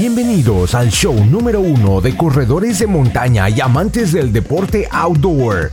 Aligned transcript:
Bienvenidos 0.00 0.74
al 0.74 0.88
show 0.88 1.12
número 1.26 1.60
uno 1.60 2.00
de 2.00 2.16
corredores 2.16 2.78
de 2.78 2.86
montaña 2.86 3.50
y 3.50 3.60
amantes 3.60 4.12
del 4.12 4.32
deporte 4.32 4.88
outdoor. 4.90 5.72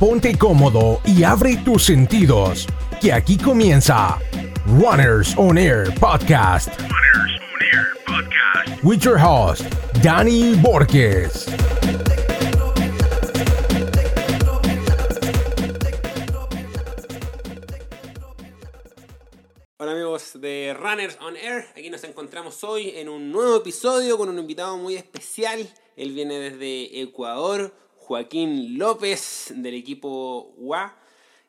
Ponte 0.00 0.36
cómodo 0.36 1.00
y 1.04 1.22
abre 1.22 1.58
tus 1.58 1.84
sentidos, 1.84 2.66
que 3.00 3.12
aquí 3.12 3.36
comienza 3.36 4.18
Runners 4.66 5.32
on 5.36 5.56
Air 5.56 5.94
Podcast. 5.94 6.70
Runners 6.80 7.40
on 7.46 7.62
Air 7.72 7.86
Podcast. 8.04 8.82
With 8.82 8.98
your 9.04 9.16
host, 9.16 9.62
Danny 10.02 10.56
Borges. 10.56 11.46
De 20.40 20.74
Runners 20.78 21.18
on 21.20 21.36
Air, 21.36 21.66
aquí 21.76 21.90
nos 21.90 22.04
encontramos 22.04 22.62
hoy 22.62 22.90
en 22.96 23.08
un 23.08 23.32
nuevo 23.32 23.56
episodio 23.56 24.16
con 24.16 24.28
un 24.28 24.38
invitado 24.38 24.76
muy 24.76 24.94
especial. 24.94 25.68
Él 25.96 26.12
viene 26.12 26.38
desde 26.38 27.00
Ecuador, 27.00 27.72
Joaquín 27.96 28.78
López 28.78 29.52
del 29.54 29.74
equipo 29.74 30.52
UA 30.56 30.94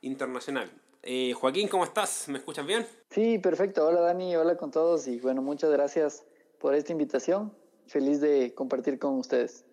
Internacional. 0.02 0.72
Eh, 1.04 1.34
Joaquín, 1.34 1.68
¿cómo 1.68 1.84
estás? 1.84 2.28
¿Me 2.30 2.40
escuchas 2.40 2.66
bien? 2.66 2.86
Sí, 3.12 3.38
perfecto. 3.38 3.86
Hola 3.86 4.02
Dani, 4.02 4.36
hola 4.36 4.58
con 4.58 4.72
todos 4.72 5.08
y 5.08 5.20
bueno, 5.20 5.42
muchas 5.42 5.70
gracias 5.70 6.24
por 6.58 6.74
esta 6.74 6.92
invitación. 6.92 7.54
Feliz 7.88 8.22
de 8.22 8.54
compartir 8.56 8.98
con 8.98 9.18
ustedes. 9.18 9.66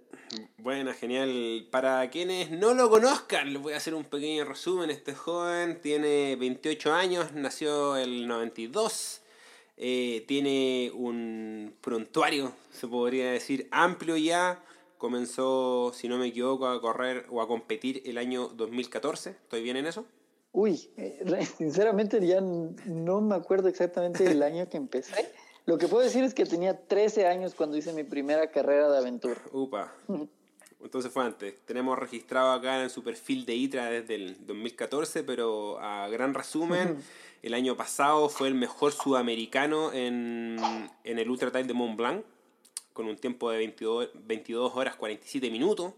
Buena, 0.59 0.95
genial. 0.95 1.69
Para 1.71 2.09
quienes 2.11 2.51
no 2.51 2.75
lo 2.75 2.91
conozcan, 2.91 3.53
les 3.53 3.63
voy 3.63 3.75
a 3.75 3.77
hacer 3.77 3.95
un 3.95 4.05
pequeño 4.05 4.45
resumen. 4.45 4.91
Este 4.91 5.15
joven 5.15 5.81
tiene 5.81 6.37
28 6.37 6.93
años, 6.93 7.33
nació 7.35 7.97
el 7.97 8.27
92, 8.27 9.23
eh, 9.77 10.25
tiene 10.27 10.91
un 10.95 11.75
prontuario, 11.81 12.53
se 12.73 12.89
podría 12.89 13.31
decir, 13.31 13.69
amplio 13.71 14.17
ya. 14.17 14.63
Comenzó, 14.99 15.93
si 15.95 16.09
no 16.09 16.17
me 16.19 16.29
equivoco, 16.29 16.67
a 16.67 16.81
correr 16.81 17.27
o 17.31 17.43
a 17.43 17.47
competir 17.47 18.03
el 18.07 18.19
año 18.19 18.49
2014. 18.49 19.31
¿Estoy 19.31 19.63
bien 19.63 19.77
en 19.77 19.87
eso? 19.87 20.07
Uy, 20.53 20.91
eh, 20.97 21.23
sinceramente 21.59 22.27
ya 22.27 22.41
no 22.41 23.21
me 23.21 23.35
acuerdo 23.35 23.69
exactamente 23.69 24.25
el 24.25 24.43
año 24.43 24.69
que 24.71 24.79
empecé. 24.79 25.15
Lo 25.67 25.79
que 25.79 25.89
puedo 25.89 26.05
decir 26.05 26.23
es 26.23 26.33
que 26.33 26.47
tenía 26.47 26.79
13 26.87 27.27
años 27.27 27.55
cuando 27.57 27.77
hice 27.77 27.93
mi 27.93 28.05
primera 28.05 28.51
carrera 28.53 28.89
de 28.89 28.99
aventura. 28.99 29.41
Upa. 29.53 29.93
Entonces 30.81 31.13
fue 31.13 31.25
antes. 31.25 31.59
Tenemos 31.67 31.99
registrado 31.99 32.53
acá 32.53 32.81
en 32.83 32.89
su 32.89 33.03
perfil 33.03 33.45
de 33.45 33.57
ITRA 33.57 33.91
desde 33.91 34.15
el 34.15 34.47
2014, 34.47 35.25
pero 35.25 35.81
a 35.81 36.07
gran 36.09 36.35
resumen, 36.35 37.03
el 37.43 37.53
año 37.53 37.77
pasado 37.77 38.29
fue 38.29 38.47
el 38.47 38.55
mejor 38.55 38.93
sudamericano 38.93 39.93
en, 39.93 40.57
en 41.03 41.19
el 41.19 41.29
Ultra 41.29 41.51
Trail 41.51 41.67
de 41.67 41.75
Mont 41.75 41.97
Blanc, 41.97 42.25
con 42.93 43.07
un 43.07 43.17
tiempo 43.17 43.51
de 43.51 43.59
22, 43.59 44.11
22 44.15 44.77
horas 44.77 44.95
47 44.95 45.51
minutos. 45.51 45.95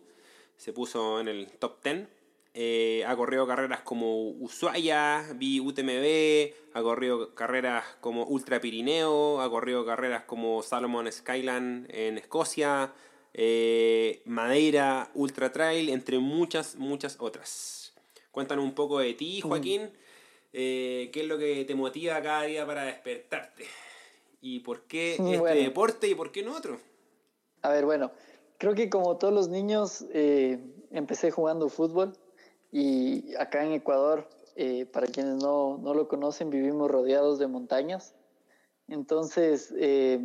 Se 0.56 0.72
puso 0.72 1.20
en 1.20 1.28
el 1.28 1.46
top 1.58 1.82
10 1.84 2.08
eh, 2.60 3.04
ha 3.06 3.14
corrido 3.14 3.46
carreras 3.46 3.82
como 3.82 4.30
Ushuaia, 4.30 5.24
UTMB, 5.30 6.52
ha 6.72 6.82
corrido 6.82 7.32
carreras 7.32 7.84
como 8.00 8.24
Ultra 8.24 8.60
Pirineo, 8.60 9.40
ha 9.40 9.48
corrido 9.48 9.86
carreras 9.86 10.24
como 10.24 10.60
Salomon 10.64 11.06
Skyland 11.12 11.86
en 11.88 12.18
Escocia, 12.18 12.92
eh, 13.32 14.22
Madeira, 14.24 15.08
Ultra 15.14 15.52
Trail, 15.52 15.88
entre 15.88 16.18
muchas, 16.18 16.74
muchas 16.74 17.18
otras. 17.20 17.94
Cuéntanos 18.32 18.64
un 18.64 18.74
poco 18.74 18.98
de 18.98 19.14
ti, 19.14 19.40
Joaquín. 19.40 19.92
Eh, 20.52 21.10
¿Qué 21.12 21.20
es 21.20 21.28
lo 21.28 21.38
que 21.38 21.64
te 21.64 21.76
motiva 21.76 22.20
cada 22.20 22.42
día 22.42 22.66
para 22.66 22.86
despertarte? 22.86 23.66
¿Y 24.40 24.58
por 24.60 24.82
qué 24.88 25.12
este 25.12 25.54
deporte 25.54 26.08
y 26.08 26.16
por 26.16 26.32
qué 26.32 26.42
no 26.42 26.56
otro? 26.56 26.80
A 27.62 27.68
ver, 27.68 27.84
bueno, 27.84 28.10
creo 28.58 28.74
que 28.74 28.90
como 28.90 29.16
todos 29.16 29.32
los 29.32 29.46
niños 29.46 30.04
empecé 30.90 31.30
jugando 31.30 31.68
fútbol 31.68 32.18
y 32.70 33.34
acá 33.36 33.64
en 33.64 33.72
Ecuador, 33.72 34.28
eh, 34.56 34.86
para 34.86 35.06
quienes 35.06 35.36
no, 35.36 35.78
no, 35.78 35.94
lo 35.94 36.08
conocen, 36.08 36.50
vivimos 36.50 36.90
rodeados 36.90 37.38
de 37.38 37.46
montañas. 37.46 38.14
Entonces, 38.88 39.72
eh, 39.78 40.20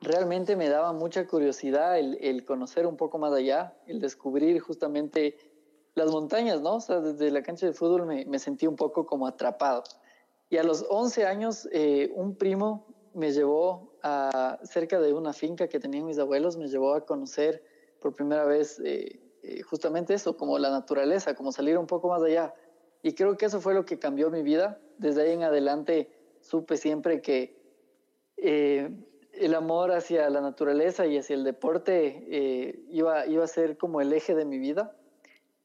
realmente 0.00 0.56
me 0.56 0.68
daba 0.68 0.92
mucha 0.92 1.26
curiosidad 1.26 1.98
el, 1.98 2.18
el, 2.20 2.44
conocer 2.44 2.86
un 2.86 2.96
poco 2.96 3.18
más 3.18 3.32
allá, 3.32 3.74
el 3.86 4.00
descubrir 4.00 4.60
justamente 4.60 5.36
las 5.94 6.10
montañas, 6.10 6.60
¿no? 6.60 6.76
O 6.76 6.80
sea, 6.80 7.00
desde 7.00 7.30
la 7.30 7.42
cancha 7.42 7.66
de 7.66 7.72
fútbol 7.72 8.06
me, 8.06 8.24
me 8.24 8.38
sentí 8.38 8.66
un 8.66 8.76
poco 8.76 9.06
como 9.06 9.26
atrapado. 9.26 9.82
Y 10.50 10.58
a 10.58 10.62
los 10.62 10.84
11 10.88 11.24
años, 11.26 11.68
eh, 11.72 12.12
un 12.14 12.36
primo 12.36 12.86
me 13.14 13.32
llevó 13.32 13.94
a 14.02 14.58
cerca 14.64 15.00
de 15.00 15.12
una 15.12 15.32
finca 15.32 15.68
que 15.68 15.80
tenían 15.80 16.06
mis 16.06 16.18
abuelos, 16.18 16.56
me 16.56 16.68
llevó 16.68 16.94
a 16.94 17.06
conocer 17.06 17.62
por 18.00 18.14
primera 18.14 18.44
vez 18.44 18.78
justamente 19.68 20.14
eso, 20.14 20.36
como 20.36 20.58
la 20.58 20.70
naturaleza, 20.70 21.34
como 21.34 21.52
salir 21.52 21.78
un 21.78 21.86
poco 21.86 22.08
más 22.08 22.22
allá. 22.22 22.54
Y 23.02 23.14
creo 23.14 23.36
que 23.36 23.46
eso 23.46 23.60
fue 23.60 23.74
lo 23.74 23.84
que 23.84 23.98
cambió 23.98 24.30
mi 24.30 24.42
vida. 24.42 24.80
Desde 24.98 25.22
ahí 25.22 25.32
en 25.32 25.42
adelante 25.42 26.10
supe 26.40 26.76
siempre 26.76 27.20
que 27.20 27.60
eh, 28.36 28.90
el 29.32 29.54
amor 29.54 29.90
hacia 29.92 30.28
la 30.30 30.40
naturaleza 30.40 31.06
y 31.06 31.18
hacia 31.18 31.34
el 31.34 31.44
deporte 31.44 32.24
eh, 32.28 32.84
iba, 32.90 33.26
iba 33.26 33.44
a 33.44 33.48
ser 33.48 33.76
como 33.76 34.00
el 34.00 34.12
eje 34.12 34.34
de 34.34 34.44
mi 34.44 34.58
vida. 34.58 34.96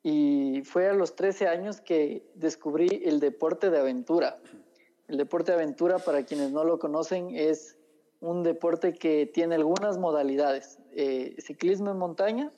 Y 0.02 0.62
fue 0.64 0.88
a 0.88 0.94
los 0.94 1.16
13 1.16 1.48
años 1.48 1.82
que 1.82 2.26
descubrí 2.34 3.04
el 3.06 3.20
deporte 3.20 3.70
de 3.70 3.80
aventura. 3.80 4.40
El 5.08 5.18
deporte 5.18 5.52
de 5.52 5.58
aventura, 5.58 6.00
para 6.00 6.24
quienes 6.24 6.52
no 6.52 6.64
lo 6.64 6.80
conocen, 6.80 7.36
es 7.36 7.78
un 8.20 8.42
deporte 8.44 8.94
que 8.94 9.26
tiene 9.26 9.56
algunas 9.56 9.98
modalidades. 9.98 10.80
ciclismo 11.40 11.92
en 11.92 11.98
montaña, 11.98 12.52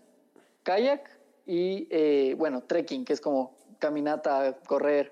kayak 0.63 1.09
y, 1.45 1.87
eh, 1.89 2.35
bueno, 2.37 2.61
trekking, 2.61 3.05
que 3.05 3.13
es 3.13 3.21
como 3.21 3.57
caminata, 3.79 4.59
correr. 4.67 5.11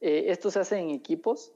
Eh, 0.00 0.26
esto 0.28 0.50
se 0.50 0.60
hace 0.60 0.78
en 0.78 0.90
equipos 0.90 1.52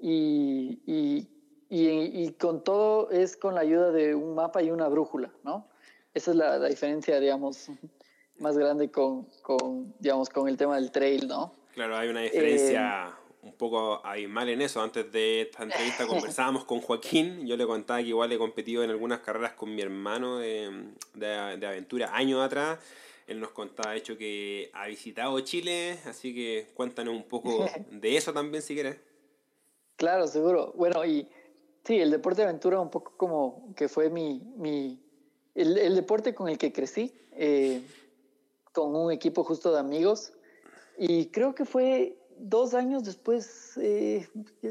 y, 0.00 0.80
y, 0.86 1.28
y, 1.68 2.32
con 2.32 2.62
todo 2.64 3.10
es 3.10 3.36
con 3.36 3.54
la 3.54 3.60
ayuda 3.62 3.90
de 3.92 4.14
un 4.14 4.34
mapa 4.34 4.62
y 4.62 4.70
una 4.70 4.88
brújula, 4.88 5.30
¿no? 5.42 5.68
Esa 6.14 6.30
es 6.30 6.36
la, 6.36 6.68
diferencia, 6.68 7.20
digamos, 7.20 7.68
más 8.38 8.56
grande 8.56 8.90
con, 8.90 9.28
con, 9.42 9.94
digamos, 9.98 10.28
con 10.28 10.48
el 10.48 10.56
tema 10.56 10.76
del 10.76 10.90
trail, 10.90 11.28
¿no? 11.28 11.54
Claro, 11.74 11.96
hay 11.96 12.08
una 12.08 12.22
diferencia... 12.22 13.14
Un 13.42 13.52
poco 13.52 14.04
abismal 14.04 14.48
en 14.48 14.62
eso. 14.62 14.80
Antes 14.80 15.10
de 15.12 15.42
esta 15.42 15.62
entrevista 15.62 16.06
conversábamos 16.08 16.64
con 16.64 16.80
Joaquín. 16.80 17.46
Yo 17.46 17.56
le 17.56 17.66
contaba 17.66 18.00
que 18.00 18.08
igual 18.08 18.32
he 18.32 18.38
competido 18.38 18.82
en 18.82 18.90
algunas 18.90 19.20
carreras 19.20 19.52
con 19.52 19.74
mi 19.74 19.82
hermano 19.82 20.38
de, 20.38 20.90
de, 21.14 21.66
aventura 21.66 22.14
años 22.14 22.40
atrás. 22.44 22.78
Él 23.26 23.40
nos 23.40 23.50
contaba, 23.50 23.92
de 23.92 23.98
hecho, 23.98 24.16
que 24.16 24.70
ha 24.72 24.86
visitado 24.86 25.38
Chile, 25.40 25.98
así 26.06 26.34
que 26.34 26.68
cuéntanos 26.74 27.14
un 27.14 27.24
poco 27.24 27.66
de 27.90 28.16
eso 28.16 28.32
también, 28.32 28.62
si 28.62 28.74
quieres. 28.74 28.96
Claro, 29.96 30.26
seguro. 30.26 30.72
Bueno, 30.76 31.04
y 31.04 31.28
sí, 31.84 31.98
el 31.98 32.10
deporte 32.10 32.42
de 32.42 32.48
aventura 32.48 32.80
un 32.80 32.90
poco 32.90 33.12
como 33.16 33.74
que 33.76 33.88
fue 33.88 34.10
mi, 34.10 34.42
mi 34.56 34.98
el, 35.54 35.76
el 35.76 35.94
deporte 35.94 36.34
con 36.34 36.48
el 36.48 36.56
que 36.56 36.72
crecí, 36.72 37.12
eh, 37.32 37.82
con 38.72 38.94
un 38.94 39.12
equipo 39.12 39.44
justo 39.44 39.72
de 39.72 39.80
amigos. 39.80 40.32
Y 40.96 41.26
creo 41.26 41.54
que 41.54 41.64
fue 41.64 42.17
dos 42.40 42.74
años 42.74 43.04
después, 43.04 43.76
eh, 43.76 44.28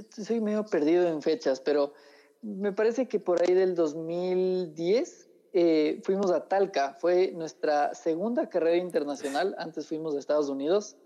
soy 0.10 0.42
medio 0.42 0.66
perdido 0.66 1.08
en 1.08 1.22
fechas, 1.22 1.60
pero 1.60 1.94
me 2.42 2.72
parece 2.72 3.08
que 3.08 3.20
por 3.20 3.42
ahí 3.42 3.54
del 3.54 3.76
2010 3.76 5.30
eh, 5.54 6.02
fuimos 6.04 6.32
a 6.32 6.48
Talca, 6.48 6.98
fue 7.00 7.32
nuestra 7.32 7.94
segunda 7.94 8.50
carrera 8.50 8.78
internacional, 8.78 9.56
antes 9.58 9.88
fuimos 9.88 10.16
a 10.16 10.20
Estados 10.20 10.50
Unidos, 10.50 10.98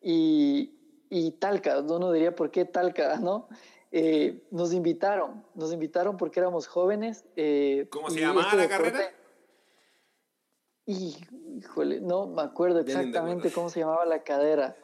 y, 0.00 0.74
y 1.10 1.32
Talca, 1.32 1.80
uno 1.80 2.12
diría, 2.12 2.34
¿por 2.34 2.50
qué 2.50 2.64
Talca? 2.64 3.18
¿no? 3.18 3.48
Eh, 3.90 4.46
nos 4.50 4.72
invitaron, 4.72 5.44
nos 5.54 5.72
invitaron 5.72 6.16
porque 6.16 6.40
éramos 6.40 6.66
jóvenes. 6.66 7.24
¿Cómo 7.90 8.10
se 8.10 8.20
llamaba 8.20 8.42
este 8.42 8.56
la 8.56 8.68
carrera? 8.68 9.12
Y, 10.86 11.16
híjole, 11.58 12.00
no 12.00 12.26
me 12.26 12.42
acuerdo 12.42 12.80
exactamente 12.80 13.52
cómo 13.52 13.68
se 13.68 13.80
llamaba 13.80 14.04
la 14.04 14.22
cadera. 14.22 14.76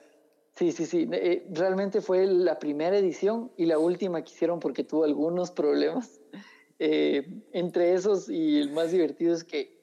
Sí, 0.58 0.72
sí, 0.72 0.86
sí. 0.86 1.08
Eh, 1.12 1.46
realmente 1.50 2.00
fue 2.00 2.26
la 2.26 2.58
primera 2.58 2.98
edición 2.98 3.52
y 3.56 3.66
la 3.66 3.78
última 3.78 4.24
que 4.24 4.32
hicieron 4.32 4.58
porque 4.58 4.82
tuvo 4.82 5.04
algunos 5.04 5.50
problemas. 5.50 6.20
Eh, 6.80 7.26
entre 7.50 7.94
esos 7.94 8.28
y 8.28 8.60
el 8.60 8.70
más 8.70 8.92
divertido 8.92 9.34
es 9.34 9.42
que, 9.42 9.76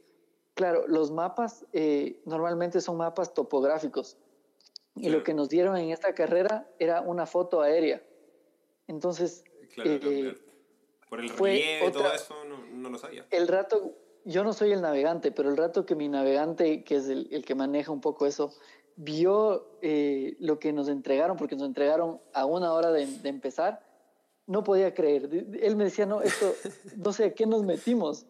claro, 0.54 0.88
los 0.88 1.12
mapas 1.12 1.66
eh, 1.74 2.22
normalmente 2.24 2.80
son 2.80 2.95
mapas 2.95 3.33
topográficos 3.33 4.16
y 4.95 5.10
lo 5.10 5.22
que 5.22 5.33
nos 5.33 5.50
dieron 5.50 5.75
en 5.75 5.89
esta 5.89 6.16
carrera 6.16 6.72
era 6.80 7.01
una 7.01 7.25
foto 7.25 7.60
aérea. 7.60 8.01
Entonces, 8.88 9.44
claro, 9.74 10.00
por 11.10 11.19
el 11.19 11.28
relieve, 11.31 11.92
todo 11.92 12.13
eso, 12.13 12.33
no, 12.71 12.89
lo 12.89 12.98
sabía. 12.98 13.25
El 13.30 13.50
rato, 13.50 13.92
yo 14.24 14.45
no 14.45 14.54
soy 14.54 14.71
el 14.71 14.81
navegante, 14.81 15.33
pero 15.33 15.50
el 15.50 15.57
rato 15.57 15.86
que 15.86 15.95
mi 15.95 16.07
navegante, 16.07 16.86
que 16.86 16.95
es 16.95 17.10
el, 17.10 17.28
el 17.30 17.44
que 17.44 17.56
maneja 17.56 17.92
un 17.92 18.00
poco 18.00 18.25
eso, 18.25 18.54
vio 18.95 19.68
eh, 19.81 20.36
lo 20.39 20.59
que 20.59 20.71
nos 20.74 20.88
entregaron, 20.88 21.38
porque 21.38 21.56
nos 21.56 21.68
entregaron 21.68 22.19
a 22.33 22.45
una 22.45 22.74
hora 22.74 22.92
de, 22.92 23.07
empezar, 23.24 23.83
no 24.47 24.63
podía 24.63 24.94
creer. 24.94 25.30
Él 25.62 25.75
me 25.75 25.86
decía, 25.86 26.06
no, 26.06 26.21
esto, 26.21 26.53
no 26.97 27.12
sé 27.13 27.25
a 27.25 27.33
qué 27.33 27.45
nos 27.45 27.63
metimos. 27.63 28.25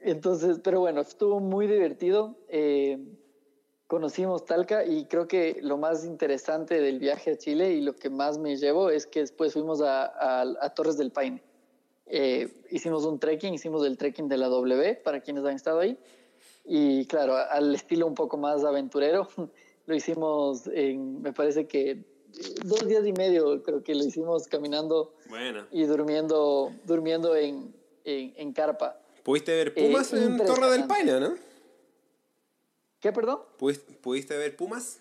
Entonces, 0.00 0.60
pero 0.62 0.80
bueno, 0.80 1.00
estuvo 1.00 1.40
muy 1.40 1.66
divertido. 1.66 2.36
Eh, 2.48 2.98
conocimos 3.86 4.46
Talca 4.46 4.86
y 4.86 5.04
creo 5.04 5.28
que 5.28 5.58
lo 5.60 5.76
más 5.76 6.04
interesante 6.06 6.80
del 6.80 6.98
viaje 6.98 7.32
a 7.32 7.36
Chile 7.36 7.72
y 7.72 7.82
lo 7.82 7.94
que 7.94 8.08
más 8.08 8.38
me 8.38 8.56
llevó 8.56 8.88
es 8.88 9.06
que 9.06 9.20
después 9.20 9.52
fuimos 9.52 9.82
a, 9.84 10.72
Torres 10.74 10.96
del 10.96 11.12
Paine. 11.12 11.42
Eh, 12.06 12.48
hicimos 12.70 13.04
un 13.04 13.18
trekking, 13.18 13.54
hicimos 13.54 13.86
el 13.86 13.98
trekking 13.98 14.28
de 14.28 14.38
la 14.38 14.48
W 14.48 14.94
para 15.04 15.20
quienes 15.20 15.44
han 15.44 15.56
estado 15.56 15.80
ahí. 15.80 15.98
Y 16.64 17.06
claro, 17.06 17.36
al 17.36 17.74
estilo 17.74 18.06
un 18.06 18.14
poco 18.14 18.36
más 18.38 18.64
aventurero, 18.64 19.28
lo 19.86 19.94
hicimos 19.94 20.66
en, 20.68 21.22
me 21.22 21.32
parece 21.32 21.66
que 21.66 22.04
dos 22.64 22.86
días 22.86 23.06
y 23.06 23.12
medio, 23.12 23.62
creo 23.62 23.82
que 23.82 23.94
lo 23.94 24.04
hicimos 24.04 24.48
caminando 24.48 25.14
y 25.70 25.84
durmiendo, 25.84 26.72
durmiendo 26.84 27.36
en, 27.36 27.74
en, 28.04 28.52
carpa. 28.52 28.98
¿Pudiste 29.22 29.54
ver 29.54 29.74
pumas 29.74 30.12
en 30.12 30.36
Torre 30.38 30.70
del 30.70 30.86
Paine, 30.86 31.20
no? 31.20 31.34
¿Qué, 33.00 33.12
perdón? 33.12 33.40
¿Pudiste, 33.58 34.36
ver 34.36 34.56
pumas? 34.56 35.00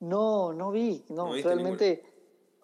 No, 0.00 0.52
no 0.52 0.70
vi, 0.70 1.04
no, 1.08 1.32
realmente 1.32 2.04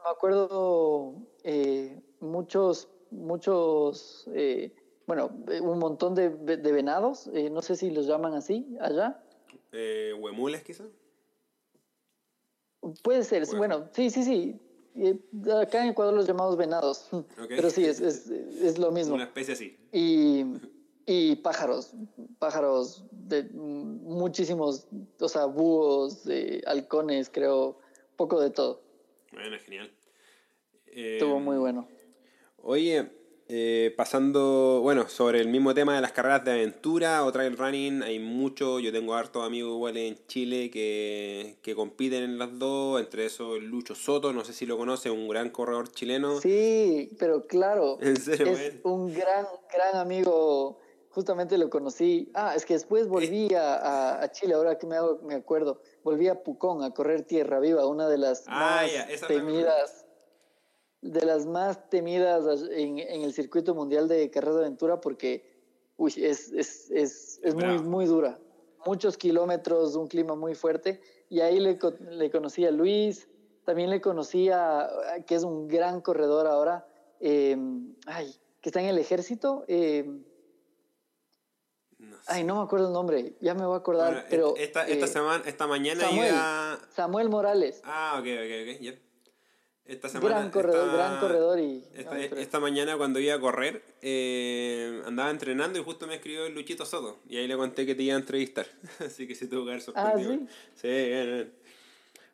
me 0.05 0.11
acuerdo 0.11 1.15
eh, 1.43 2.01
muchos, 2.21 2.89
muchos, 3.11 4.29
eh, 4.33 4.73
bueno, 5.07 5.31
un 5.61 5.79
montón 5.79 6.15
de, 6.15 6.31
de 6.31 6.73
venados, 6.73 7.29
eh, 7.33 7.51
no 7.51 7.61
sé 7.63 7.75
si 7.75 7.91
los 7.91 8.07
llaman 8.07 8.35
así 8.35 8.77
allá. 8.81 9.24
¿Huemules 10.19 10.63
quizá? 10.63 10.85
Puede 13.03 13.25
ser, 13.25 13.47
bueno, 13.57 13.89
sí, 13.93 14.11
sí, 14.11 14.23
sí. 14.25 14.61
Acá 15.51 15.83
en 15.83 15.91
Ecuador 15.91 16.15
los 16.15 16.27
llamamos 16.27 16.57
venados, 16.57 17.09
pero 17.49 17.71
sí, 17.71 17.85
es, 17.85 18.01
es, 18.01 18.29
es, 18.29 18.79
lo 18.79 18.93
mismo. 18.93 19.15
Una 19.15 19.25
especie 19.25 19.55
así. 19.55 19.77
Y, 19.91 20.45
y 21.07 21.37
pájaros, 21.37 21.95
pájaros 22.39 23.05
de 23.11 23.45
muchísimos, 23.53 24.87
o 25.19 25.29
sea, 25.29 25.47
búhos, 25.47 26.25
de 26.25 26.63
halcones, 26.67 27.31
creo, 27.31 27.79
poco 28.17 28.41
de 28.41 28.51
todo. 28.51 28.83
Bueno, 29.33 29.57
genial. 29.59 29.91
Estuvo 30.87 31.41
muy 31.41 31.57
em, 31.57 31.61
bueno. 31.61 31.89
Oye, 32.59 33.11
eh, 33.47 33.93
pasando, 33.95 34.81
bueno, 34.83 35.07
sobre 35.11 35.39
el 35.39 35.49
mismo 35.49 35.75
tema 35.75 35.95
de 35.95 36.01
las 36.01 36.13
carreras 36.13 36.45
de 36.45 36.53
aventura 36.53 37.25
o 37.25 37.31
trail 37.31 37.59
running, 37.59 38.03
hay 38.03 38.19
mucho, 38.19 38.81
yo 38.81 38.91
tengo 38.91 39.15
hartos 39.15 39.45
amigos 39.45 39.73
igual 39.75 39.99
en 39.99 40.19
Chile 40.27 40.71
que, 40.71 41.59
compiten 41.77 42.23
en 42.23 42.39
las 42.39 42.59
dos, 42.59 43.01
entre 43.01 43.27
esos 43.27 43.63
Lucho 43.63 43.95
Soto, 43.95 44.33
no 44.33 44.45
sé 44.45 44.55
si 44.55 44.65
lo 44.65 44.79
conoce, 44.79 45.11
un 45.11 45.29
gran 45.29 45.51
corredor 45.51 45.91
chileno. 45.91 46.41
Sí, 46.41 47.11
pero 47.19 47.47
claro, 47.47 47.99
es 48.01 48.27
un 48.83 49.13
gran, 49.13 49.47
gran 49.71 49.97
amigo, 49.97 50.79
justamente 51.11 51.59
lo 51.59 51.69
conocí, 51.69 52.31
ah, 52.33 52.55
es 52.57 52.65
que 52.65 52.73
después 52.73 53.09
volví 53.09 53.55
a, 53.55 54.23
a, 54.23 54.33
Chile, 54.33 54.55
ahora 54.55 54.79
que 54.79 54.87
me, 54.87 54.97
hago, 54.97 55.21
me 55.23 55.35
acuerdo, 55.35 55.83
volví 56.03 56.29
a 56.29 56.43
Pucón 56.43 56.83
a 56.83 56.93
correr 56.93 57.25
Tierra 57.25 57.61
Viva, 57.61 57.87
una 57.87 58.09
de 58.09 58.17
las 58.17 58.45
ah, 58.47 58.87
más 58.87 59.21
temidas 59.29 60.04
de 61.05 61.27
las 61.27 61.45
más 61.45 61.91
temidas 61.91 62.63
en, 62.71 62.99
en, 62.99 63.23
el 63.23 63.35
circuito 63.35 63.75
mundial 63.75 64.09
de 64.09 64.31
carrera 64.31 64.55
de 64.55 64.61
aventura 64.63 65.01
porque 65.03 65.45
uy, 65.97 66.15
es, 66.17 66.51
es, 66.51 66.91
es, 66.91 67.41
es 67.43 67.55
muy, 67.55 67.79
muy 67.79 68.07
dura. 68.07 68.39
Muchos 68.87 69.17
kilómetros, 69.17 69.97
un 69.97 70.09
clima 70.09 70.35
muy 70.35 70.55
fuerte. 70.55 71.01
Y 71.29 71.41
ahí 71.41 71.61
le, 71.61 71.79
le 72.11 72.31
conocí 72.31 72.65
a 72.65 72.71
Luis, 72.71 73.29
también 73.65 73.91
le 73.91 74.01
conocí 74.01 74.49
a, 74.49 74.89
que 75.27 75.35
es 75.35 75.45
un 75.45 75.69
gran 75.69 76.01
corredor 76.01 76.47
ahora, 76.47 76.87
em, 77.21 77.95
ay, 78.07 78.35
que 78.63 78.71
está 78.71 78.81
en 78.81 78.87
el 78.87 78.99
ejército. 78.99 79.65
Em, 79.69 80.25
ay, 82.27 82.45
no 82.45 82.57
me 82.57 82.63
acuerdo 82.63 82.87
el 82.89 82.93
nombre, 82.95 83.37
ya 83.41 83.55
me 83.55 83.67
voy 83.67 83.75
a 83.75 83.79
acordar. 83.79 84.27
pero, 84.31 84.55
esta, 84.57 84.87
esta, 84.87 85.05
eh, 85.05 85.09
semana, 85.09 85.45
esta 85.47 85.67
mañana 85.67 86.01
Samuel, 86.01 86.35
Samuel 86.91 87.29
Morales. 87.29 87.83
Ah, 87.85 88.17
ok, 88.19 88.27
ok, 88.27 88.93
ok, 88.93 88.99
esta 89.87 90.09
semana, 90.09 90.37
gran 90.37 90.51
corredor, 90.51 90.93
gran 90.93 91.21
corredor 91.21 91.61
y... 91.61 91.85
Esta, 92.39 92.59
mañana 92.59 92.97
cuando 92.97 93.21
iba 93.21 93.35
a 93.35 93.41
correr 93.41 93.83
eh, 94.01 95.03
andaba 95.05 95.31
entrenando 95.31 95.79
y 95.79 95.83
justo 95.83 96.07
me 96.07 96.15
escribió 96.15 96.47
el 96.47 96.55
Luchito 96.55 96.87
Soto 96.87 97.19
y 97.29 97.37
ahí 97.37 97.47
le 97.47 97.57
conté 97.57 97.85
que 97.85 97.95
te 97.95 98.03
iba 98.03 98.15
a 98.15 98.19
entrevistar, 98.19 98.67
así 99.01 99.27
que 99.27 99.35
se 99.35 99.47
tuvo 99.47 99.65
que 99.65 99.73
haber 99.73 99.83
sorprendido. 99.83 100.33
Ah, 100.33 100.37
¿sí? 100.37 100.49
Sí, 100.81 100.89
bien, 100.89 101.53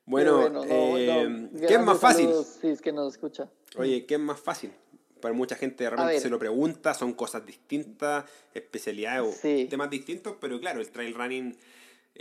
Bueno, 0.07 0.65
eh, 0.65 1.49
¿qué 1.67 1.75
es 1.75 1.81
más 1.81 1.99
fácil? 1.99 2.31
sí, 2.61 2.69
es 2.69 2.81
que 2.81 2.93
nos 2.93 3.15
escucha. 3.15 3.49
Oye, 3.77 4.07
¿qué 4.07 4.15
es 4.15 4.21
más 4.21 4.39
fácil? 4.39 4.73
Para 5.21 5.35
mucha 5.35 5.57
gente 5.57 5.91
realmente 5.91 6.21
se 6.21 6.31
lo 6.31 6.39
pregunta, 6.39 6.95
son 6.95 7.13
cosas 7.15 7.45
distintas, 7.45 8.25
especialidades 8.55 9.39
o 9.45 9.69
temas 9.69 9.91
distintos, 9.91 10.37
pero 10.41 10.59
claro, 10.61 10.81
el 10.81 10.89
trail 10.91 11.15
running 11.15 11.57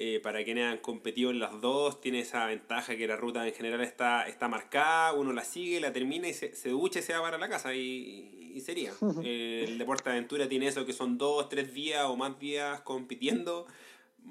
eh, 0.01 0.21
para 0.21 0.45
quienes 0.45 0.63
han 0.63 0.77
competido 0.77 1.29
en 1.29 1.39
las 1.39 1.59
dos, 1.59 1.99
tiene 1.99 2.21
esa 2.21 2.45
ventaja 2.45 2.95
que 2.95 3.05
la 3.05 3.17
ruta 3.17 3.45
en 3.45 3.53
general 3.53 3.81
está, 3.81 4.29
está 4.29 4.47
marcada, 4.47 5.11
uno 5.11 5.33
la 5.33 5.43
sigue, 5.43 5.81
la 5.81 5.91
termina 5.91 6.29
y 6.29 6.33
se, 6.33 6.55
se 6.55 6.69
ducha 6.69 6.99
y 6.99 7.01
se 7.01 7.11
va 7.11 7.21
para 7.21 7.37
la 7.37 7.49
casa 7.49 7.75
y, 7.75 8.53
y 8.55 8.61
sería. 8.61 8.93
Eh, 9.25 9.65
el 9.67 9.77
deporte 9.77 10.09
de 10.09 10.15
aventura 10.15 10.47
tiene 10.47 10.67
eso 10.67 10.85
que 10.85 10.93
son 10.93 11.17
dos, 11.17 11.49
tres 11.49 11.73
días 11.73 12.05
o 12.05 12.15
más 12.15 12.39
días 12.39 12.79
compitiendo. 12.79 13.67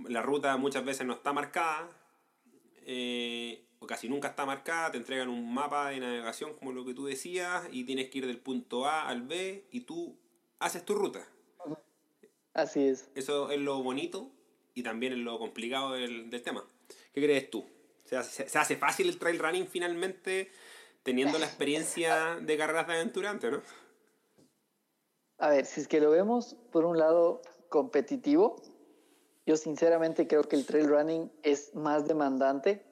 La 0.09 0.23
ruta 0.23 0.57
muchas 0.57 0.87
veces 0.87 1.07
no 1.07 1.13
está 1.13 1.35
marcada, 1.35 1.91
eh, 2.87 3.67
o 3.79 3.87
casi 3.87 4.09
nunca 4.09 4.29
está 4.29 4.47
marcada, 4.47 4.93
te 4.93 4.97
entregan 4.97 5.29
un 5.29 5.53
mapa 5.53 5.91
de 5.91 6.01
navegación 6.01 6.55
como 6.55 6.73
lo 6.73 6.87
que 6.87 6.95
tú 6.95 7.05
decías 7.05 7.69
y 7.71 7.85
tienes 7.85 8.09
que 8.09 8.21
ir 8.21 8.27
del 8.27 8.39
punto 8.39 8.87
A 8.87 9.07
al 9.07 9.21
B 9.21 9.67
y 9.71 9.81
tú 9.83 10.17
haces 10.61 10.83
tu 10.87 10.95
ruta. 10.95 11.29
Así 12.55 12.85
es. 12.85 13.11
Eso 13.15 13.51
es 13.51 13.61
lo 13.61 13.83
bonito 13.83 14.33
y 14.79 14.83
también 14.83 15.13
en 15.13 15.25
lo 15.25 15.39
complicado 15.39 15.93
del, 15.93 16.31
tema. 16.43 16.65
¿Qué 17.13 17.21
crees 17.21 17.51
tú? 17.51 17.67
¿Se 18.05 18.17
hace, 18.17 18.49
¿Se 18.49 18.59
hace 18.59 18.77
fácil 18.77 19.09
el 19.09 19.19
trail 19.19 19.39
running 19.39 19.67
finalmente 19.67 20.51
teniendo 21.03 21.39
la 21.39 21.47
experiencia 21.47 22.39
de 22.41 22.57
carreras 22.57 22.87
de 22.87 22.95
aventurante, 22.95 23.51
no? 23.51 23.63
A 25.39 25.51
ver, 25.51 25.67
si 25.67 25.81
es 25.81 25.89
que 25.89 26.01
lo 26.01 26.11
vemos 26.11 26.57
por 26.73 26.85
un 26.85 26.99
lado 26.99 27.43
competitivo, 27.69 28.57
yo 29.47 29.57
sinceramente 29.57 30.27
creo 30.27 30.43
que 30.43 30.57
el 30.57 30.67
trail 30.67 30.89
running 30.89 31.31
es 31.43 31.75
más 31.75 32.07
demandante 32.07 32.83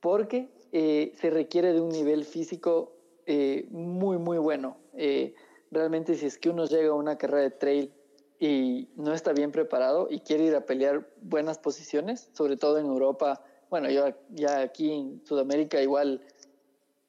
porque 0.00 0.48
eh, 0.72 1.12
se 1.20 1.30
requiere 1.30 1.72
de 1.72 1.80
un 1.80 1.90
nivel 1.90 2.24
físico 2.24 2.92
eh, 3.26 3.66
muy, 3.70 4.18
muy 4.18 4.38
bueno. 4.38 4.76
Eh, 4.94 5.34
realmente 5.70 6.14
si 6.14 6.26
es 6.26 6.38
que 6.38 6.50
uno 6.50 6.66
llega 6.66 6.90
a 6.90 6.94
una 6.94 7.18
carrera 7.18 7.42
de 7.42 7.50
trail 7.50 7.92
y 8.42 8.88
no 8.96 9.12
está 9.12 9.34
bien 9.34 9.52
preparado 9.52 10.08
y 10.10 10.20
quiere 10.20 10.44
ir 10.44 10.54
a 10.56 10.64
pelear 10.64 11.06
buenas 11.20 11.58
posiciones, 11.58 12.30
sobre 12.32 12.56
todo 12.56 12.78
en 12.78 12.86
Europa. 12.86 13.44
Bueno, 13.68 13.90
yo 13.90 14.06
ya 14.30 14.62
aquí 14.62 14.90
en 14.90 15.22
Sudamérica 15.26 15.80
igual 15.82 16.22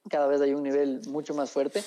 cada 0.10 0.28
vez 0.28 0.42
hay 0.42 0.54
un 0.54 0.64
nivel 0.64 1.00
mucho 1.08 1.34
más 1.34 1.50
fuerte. 1.50 1.82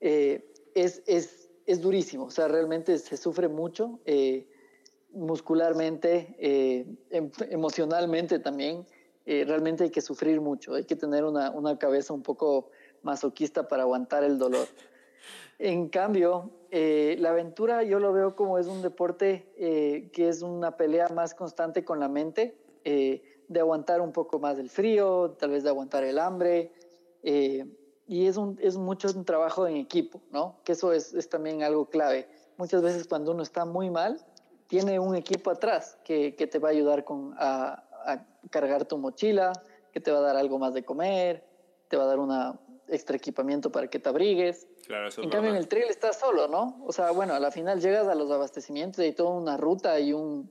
Eh, 0.00 0.54
es, 0.76 1.02
es, 1.06 1.50
es, 1.66 1.80
durísimo, 1.80 2.26
o 2.26 2.30
sea, 2.30 2.46
realmente 2.46 2.96
se 2.98 3.16
sufre 3.16 3.48
mucho 3.48 3.98
eh, 4.04 4.46
muscularmente, 5.12 6.36
eh, 6.38 6.86
em, 7.10 7.30
emocionalmente 7.50 8.38
también. 8.38 8.86
realmente 9.26 9.82
hay 9.82 9.90
que 9.90 10.00
sufrir 10.00 10.40
mucho, 10.40 10.74
hay 10.74 10.84
que 10.84 10.94
tener 10.94 11.24
una, 11.24 11.50
una 11.50 11.76
cabeza 11.76 12.12
un 12.12 12.22
poco 12.22 12.70
masoquista 13.02 13.66
para 13.66 13.82
aguantar 13.82 14.22
el 14.22 14.38
dolor. 14.38 14.68
En 15.58 15.88
cambio, 15.88 16.52
eh, 16.70 17.16
la 17.18 17.30
aventura 17.30 17.82
yo 17.82 17.98
lo 17.98 18.12
veo 18.12 18.36
como 18.36 18.58
es 18.58 18.66
un 18.66 18.82
deporte 18.82 19.52
eh, 19.56 20.10
que 20.12 20.28
es 20.28 20.42
una 20.42 20.76
pelea 20.76 21.08
más 21.08 21.34
constante 21.34 21.84
con 21.84 22.00
la 22.00 22.08
mente, 22.08 22.56
eh, 22.84 23.22
de 23.48 23.60
aguantar 23.60 24.00
un 24.00 24.12
poco 24.12 24.38
más 24.38 24.58
el 24.58 24.70
frío, 24.70 25.36
tal 25.38 25.50
vez 25.50 25.62
de 25.62 25.70
aguantar 25.70 26.04
el 26.04 26.18
hambre, 26.18 26.72
y 27.22 28.26
es, 28.26 28.36
un, 28.36 28.58
mucho 28.78 29.08
un 29.08 29.24
trabajo 29.24 29.66
en 29.66 29.76
equipo, 29.76 30.20
¿no? 30.30 30.60
Que 30.62 30.72
eso 30.72 30.92
es, 30.92 31.28
también 31.28 31.64
algo 31.64 31.86
clave. 31.86 32.28
Muchas 32.56 32.82
veces 32.82 33.08
cuando 33.08 33.32
uno 33.32 33.42
está 33.42 33.64
muy 33.64 33.90
mal, 33.90 34.24
tiene 34.68 35.00
un 35.00 35.16
equipo 35.16 35.50
atrás 35.50 35.98
que, 36.04 36.32
te 36.32 36.58
va 36.60 36.68
a 36.68 36.72
ayudar 36.72 37.04
con, 37.04 37.34
a 37.38 37.82
cargar 38.50 38.84
tu 38.84 38.98
mochila, 38.98 39.52
que 39.92 40.00
te 40.00 40.12
va 40.12 40.18
a 40.18 40.22
dar 40.22 40.36
algo 40.36 40.58
más 40.58 40.74
de 40.74 40.84
comer, 40.84 41.44
te 41.88 41.96
va 41.96 42.04
a 42.04 42.06
dar 42.06 42.18
una 42.18 42.60
extra 42.88 43.16
equipamiento 43.16 43.70
para 43.70 43.88
que 43.88 43.98
te 43.98 44.08
abrigues 44.08 44.66
en 44.88 45.30
cambio, 45.30 45.50
en 45.50 45.56
el 45.56 45.68
trail 45.68 45.86
estás 45.88 46.18
solo, 46.18 46.48
¿no? 46.48 46.82
O 46.84 46.92
sea, 46.92 47.10
bueno, 47.10 47.34
a 47.34 47.40
la 47.40 47.50
final 47.50 47.80
llegas 47.80 48.06
a 48.06 48.14
los 48.14 48.30
abastecimientos 48.30 49.04
y 49.04 49.12
toda 49.12 49.30
una 49.30 49.56
ruta 49.56 49.98
y 49.98 50.12
un, 50.12 50.50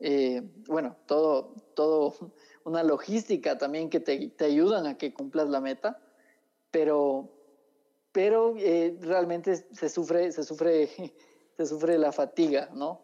eh, 0.00 0.42
bueno, 0.66 0.96
todo, 1.06 1.54
todo, 1.74 2.14
una 2.64 2.82
logística 2.82 3.58
también 3.58 3.88
que 3.88 4.00
te, 4.00 4.28
te, 4.30 4.44
ayudan 4.44 4.86
a 4.86 4.98
que 4.98 5.14
cumplas 5.14 5.48
la 5.48 5.60
meta, 5.60 6.00
pero, 6.70 7.30
pero 8.12 8.54
eh, 8.58 8.96
realmente 9.00 9.56
se 9.56 9.88
sufre, 9.88 10.32
se 10.32 10.42
sufre, 10.42 10.88
se 11.56 11.66
sufre 11.66 11.98
la 11.98 12.12
fatiga, 12.12 12.68
¿no? 12.74 13.02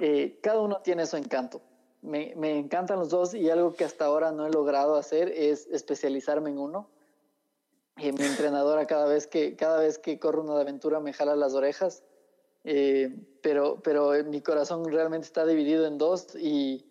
Eh, 0.00 0.38
cada 0.40 0.60
uno 0.60 0.82
tiene 0.82 1.04
su 1.06 1.16
encanto. 1.16 1.62
Me, 2.02 2.34
me 2.36 2.56
encantan 2.56 2.98
los 2.98 3.08
dos 3.08 3.34
y 3.34 3.50
algo 3.50 3.74
que 3.74 3.84
hasta 3.84 4.04
ahora 4.04 4.30
no 4.30 4.46
he 4.46 4.50
logrado 4.50 4.94
hacer 4.94 5.28
es 5.28 5.66
especializarme 5.66 6.50
en 6.50 6.58
uno 6.58 6.88
Eh, 8.00 8.12
mi 8.12 8.24
entrenadora 8.24 8.86
cada 8.86 9.06
vez 9.06 9.26
que 9.26 9.56
cada 9.56 9.80
vez 9.80 9.98
que 9.98 10.18
corro 10.18 10.42
una 10.42 10.60
aventura 10.60 11.00
me 11.00 11.12
jala 11.12 11.36
las 11.36 11.54
orejas, 11.54 12.02
eh, 12.64 13.14
pero 13.42 13.80
pero 13.82 14.12
mi 14.24 14.40
corazón 14.40 14.84
realmente 14.90 15.26
está 15.26 15.44
dividido 15.46 15.86
en 15.86 15.98
dos 15.98 16.34
y 16.34 16.86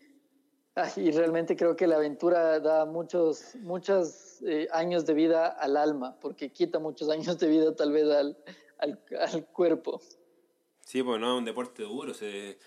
y 0.95 1.11
realmente 1.11 1.55
creo 1.55 1.75
que 1.75 1.87
la 1.87 1.97
aventura 1.97 2.59
da 2.59 2.85
muchos 2.85 3.55
muchos 3.55 4.41
eh, 4.45 4.67
años 4.71 5.05
de 5.05 5.13
vida 5.13 5.47
al 5.47 5.77
alma, 5.77 6.17
porque 6.19 6.51
quita 6.51 6.79
muchos 6.79 7.09
años 7.09 7.37
de 7.39 7.47
vida 7.47 7.75
tal 7.75 7.91
vez 7.91 8.09
al, 8.09 8.37
al, 8.77 8.99
al 9.19 9.45
cuerpo. 9.47 10.01
Sí, 10.85 11.03
pues 11.03 11.19
no, 11.19 11.33
es 11.33 11.39
un 11.39 11.45
deporte 11.45 11.83
duro, 11.83 12.13
se, 12.13 12.57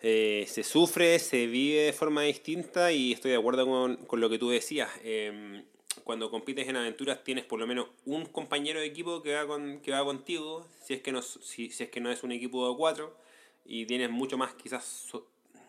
eh, 0.00 0.44
se 0.48 0.62
sufre, 0.62 1.18
se 1.18 1.46
vive 1.46 1.82
de 1.82 1.92
forma 1.92 2.22
distinta 2.22 2.92
y 2.92 3.12
estoy 3.12 3.32
de 3.32 3.36
acuerdo 3.36 3.66
con, 3.66 3.96
con 4.06 4.20
lo 4.20 4.30
que 4.30 4.38
tú 4.38 4.50
decías. 4.50 4.88
Eh, 5.02 5.64
cuando 6.04 6.30
compites 6.30 6.68
en 6.68 6.76
aventuras 6.76 7.22
tienes 7.24 7.44
por 7.44 7.58
lo 7.58 7.66
menos 7.66 7.88
un 8.04 8.26
compañero 8.26 8.80
de 8.80 8.86
equipo 8.86 9.22
que 9.22 9.34
va, 9.34 9.46
con, 9.46 9.80
que 9.80 9.92
va 9.92 10.04
contigo, 10.04 10.66
si 10.82 10.94
es, 10.94 11.02
que 11.02 11.12
no, 11.12 11.22
si, 11.22 11.70
si 11.70 11.84
es 11.84 11.90
que 11.90 12.00
no 12.00 12.10
es 12.10 12.22
un 12.22 12.32
equipo 12.32 12.68
de 12.68 12.76
cuatro, 12.76 13.16
y 13.64 13.86
tienes 13.86 14.10
mucho 14.10 14.36
más 14.36 14.54
quizás 14.54 14.84
so, 14.84 15.26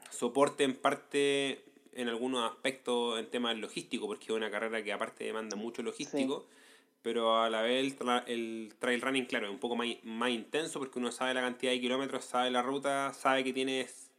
soporte 0.10 0.64
en 0.64 0.76
parte 0.76 1.64
en 1.96 2.10
algunos 2.10 2.50
aspectos 2.52 3.20
en 3.20 3.30
temas 3.30 3.58
logísticos, 3.58 4.08
porque 4.08 4.26
es 4.26 4.32
una 4.32 4.50
carrera 4.50 4.84
que 4.84 4.92
aparte 4.92 5.26
demanda 5.26 5.56
mucho 5.56 5.84
logístico, 5.84 6.48
sí. 6.50 6.56
pero 7.04 7.42
a 7.42 7.50
la 7.50 7.62
vez 7.62 7.84
el, 7.84 7.96
tra 7.96 8.24
el, 8.28 8.74
trail 8.80 9.02
running, 9.02 9.26
claro, 9.26 9.46
es 9.46 9.52
un 9.52 9.60
poco 9.60 9.76
más, 9.76 9.88
más 10.04 10.32
intenso 10.32 10.80
porque 10.80 10.98
uno 10.98 11.12
sabe 11.12 11.36
la 11.36 11.42
cantidad 11.42 11.72
de 11.72 11.80
kilómetros, 11.80 12.26
sabe 12.26 12.50
la 12.50 12.64
ruta, 12.64 13.14
sabe 13.14 13.44
que 13.44 13.54
tienes 13.54 14.10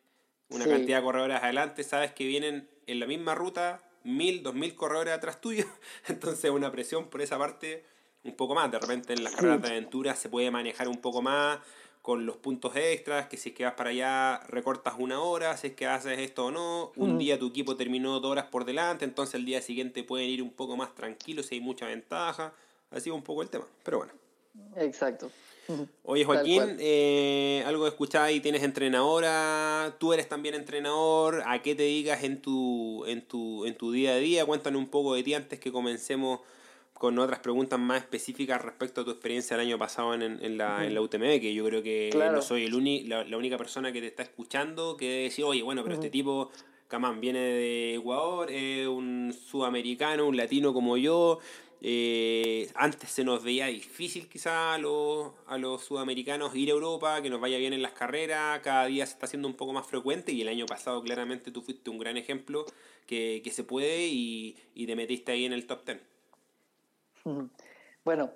una 0.51 0.65
sí. 0.65 0.71
cantidad 0.71 0.99
de 0.99 1.03
corredores 1.03 1.43
adelante, 1.43 1.83
sabes 1.83 2.13
que 2.13 2.27
vienen 2.27 2.69
en 2.87 3.01
la 3.01 3.07
misma 3.07 3.35
ruta 3.35 3.83
mil, 4.05 4.43
dos 4.43 4.55
mil 4.55 4.75
corredores 4.75 5.15
atrás 5.15 5.41
tuyo, 5.41 5.65
entonces 6.09 6.51
una 6.51 6.71
presión 6.71 7.09
por 7.09 7.23
esa 7.23 7.39
parte 7.39 7.85
un 8.23 8.35
poco 8.35 8.55
más, 8.55 8.71
de 8.71 8.79
repente 8.79 9.13
en 9.13 9.23
las 9.23 9.35
carreras 9.35 9.63
de 9.63 9.69
aventura 9.69 10.15
se 10.15 10.29
puede 10.29 10.51
manejar 10.51 10.89
un 10.89 10.99
poco 10.99 11.21
más 11.21 11.59
con 12.01 12.27
los 12.27 12.37
puntos 12.37 12.77
extras, 12.77 13.29
que 13.29 13.39
si 13.39 13.51
es 13.51 13.55
que 13.55 13.65
vas 13.65 13.75
para 13.75 13.91
allá 13.91 14.41
recortas 14.49 14.95
una 14.99 15.21
hora, 15.21 15.57
si 15.57 15.69
es 15.69 15.73
que 15.75 15.87
haces 15.87 16.19
esto 16.19 16.47
o 16.47 16.51
no, 16.51 16.93
un 16.97 17.15
mm. 17.15 17.19
día 17.19 17.39
tu 17.39 17.49
equipo 17.49 17.77
terminó 17.77 18.21
dos 18.21 18.31
horas 18.31 18.47
por 18.47 18.67
delante, 18.67 19.07
entonces 19.07 19.37
el 19.37 19.47
día 19.47 19.63
siguiente 19.63 20.05
pueden 20.05 20.29
ir 20.29 20.43
un 20.43 20.51
poco 20.51 20.77
más 20.77 20.95
tranquilos 20.95 21.47
si 21.47 21.55
hay 21.55 21.61
mucha 21.63 21.87
ventaja, 21.87 22.53
así 22.91 23.09
un 23.09 23.23
poco 23.23 23.43
el 23.43 23.49
tema, 23.49 23.67
pero 23.83 23.99
bueno. 23.99 24.13
Exacto. 24.77 25.31
Oye 26.03 26.25
Joaquín, 26.25 26.77
eh, 26.79 27.63
algo 27.67 27.87
escuchaba 27.87 28.31
y 28.31 28.41
tienes 28.41 28.63
entrenadora, 28.63 29.97
tú 29.99 30.13
eres 30.13 30.29
también 30.29 30.55
entrenador, 30.55 31.43
¿a 31.47 31.63
qué 31.63 31.75
te 31.75 31.85
digas 31.85 32.23
en 32.25 32.41
tu, 32.43 33.05
en 33.07 33.23
tu, 33.23 33.65
en 33.65 33.75
tu 33.75 33.93
día 33.93 34.13
a 34.13 34.17
día? 34.17 34.45
Cuéntanos 34.45 34.79
un 34.79 34.89
poco 34.89 35.15
de 35.15 35.23
ti 35.23 35.35
antes 35.35 35.59
que 35.59 35.73
comencemos 35.73 36.41
con 36.95 37.19
otras 37.19 37.41
preguntas 37.41 37.79
más 37.79 38.03
específicas 38.03 38.63
respecto 38.63 39.01
a 39.01 39.05
tu 39.05 39.11
experiencia 39.11 39.55
el 39.55 39.61
año 39.61 39.79
pasado 39.79 40.15
en, 40.15 40.23
en, 40.23 40.57
la, 40.57 40.87
en 40.87 40.95
la 40.95 41.01
UTM, 41.01 41.41
que 41.41 41.53
yo 41.53 41.65
creo 41.65 41.83
que 41.83 42.11
claro. 42.13 42.37
no 42.37 42.43
soy 42.43 42.65
el 42.65 42.75
uni, 42.75 43.03
la, 43.05 43.25
la, 43.25 43.37
única 43.37 43.59
persona 43.59 43.93
que 43.93 44.01
te 44.01 44.07
está 44.07 44.23
escuchando 44.23 44.97
que 44.97 45.25
decir, 45.25 45.45
oye, 45.45 45.63
bueno, 45.63 45.83
pero 45.83 45.97
uh 45.97 45.99
-huh. 45.99 46.05
este 46.05 46.11
tipo, 46.11 46.51
Camán, 46.89 47.21
viene 47.21 47.41
de 47.41 47.95
Ecuador, 47.97 48.51
es 48.51 48.87
un 48.87 49.35
sudamericano, 49.35 50.27
un 50.27 50.37
latino 50.37 50.73
como 50.73 50.97
yo, 50.97 51.41
eh, 51.87 52.71
antes 52.77 53.11
se 53.11 53.25
nos 53.25 53.45
veía 53.45 53.67
difícil 53.67 54.27
quizá 54.27 54.73
a 54.73 54.79
los, 54.79 55.85
sudamericanos 55.85 56.57
ir 56.57 56.71
a 56.71 56.73
Europa, 56.73 57.21
que 57.21 57.29
nos 57.29 57.43
vaya 57.43 57.59
bien 57.59 57.75
en 57.75 57.83
las 57.83 57.93
carreras, 57.93 58.61
cada 58.61 58.87
día 58.87 59.05
se 59.05 59.13
está 59.13 59.27
haciendo 59.27 59.49
un 59.49 59.55
poco 59.55 59.75
más 59.75 59.87
frecuente 59.87 60.33
y 60.33 60.41
el 60.41 60.49
año 60.49 60.65
pasado 60.65 61.03
claramente 61.03 61.51
tú 61.51 61.61
fuiste 61.61 61.91
un 61.91 61.99
gran 61.99 62.17
ejemplo 62.17 62.65
que, 63.07 63.43
se 63.53 63.65
puede 63.65 64.07
y, 64.07 64.57
te 64.75 64.97
metiste 64.97 65.33
ahí 65.33 65.45
en 65.45 65.53
el 65.53 65.67
top 65.67 65.85
10. 65.85 66.01
Bueno, 68.03 68.31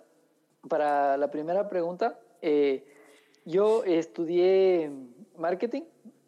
para 0.68 1.16
la 1.16 1.30
primera 1.30 1.70
pregunta, 1.70 2.20
eh, 2.42 2.84
yo 3.46 3.82
estudié 3.84 4.90
marketing 5.38 5.84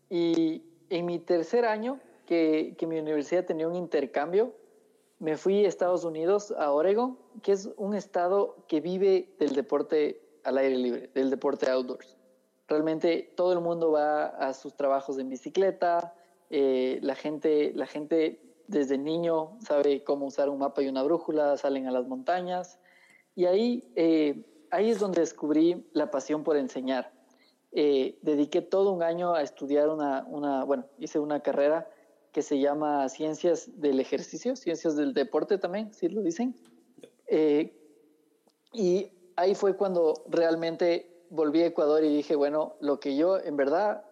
y 0.09 0.62
en 0.89 1.05
mi 1.05 1.19
tercer 1.19 1.67
año, 1.67 2.00
que 2.27 2.75
mi 2.87 2.99
universidad 2.99 3.45
tenía 3.45 3.67
un 3.69 3.75
intercambio, 3.77 4.55
me 5.21 5.37
fui 5.37 5.65
a 5.65 5.69
Estados 5.69 6.05
Unidos, 6.05 6.50
a 6.59 6.73
Oregon, 6.73 7.19
que 7.43 7.53
es 7.53 7.69
un 7.77 7.95
estado 7.95 8.57
que 8.67 8.81
vive 8.81 9.35
del 9.39 9.55
deporte 9.55 10.21
al 10.45 10.57
aire 10.59 10.77
libre, 10.77 11.11
del 11.15 11.29
deporte 11.29 11.71
outdoors. 11.71 12.17
Realmente 12.67 13.33
todo 13.37 13.53
el 13.53 13.61
mundo 13.61 13.93
va 13.93 14.27
a 14.27 14.55
sus 14.55 14.75
trabajos 14.75 15.19
en 15.19 15.29
bicicleta, 15.29 16.15
eh, 16.49 16.99
la, 17.03 17.15
gente, 17.15 17.73
la 17.75 17.87
gente 17.87 18.41
desde 18.67 18.97
niño 18.97 19.59
sabe 19.61 20.03
cómo 20.05 20.27
usar 20.27 20.49
un 20.49 20.59
mapa 20.59 20.83
y 20.83 20.89
una 20.89 21.03
brújula, 21.03 21.57
salen 21.59 21.87
a 21.87 21.91
las 21.91 22.09
montañas. 22.09 22.79
Y 23.37 23.45
ahí, 23.45 23.93
eh, 23.97 24.47
ahí 24.71 24.91
es 24.91 24.99
donde 24.99 25.21
descubrí 25.21 25.87
la 25.93 26.11
pasión 26.11 26.45
por 26.45 26.57
enseñar. 26.57 27.12
Eh, 27.73 28.19
dediqué 28.23 28.62
todo 28.62 28.91
un 28.91 29.03
año 29.03 29.35
a 29.35 29.43
estudiar 29.43 29.91
una, 29.91 30.25
una, 30.27 30.65
bueno, 30.65 30.87
hice 30.99 31.19
una 31.19 31.41
carrera 31.41 31.89
que 32.33 32.43
se 32.43 32.59
llama 32.59 33.09
Ciencias 33.09 33.81
del 33.81 34.01
Ejercicio, 34.01 34.57
Ciencias 34.57 34.97
del 34.97 35.15
Deporte 35.15 35.59
también, 35.59 35.93
si 35.93 36.09
¿sí 36.09 36.09
lo 36.09 36.23
dicen. 36.23 36.55
Eh, 37.27 37.77
y 38.73 39.11
ahí 39.37 39.55
fue 39.55 39.77
cuando 39.77 40.25
realmente 40.29 41.25
volví 41.31 41.63
a 41.63 41.67
Ecuador 41.67 42.05
y 42.05 42.15
dije, 42.15 42.37
bueno, 42.37 42.75
lo 42.81 43.01
que 43.01 43.17
yo 43.17 43.39
en 43.39 43.57
verdad 43.57 44.05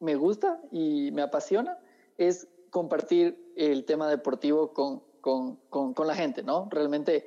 me 0.00 0.14
gusta 0.16 0.60
y 0.70 1.10
me 1.12 1.22
apasiona 1.22 1.78
es 2.18 2.48
compartir 2.70 3.52
el 3.56 3.84
tema 3.84 4.08
deportivo 4.08 4.72
con, 4.72 5.02
con, 5.20 5.56
con, 5.70 5.94
con 5.94 6.06
la 6.06 6.14
gente, 6.14 6.42
¿no? 6.42 6.68
Realmente 6.70 7.24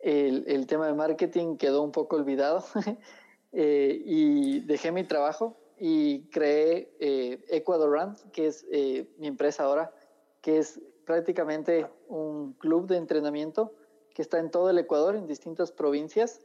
el, 0.00 0.44
el, 0.46 0.66
tema 0.66 0.86
de 0.86 0.94
marketing 0.94 1.56
quedó 1.56 1.82
un 1.82 1.92
poco 1.92 2.16
olvidado 2.16 2.64
eh, 3.52 4.02
y 4.04 4.60
dejé 4.60 4.92
mi 4.92 5.04
trabajo 5.04 5.56
y 5.78 6.22
creé 6.30 6.94
eh, 7.00 7.44
Ecuador 7.48 7.90
Run, 7.90 8.16
que 8.32 8.46
es 8.46 8.66
eh, 8.70 9.08
mi 9.18 9.26
empresa 9.26 9.64
ahora, 9.64 9.92
que 10.40 10.58
es 10.58 10.80
prácticamente 11.04 11.86
un 12.08 12.52
club 12.54 12.86
de 12.86 12.96
entrenamiento 12.96 13.72
que 14.14 14.22
está 14.22 14.38
en 14.38 14.50
todo 14.50 14.70
el 14.70 14.78
Ecuador, 14.78 15.16
en 15.16 15.26
distintas 15.26 15.72
provincias 15.72 16.40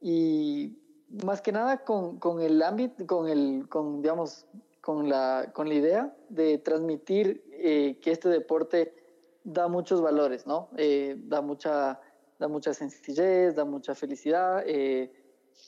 y 0.00 0.78
más 1.24 1.40
que 1.40 1.52
nada 1.52 1.84
con, 1.84 2.18
con 2.18 2.40
el 2.40 2.60
ámbito, 2.62 3.06
con 3.06 3.28
el, 3.28 3.68
con, 3.68 4.02
digamos, 4.02 4.46
con 4.80 5.08
la, 5.08 5.50
con 5.52 5.68
la 5.68 5.74
idea 5.74 6.16
de 6.28 6.58
transmitir 6.58 7.44
eh, 7.52 7.98
que 8.02 8.10
este 8.10 8.28
deporte 8.28 8.94
da 9.44 9.68
muchos 9.68 10.00
valores, 10.00 10.46
¿no? 10.46 10.68
Eh, 10.76 11.16
da, 11.18 11.40
mucha, 11.40 12.00
da 12.38 12.48
mucha 12.48 12.74
sencillez, 12.74 13.54
da 13.54 13.64
mucha 13.64 13.94
felicidad 13.94 14.62
eh, 14.66 15.12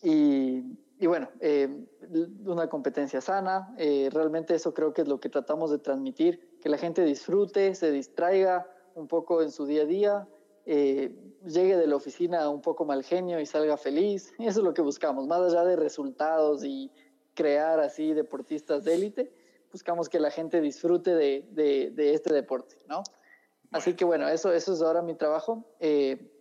y, 0.03 0.63
y, 0.99 1.07
bueno, 1.07 1.29
eh, 1.41 1.69
una 2.45 2.69
competencia 2.69 3.21
sana. 3.21 3.75
Eh, 3.79 4.09
realmente 4.13 4.55
eso 4.55 4.73
creo 4.73 4.93
que 4.93 5.03
es 5.03 5.09
lo 5.09 5.21
que 5.21 5.29
tratamos 5.29 5.71
de 5.71 5.79
transmitir, 5.79 6.59
que 6.61 6.69
la 6.69 6.79
gente 6.79 7.05
disfrute, 7.05 7.75
se 7.75 7.91
distraiga 7.91 8.71
un 8.95 9.07
poco 9.07 9.43
en 9.43 9.51
su 9.51 9.67
día 9.67 9.83
a 9.83 9.87
día, 9.87 10.29
eh, 10.65 11.15
llegue 11.45 11.77
de 11.77 11.87
la 11.87 11.97
oficina 11.97 12.49
un 12.49 12.63
poco 12.63 12.87
mal 12.87 13.05
genio 13.05 13.41
y 13.41 13.47
salga 13.47 13.77
feliz. 13.77 14.33
Eso 14.39 14.61
es 14.61 14.65
lo 14.65 14.73
que 14.73 14.83
buscamos, 14.83 15.27
más 15.27 15.41
allá 15.41 15.65
de 15.65 15.77
resultados 15.77 16.65
y 16.65 16.91
crear 17.35 17.79
así 17.81 18.15
deportistas 18.15 18.85
de 18.85 18.95
élite, 18.95 19.33
buscamos 19.71 20.09
que 20.09 20.19
la 20.19 20.31
gente 20.31 20.63
disfrute 20.63 21.15
de, 21.15 21.47
de, 21.51 21.91
de 21.91 22.15
este 22.15 22.33
deporte, 22.33 22.77
¿no? 22.89 23.03
Así 23.73 23.93
que 23.93 24.07
bueno, 24.07 24.27
eso, 24.29 24.51
eso 24.53 24.73
es 24.73 24.81
ahora 24.81 25.03
mi 25.03 25.15
trabajo. 25.15 25.67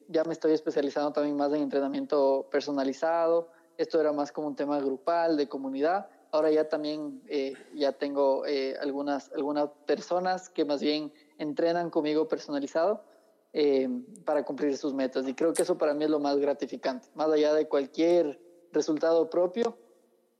Ya 0.07 0.23
me 0.23 0.31
estoy 0.31 0.53
especializando 0.53 1.11
también 1.11 1.35
más 1.35 1.51
en 1.51 1.63
entrenamiento 1.63 2.47
personalizado. 2.49 3.49
Esto 3.77 3.99
era 3.99 4.11
más 4.11 4.31
como 4.31 4.47
un 4.47 4.55
tema 4.55 4.79
grupal, 4.79 5.37
de 5.37 5.47
comunidad. 5.47 6.07
Ahora 6.31 6.51
ya 6.51 6.67
también 6.67 7.21
eh, 7.27 7.53
ya 7.73 7.93
tengo 7.93 8.45
eh, 8.45 8.75
algunas, 8.81 9.31
algunas 9.33 9.69
personas 9.85 10.49
que 10.49 10.65
más 10.65 10.81
bien 10.81 11.11
entrenan 11.37 11.89
conmigo 11.89 12.27
personalizado 12.27 13.03
eh, 13.53 13.87
para 14.25 14.43
cumplir 14.43 14.75
sus 14.77 14.93
metas. 14.93 15.27
Y 15.27 15.33
creo 15.33 15.53
que 15.53 15.61
eso 15.61 15.77
para 15.77 15.93
mí 15.93 16.03
es 16.03 16.09
lo 16.09 16.19
más 16.19 16.37
gratificante. 16.37 17.07
Más 17.15 17.29
allá 17.29 17.53
de 17.53 17.67
cualquier 17.67 18.39
resultado 18.71 19.29
propio, 19.29 19.77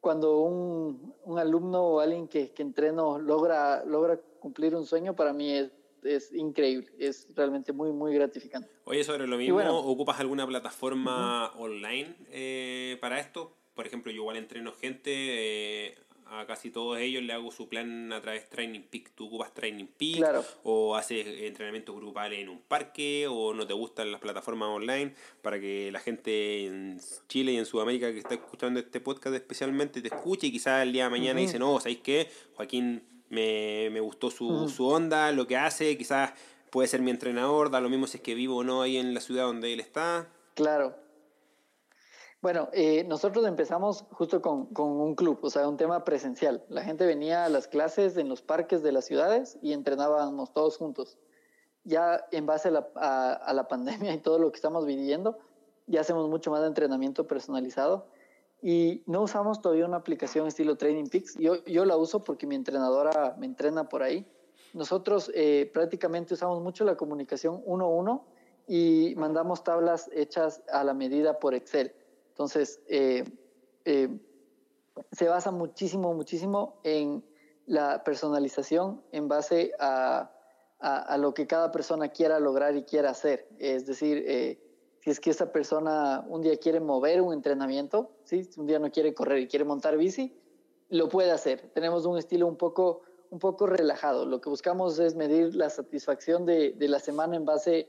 cuando 0.01 0.39
un, 0.39 1.13
un 1.24 1.39
alumno 1.39 1.84
o 1.84 2.00
alguien 2.00 2.27
que, 2.27 2.51
que 2.51 2.62
entreno 2.62 3.18
logra, 3.18 3.84
logra 3.86 4.20
cumplir 4.39 4.75
un 4.75 4.86
sueño, 4.86 5.15
para 5.15 5.34
mí 5.34 5.51
es, 5.51 5.72
es 6.06 6.34
increíble, 6.34 6.88
es 7.00 7.28
realmente 7.36 7.74
muy, 7.74 7.92
muy 7.92 8.14
gratificante. 8.14 8.70
Oye, 8.86 9.04
sobre 9.04 9.28
lo 9.28 9.38
mismo, 9.38 9.56
bueno, 9.56 9.78
¿ocupas 9.78 10.20
alguna 10.20 10.46
plataforma 10.48 11.52
uh 11.54 11.58
-huh. 11.58 11.64
online 11.64 12.16
eh, 12.32 12.98
para 13.02 13.20
esto? 13.20 13.56
Por 13.74 13.86
ejemplo, 13.86 14.12
yo 14.12 14.22
igual 14.22 14.38
entreno 14.38 14.72
gente, 14.72 15.12
eh, 15.12 15.96
a 16.28 16.46
casi 16.48 16.72
todos 16.72 16.98
ellos 17.00 17.22
le 17.24 17.34
hago 17.34 17.52
su 17.52 17.70
plan 17.70 18.12
a 18.12 18.22
través 18.22 18.44
de 18.44 18.50
Training 18.50 18.82
Peak. 18.82 19.12
¿Tú 19.16 19.28
ocupas 19.28 19.54
Training 19.54 19.86
Peak? 19.86 20.18
Claro. 20.18 20.44
¿O 20.64 20.96
haces 20.96 21.26
entrenamiento 21.28 21.94
grupal 21.96 22.34
en 22.34 22.50
un 22.50 22.62
parque? 22.62 23.28
¿O 23.30 23.54
no 23.54 23.68
te 23.68 23.74
gustan 23.74 24.12
las 24.12 24.22
plataformas 24.22 24.70
online? 24.70 25.14
Para 25.42 25.60
que 25.60 25.92
la 25.92 26.00
gente 26.00 26.66
en 26.66 27.00
Chile 27.28 27.52
y 27.54 27.58
en 27.58 27.66
Sudamérica 27.66 28.12
que 28.12 28.20
está 28.20 28.34
escuchando 28.34 28.80
este 28.80 29.00
podcast 29.00 29.36
especialmente 29.36 30.02
te 30.02 30.08
escuche 30.08 30.48
y 30.48 30.52
quizás 30.52 30.82
el 30.82 30.94
día 30.94 31.06
de 31.06 31.10
mañana 31.12 31.40
uh 31.40 31.44
-huh. 31.44 31.46
dice, 31.46 31.60
no, 31.60 31.80
¿sabéis 31.80 32.00
qué? 32.00 32.28
Joaquín 32.56 33.04
me, 33.29 33.89
me 33.91 34.00
gustó 34.00 34.29
su, 34.29 34.50
-huh. 34.50 34.70
su 34.70 34.88
onda, 34.88 35.32
lo 35.32 35.48
que 35.48 35.58
hace, 35.58 35.98
quizás 35.98 36.34
puede 36.70 36.88
ser 36.88 37.01
mi 37.01 37.12
entrenador, 37.12 37.72
da 37.72 37.79
lo 37.79 37.89
mismo 37.89 38.08
si 38.08 38.17
es 38.17 38.24
que 38.24 38.36
vivo 38.36 38.58
o 38.58 38.63
no 38.63 38.82
ahí 38.82 38.98
en 38.98 39.13
la 39.13 39.22
ciudad 39.22 39.46
donde 39.46 39.74
él 39.74 39.79
está. 39.79 40.27
Claro. 40.55 40.96
Bueno, 42.41 42.70
eh, 42.74 43.03
nosotros 43.05 43.46
empezamos 43.48 44.05
justo 44.12 44.41
con, 44.41 44.67
con, 44.67 44.88
un 44.88 45.15
club, 45.15 45.39
o 45.41 45.50
sea, 45.50 45.67
un 45.67 45.77
tema 45.77 46.03
presencial. 46.03 46.63
La 46.70 46.84
gente 46.84 47.05
venía 47.05 47.46
a 47.46 47.50
las 47.50 47.67
clases 47.67 48.17
en 48.17 48.29
los 48.29 48.41
parques 48.41 48.84
de 48.84 48.91
las 48.91 49.05
ciudades 49.05 49.58
y 49.62 49.74
entrenábamos 49.74 50.53
todos 50.53 50.77
juntos. 50.77 51.17
Ya 51.86 52.25
en 52.32 52.46
base 52.46 52.67
a 52.67 52.72
la, 52.72 52.88
a 53.36 53.53
la 53.53 53.67
pandemia 53.67 54.13
y 54.13 54.20
todo 54.20 54.38
lo 54.38 54.51
que 54.51 54.58
estamos 54.58 54.86
viviendo, 54.86 55.39
ya 55.88 56.01
hacemos 56.01 56.29
mucho 56.29 56.51
más 56.51 56.62
de 56.62 56.67
entrenamiento 56.67 57.25
personalizado 57.25 58.08
y 58.62 59.04
no 59.06 59.22
usamos 59.22 59.62
todavía 59.62 59.86
una 59.86 59.98
aplicación 59.98 60.48
estilo 60.48 60.76
Training 60.76 61.08
Peaks. 61.08 61.36
Yo, 61.38 61.64
yo 61.66 61.86
la 61.86 61.98
uso 61.98 62.24
porque 62.24 62.48
mi 62.48 62.56
entrenadora 62.56 63.36
me 63.38 63.46
entrena 63.46 63.88
por 63.88 64.04
ahí. 64.04 64.26
Nosotros 64.74 65.32
eh, 65.34 65.70
prácticamente 65.74 66.34
usamos 66.34 66.62
mucho 66.62 66.84
la 66.84 66.98
comunicación 66.98 67.62
uno 67.66 67.86
a 67.86 67.90
uno 67.90 68.26
y 68.68 69.14
mandamos 69.18 69.64
tablas 69.64 70.10
hechas 70.14 70.64
a 70.72 70.84
la 70.84 70.94
medida 70.94 71.40
por 71.40 71.54
Excel. 71.54 71.94
Entonces, 72.30 72.82
eh, 72.88 73.24
eh, 73.86 74.10
se 75.12 75.28
basa 75.28 75.52
muchísimo, 75.52 76.14
muchísimo 76.14 76.80
en 76.84 77.24
la 77.66 78.04
personalización 78.04 79.02
en 79.12 79.28
base 79.28 79.72
a, 79.80 80.32
a, 80.80 80.98
a, 80.98 81.18
lo 81.18 81.34
que 81.34 81.48
cada 81.48 81.72
persona 81.72 82.10
quiera 82.10 82.40
lograr 82.40 82.76
y 82.76 82.84
quiera 82.84 83.12
hacer. 83.12 83.48
Es 83.60 83.86
decir, 83.86 84.24
eh, 84.28 84.60
si 85.06 85.12
es 85.12 85.20
que 85.20 85.30
esa 85.30 85.52
persona 85.52 86.26
un 86.28 86.42
día 86.42 86.58
quiere 86.58 86.80
mover 86.80 87.22
un 87.22 87.32
entrenamiento, 87.32 88.10
¿sí? 88.24 88.50
un 88.58 88.66
día 88.66 88.80
no 88.80 88.90
quiere 88.90 89.14
correr 89.14 89.38
y 89.38 89.48
quiere 89.48 89.64
montar 89.64 89.98
bici, 89.98 90.36
lo 90.90 91.10
puede 91.10 91.30
hacer. 91.30 91.70
Tenemos 91.76 92.08
un 92.08 92.18
estilo 92.18 92.48
un 92.48 92.56
poco, 92.56 93.04
un 93.30 93.38
poco 93.38 93.68
relajado. 93.68 94.26
Lo 94.26 94.42
que 94.42 94.50
buscamos 94.50 94.98
es 94.98 95.14
medir 95.14 95.54
la 95.54 95.70
satisfacción 95.70 96.48
de, 96.48 96.72
de 96.72 96.88
la 96.88 97.00
semana 97.00 97.36
en 97.36 97.46
base, 97.46 97.88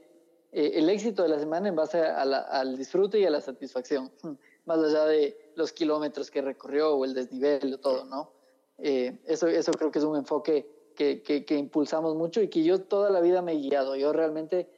eh, 0.53 0.73
el 0.75 0.91
éxito 0.91 1.23
de 1.23 1.31
la 1.31 1.39
semana 1.39 1.71
en 1.71 1.77
base 1.77 2.03
a 2.03 2.23
la, 2.27 2.41
al 2.41 2.77
disfrute 2.77 3.19
y 3.19 3.25
a 3.25 3.31
la 3.31 3.41
satisfacción, 3.41 4.13
más 4.67 4.79
allá 4.79 5.07
de 5.07 5.53
los 5.55 5.73
kilómetros 5.73 6.31
que 6.31 6.43
recorrió 6.43 6.97
o 6.97 7.07
el 7.07 7.15
desnivel 7.15 7.73
o 7.73 7.79
todo, 7.79 8.05
¿no? 8.05 8.31
Eh, 8.77 9.21
eso, 9.25 9.47
eso 9.47 9.73
creo 9.73 9.91
que 9.91 10.01
es 10.01 10.05
un 10.05 10.19
enfoque 10.19 10.93
que, 10.95 11.23
que, 11.23 11.47
que 11.47 11.57
impulsamos 11.57 12.15
mucho 12.15 12.43
y 12.43 12.49
que 12.49 12.63
yo 12.63 12.83
toda 12.83 13.09
la 13.09 13.23
vida 13.23 13.41
me 13.41 13.53
he 13.53 13.57
guiado. 13.57 13.97
Yo 13.97 14.13
realmente 14.13 14.69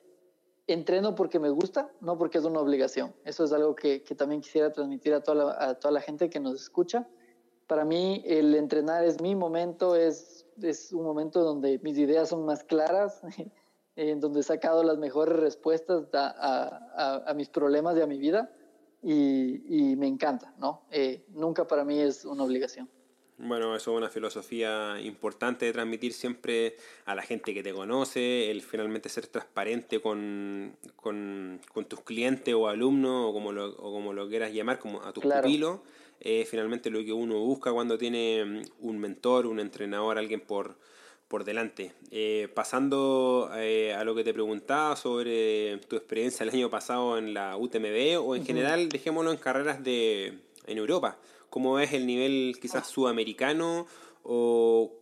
entreno 0.69 1.15
porque 1.15 1.41
me 1.41 1.49
gusta, 1.49 1.91
no 2.01 2.17
porque 2.17 2.39
es 2.39 2.45
una 2.45 2.61
obligación. 2.61 3.15
Eso 3.25 3.45
es 3.45 3.53
algo 3.53 3.75
que, 3.75 4.01
también 4.17 4.43
quisiera 4.43 4.71
transmitir 4.73 5.15
a 5.15 5.23
toda, 5.23 5.91
la, 5.91 6.01
gente 6.01 6.31
que 6.31 6.39
nos 6.39 6.61
escucha. 6.61 7.09
Para 7.67 7.85
mí 7.85 8.23
el 8.27 8.55
entrenar 8.55 9.05
es 9.05 9.21
mi 9.21 9.35
momento, 9.35 9.97
es, 9.97 10.47
un 10.93 11.03
momento 11.03 11.43
donde 11.43 11.79
mis 11.81 11.97
ideas 11.99 12.29
son 12.29 12.45
más 12.45 12.63
claras, 12.65 13.21
en 13.97 14.21
donde 14.21 14.41
he 14.41 14.43
sacado 14.45 14.85
las 14.85 14.99
mejores 14.99 15.37
respuestas 15.41 16.07
a, 16.13 17.33
mis 17.35 17.49
problemas 17.49 17.97
y 17.97 18.03
a 18.03 18.07
mi 18.07 18.19
vida 18.19 18.53
y, 19.03 19.93
y 19.93 19.97
me 19.97 20.07
encanta, 20.07 20.55
¿no? 20.59 20.83
Eh, 20.91 21.25
nunca 21.31 21.67
para 21.67 21.85
mí 21.85 21.99
es 21.99 22.25
una 22.25 22.45
obligación. 22.45 22.89
Bueno, 23.39 23.77
eso 23.77 23.93
es 23.93 23.97
una 23.97 24.09
filosofía 24.09 25.01
importante 25.01 25.67
de 25.67 25.73
transmitir 25.73 26.13
siempre 26.13 26.77
a 27.05 27.15
la 27.15 27.23
gente 27.23 27.55
que 27.55 27.63
te 27.63 27.73
conoce, 27.73 28.51
el 28.51 28.63
finalmente 28.63 29.09
ser 29.09 29.29
transparente 29.29 30.01
con, 30.01 30.77
con, 30.97 31.61
con 31.73 31.85
tus 31.85 32.01
clientes 32.01 32.53
o 32.53 32.67
alumnos 32.67 33.31
o 33.31 33.33
como 33.33 33.53
lo, 33.53 33.69
o 33.69 33.93
como 33.93 34.13
lo 34.13 34.29
quieras 34.29 34.53
llamar, 34.53 34.81
como 34.81 35.03
a 35.03 35.13
tus 35.13 35.23
claro. 35.23 35.43
pupilos, 35.43 35.79
es 36.19 36.43
eh, 36.43 36.49
finalmente 36.51 36.91
lo 36.91 36.99
que 37.05 37.13
uno 37.13 37.39
busca 37.39 37.71
cuando 37.73 37.97
tiene 37.97 38.65
un 38.81 38.99
mentor, 38.99 39.47
un 39.47 39.61
entrenador, 39.61 40.19
alguien 40.19 40.41
por, 40.41 40.77
por 41.29 41.45
delante. 41.45 41.93
Eh, 42.11 42.49
pasando 42.53 43.53
eh, 43.55 43.95
a 43.95 44.03
lo 44.03 44.17
que 44.17 44.25
te 44.25 44.35
preguntaba 44.35 44.97
sobre 44.97 45.79
tu 45.87 45.95
experiencia 45.95 46.43
el 46.43 46.51
año 46.51 46.71
pasado 46.71 47.19
en 47.19 47.35
la 47.35 47.57
UTMB 47.57 48.19
o 48.21 48.35
en 48.35 48.43
uh 48.43 48.45
-huh. 48.45 48.47
general, 48.47 48.89
dejémoslo 48.89 49.31
en 49.31 49.37
carreras 49.37 49.85
de, 49.85 50.41
en 50.67 50.79
Europa 50.79 51.19
cómo 51.51 51.79
es 51.79 51.93
el 51.93 52.07
nivel 52.07 52.59
quizás 52.61 52.87
sudamericano 52.87 53.87
o 54.23 54.99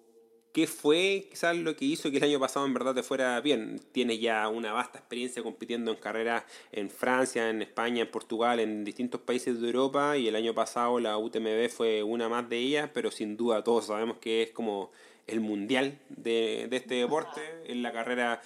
qué 0.56 0.66
fue 0.66 1.26
quizás 1.28 1.54
lo 1.54 1.76
que 1.76 1.84
hizo 1.84 2.10
que 2.10 2.16
el 2.16 2.24
año 2.24 2.40
pasado 2.40 2.64
en 2.64 2.72
verdad 2.72 2.94
te 2.94 3.02
fuera 3.02 3.38
bien. 3.42 3.78
Tienes 3.92 4.20
ya 4.20 4.48
una 4.48 4.72
vasta 4.72 4.98
experiencia 4.98 5.42
compitiendo 5.42 5.90
en 5.90 5.98
carreras 5.98 6.44
en 6.72 6.88
Francia, 6.88 7.50
en 7.50 7.60
España, 7.60 8.04
en 8.04 8.10
Portugal, 8.10 8.58
en 8.60 8.82
distintos 8.82 9.20
países 9.20 9.60
de 9.60 9.66
Europa 9.66 10.16
y 10.16 10.28
el 10.28 10.34
año 10.34 10.54
pasado 10.54 10.98
la 10.98 11.18
UTMB 11.18 11.68
fue 11.68 12.02
una 12.02 12.30
más 12.30 12.48
de 12.48 12.56
ellas, 12.56 12.88
pero 12.94 13.10
sin 13.10 13.36
duda 13.36 13.62
todos 13.62 13.88
sabemos 13.88 14.16
que 14.16 14.44
es 14.44 14.50
como 14.52 14.92
el 15.26 15.40
mundial 15.40 15.98
de, 16.08 16.68
de 16.70 16.76
este 16.78 16.94
deporte, 16.94 17.42
en 17.66 17.82
la 17.82 17.92
carrera 17.92 18.40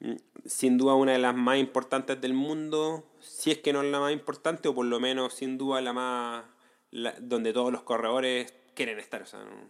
mm, 0.00 0.14
sin 0.44 0.78
duda 0.78 0.94
una 0.94 1.12
de 1.12 1.18
las 1.18 1.36
más 1.36 1.58
importantes 1.58 2.20
del 2.20 2.34
mundo, 2.34 3.04
si 3.20 3.52
es 3.52 3.58
que 3.58 3.72
no 3.72 3.82
es 3.82 3.90
la 3.92 4.00
más 4.00 4.12
importante 4.12 4.66
o 4.66 4.74
por 4.74 4.86
lo 4.86 4.98
menos 4.98 5.34
sin 5.34 5.58
duda 5.58 5.80
la 5.80 5.92
más 5.92 6.44
la, 6.92 7.14
donde 7.20 7.52
todos 7.52 7.72
los 7.72 7.82
corredores 7.82 8.54
quieren 8.74 8.98
estar, 8.98 9.22
o 9.22 9.26
sea, 9.26 9.40
no, 9.40 9.68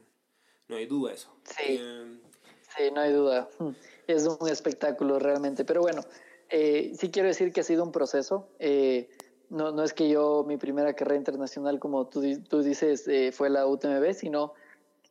no 0.69 0.77
hay 0.77 0.87
duda 0.87 1.11
de 1.11 1.17
eso. 1.17 1.29
Sí, 1.45 1.79
eh, 1.81 2.19
sí, 2.77 2.91
no 2.93 3.01
hay 3.01 3.13
duda. 3.13 3.49
Es 4.09 4.27
un 4.27 4.49
espectáculo 4.49 5.21
realmente, 5.21 5.65
pero 5.65 5.81
bueno, 5.81 6.03
eh, 6.51 6.93
sí 6.99 7.13
quiero 7.13 7.29
decir 7.29 7.53
que 7.53 7.61
ha 7.61 7.65
sido 7.65 7.85
un 7.85 7.93
proceso. 7.93 8.49
Eh, 8.59 9.09
no, 9.49 9.71
no 9.71 9.85
es 9.85 9.95
que 9.95 10.09
yo, 10.09 10.45
mi 10.47 10.57
primera 10.57 10.93
carrera 10.95 11.17
internacional, 11.17 11.79
como 11.79 12.09
tú, 12.09 12.21
tú 12.49 12.63
dices, 12.63 13.09
fue 13.33 13.49
la 13.49 13.65
UTMB, 13.65 14.13
sino 14.13 14.55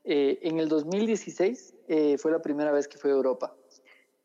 en 0.04 0.60
el 0.60 0.68
2016 0.68 1.74
eh, 1.88 2.18
fue 2.18 2.32
la 2.32 2.42
primera 2.42 2.74
vez 2.74 2.90
que 2.90 2.98
fui 2.98 3.12
a 3.12 3.14
Europa. 3.14 3.56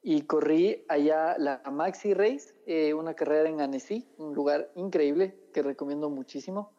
Y 0.02 0.22
corrí 0.22 0.84
allá 0.88 1.36
la 1.38 1.62
Maxi 1.70 2.12
Race, 2.12 2.54
una 2.92 3.14
carrera 3.14 3.48
en 3.48 3.60
Annecy, 3.60 4.04
un 4.18 4.34
lugar 4.34 4.70
increíble 4.74 5.38
que 5.54 5.62
recomiendo 5.62 6.10
muchísimo 6.10 6.72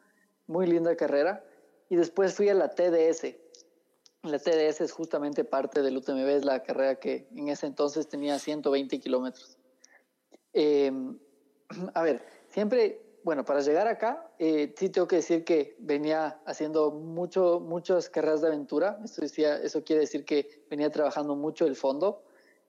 muy 0.48 0.68
linda 0.68 0.96
carrera. 0.96 1.44
Y 1.90 1.96
después 1.96 2.34
fui 2.34 2.50
a 2.50 2.54
la 2.54 2.70
TDS. 2.70 3.36
La 4.24 4.40
TDS 4.40 4.82
es 4.82 4.92
justamente 4.92 5.46
parte 5.46 5.82
del 5.82 5.98
UTMB, 5.98 6.28
es 6.28 6.46
la 6.46 6.64
carrera 6.64 6.96
que 6.96 7.28
en 7.36 7.48
ese 7.48 7.66
entonces 7.66 8.10
tenía 8.10 8.40
120 8.40 9.00
kilómetros. 9.00 9.58
Eh, 10.54 10.92
a 11.94 12.02
ver, 12.02 12.24
siempre, 12.50 13.02
bueno, 13.24 13.46
para 13.46 13.62
llegar 13.62 13.88
acá, 13.88 14.30
eh, 14.40 14.74
sí 14.76 14.90
tengo 14.90 15.08
que 15.08 15.18
decir 15.18 15.46
que 15.46 15.76
venía 15.80 16.42
haciendo 16.46 16.92
mucho, 16.92 17.60
muchas 17.60 18.10
carreras 18.10 18.42
de 18.42 18.48
aventura. 18.48 19.00
Eso, 19.04 19.22
decía, 19.22 19.58
eso 19.58 19.84
quiere 19.84 20.02
decir 20.02 20.26
que 20.26 20.66
venía 20.70 20.90
trabajando 20.90 21.36
mucho 21.36 21.66
el 21.66 21.76
fondo. 21.76 22.24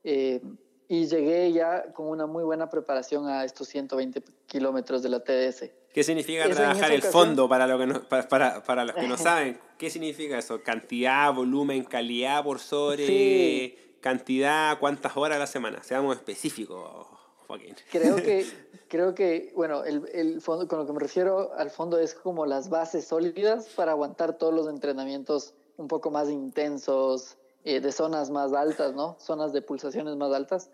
Eh, 0.05 0.41
y 0.89 1.07
llegué 1.07 1.53
ya 1.53 1.93
con 1.93 2.09
una 2.09 2.27
muy 2.27 2.43
buena 2.43 2.71
preparación 2.71 3.29
a 3.29 3.45
estos 3.45 3.69
120 3.69 4.23
kilómetros 4.47 5.03
de 5.03 5.11
la 5.11 5.21
TDS. 5.21 5.71
¿Qué 5.93 6.03
significa 6.03 6.45
¿Es 6.45 6.57
trabajar 6.57 6.93
el 6.93 7.03
fondo 7.03 7.49
para, 7.49 7.67
lo 7.67 7.79
que 7.79 7.87
no, 7.87 8.09
para, 8.09 8.27
para, 8.27 8.63
para, 8.63 8.85
los 8.87 8.95
que 8.95 9.07
no 9.07 9.17
saben? 9.19 9.61
¿Qué 9.77 9.91
significa 9.91 10.39
eso? 10.39 10.63
¿Cantidad, 10.63 11.33
volumen, 11.35 11.85
calidad 11.85 12.43
por 12.43 12.59
sobre 12.59 13.07
sí. 13.07 13.79
cantidad, 14.01 14.79
cuántas 14.79 15.17
horas 15.17 15.37
a 15.37 15.41
la 15.41 15.47
semana? 15.47 15.83
Seamos 15.83 16.17
específicos, 16.17 17.07
Joaquín. 17.47 17.75
Creo 17.91 18.17
que, 18.17 18.47
creo 18.89 19.15
que 19.15 19.53
bueno, 19.55 19.85
el, 19.85 20.09
el 20.15 20.41
fondo, 20.41 20.67
con 20.69 20.79
lo 20.79 20.87
que 20.87 20.93
me 20.95 21.01
refiero 21.01 21.53
al 21.55 21.71
fondo 21.71 21.99
es 21.99 22.15
como 22.15 22.47
las 22.47 22.71
bases 22.71 23.07
sólidas 23.07 23.69
para 23.77 23.93
aguantar 23.93 24.39
todos 24.39 24.55
los 24.55 24.69
entrenamientos 24.69 25.55
un 25.77 25.87
poco 25.87 26.11
más 26.11 26.31
intensos, 26.31 27.37
eh, 27.69 27.81
de 27.81 27.93
zonas 27.93 28.31
más 28.31 28.55
altas, 28.55 28.95
¿no? 28.95 29.17
Zonas 29.19 29.53
de 29.53 29.61
pulsaciones 29.61 30.17
más 30.17 30.33
altas. 30.33 30.71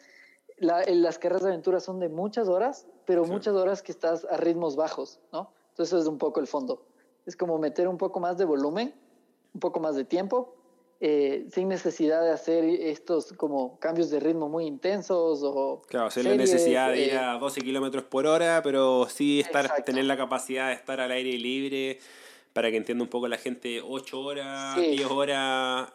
La, 0.59 0.85
las 0.87 1.18
carreras 1.18 1.42
de 1.42 1.48
aventura 1.48 1.80
son 1.80 1.98
de 1.98 2.09
muchas 2.09 2.46
horas, 2.46 2.87
pero 3.04 3.24
sí. 3.24 3.33
muchas 3.33 3.54
horas 3.54 3.83
que 3.83 3.90
estás 3.90 4.24
a 4.30 4.37
ritmos 4.37 4.76
bajos, 4.76 5.18
¿no? 5.33 5.50
Entonces 5.70 5.92
eso 5.92 6.02
es 6.02 6.07
un 6.07 6.18
poco 6.18 6.38
el 6.38 6.46
fondo. 6.46 6.87
Es 7.26 7.37
como 7.37 7.59
meter 7.59 7.88
un 7.88 7.98
poco 7.98 8.20
más 8.20 8.38
de 8.38 8.44
volumen, 8.44 8.94
un 9.54 9.61
poco 9.61 9.80
más 9.80 9.96
de 9.96 10.04
tiempo, 10.04 10.54
eh, 11.00 11.48
sin 11.52 11.68
necesidad 11.68 12.22
de 12.22 12.30
hacer 12.30 12.62
estos 12.64 13.33
como 13.33 13.80
cambios 13.80 14.09
de 14.11 14.20
ritmo 14.20 14.48
muy 14.48 14.64
intensos 14.64 15.40
o... 15.42 15.83
Claro, 15.88 16.12
sin 16.12 16.22
la 16.22 16.37
necesidad 16.37 16.92
de 16.92 17.07
ir 17.07 17.16
a 17.16 17.38
12 17.38 17.61
kilómetros 17.61 18.04
por 18.04 18.28
hora, 18.28 18.61
pero 18.62 19.09
sí 19.09 19.40
estar, 19.40 19.64
exacto. 19.64 19.85
tener 19.85 20.04
la 20.04 20.16
capacidad 20.16 20.68
de 20.68 20.74
estar 20.74 21.00
al 21.00 21.11
aire 21.11 21.37
libre, 21.38 21.98
para 22.52 22.70
que 22.70 22.76
entienda 22.76 23.02
un 23.02 23.11
poco 23.11 23.26
la 23.26 23.37
gente, 23.37 23.83
8 23.83 24.20
horas, 24.20 24.76
sí. 24.76 24.92
10 24.92 25.11
horas, 25.11 25.92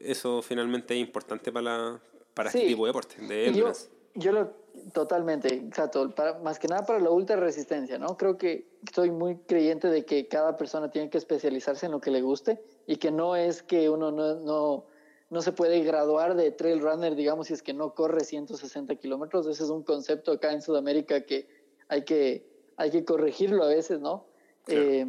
eso 0.00 0.42
finalmente 0.42 0.94
es 0.94 1.00
importante 1.00 1.52
para, 1.52 1.64
la, 1.64 2.02
para 2.34 2.50
sí. 2.50 2.58
este 2.58 2.68
tipo 2.68 2.84
de 2.84 2.88
deporte, 2.90 3.16
de 3.22 3.52
yo, 3.52 3.72
yo 4.14 4.32
lo, 4.32 4.50
totalmente, 4.92 5.54
exacto, 5.54 6.14
para, 6.14 6.38
más 6.40 6.58
que 6.58 6.68
nada 6.68 6.84
para 6.84 7.00
la 7.00 7.10
ultra 7.10 7.36
resistencia, 7.36 7.98
¿no? 7.98 8.16
Creo 8.16 8.36
que 8.36 8.66
estoy 8.84 9.10
muy 9.10 9.36
creyente 9.36 9.88
de 9.88 10.04
que 10.04 10.28
cada 10.28 10.56
persona 10.56 10.90
tiene 10.90 11.10
que 11.10 11.18
especializarse 11.18 11.86
en 11.86 11.92
lo 11.92 12.00
que 12.00 12.10
le 12.10 12.22
guste 12.22 12.62
y 12.86 12.96
que 12.96 13.10
no 13.10 13.36
es 13.36 13.62
que 13.62 13.88
uno 13.88 14.10
no, 14.10 14.36
no, 14.36 14.86
no 15.30 15.42
se 15.42 15.52
puede 15.52 15.80
graduar 15.82 16.34
de 16.36 16.50
trail 16.50 16.80
runner, 16.80 17.14
digamos, 17.14 17.48
si 17.48 17.54
es 17.54 17.62
que 17.62 17.74
no 17.74 17.94
corre 17.94 18.24
160 18.24 18.96
kilómetros. 18.96 19.46
Ese 19.46 19.64
es 19.64 19.70
un 19.70 19.82
concepto 19.82 20.32
acá 20.32 20.52
en 20.52 20.62
Sudamérica 20.62 21.22
que 21.22 21.48
hay 21.88 22.04
que, 22.04 22.46
hay 22.76 22.90
que 22.90 23.04
corregirlo 23.04 23.64
a 23.64 23.68
veces, 23.68 24.00
¿no? 24.00 24.26
Claro. 24.64 24.82
Eh, 24.82 25.06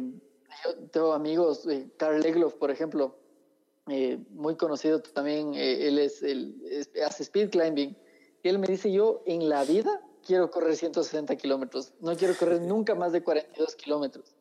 yo 0.64 0.74
tengo 0.90 1.12
amigos, 1.12 1.66
eh, 1.66 1.88
Carl 1.96 2.24
Egloff, 2.24 2.54
por 2.54 2.70
ejemplo, 2.70 3.16
eh, 3.88 4.18
muy 4.30 4.56
conocido 4.56 5.00
también, 5.00 5.54
eh, 5.54 5.88
él 5.88 5.98
es, 5.98 6.22
el, 6.22 6.56
es, 6.70 6.90
hace 7.04 7.22
speed 7.22 7.50
climbing, 7.50 7.96
y 8.42 8.48
él 8.48 8.58
me 8.58 8.66
dice, 8.66 8.90
yo 8.90 9.22
en 9.26 9.48
la 9.48 9.64
vida 9.64 10.00
quiero 10.26 10.50
correr 10.50 10.76
160 10.76 11.36
kilómetros, 11.36 11.92
no 12.00 12.16
quiero 12.16 12.34
correr 12.34 12.62
nunca 12.62 12.94
más 12.94 13.12
de 13.12 13.22
42 13.22 13.74
kilómetros. 13.76 14.34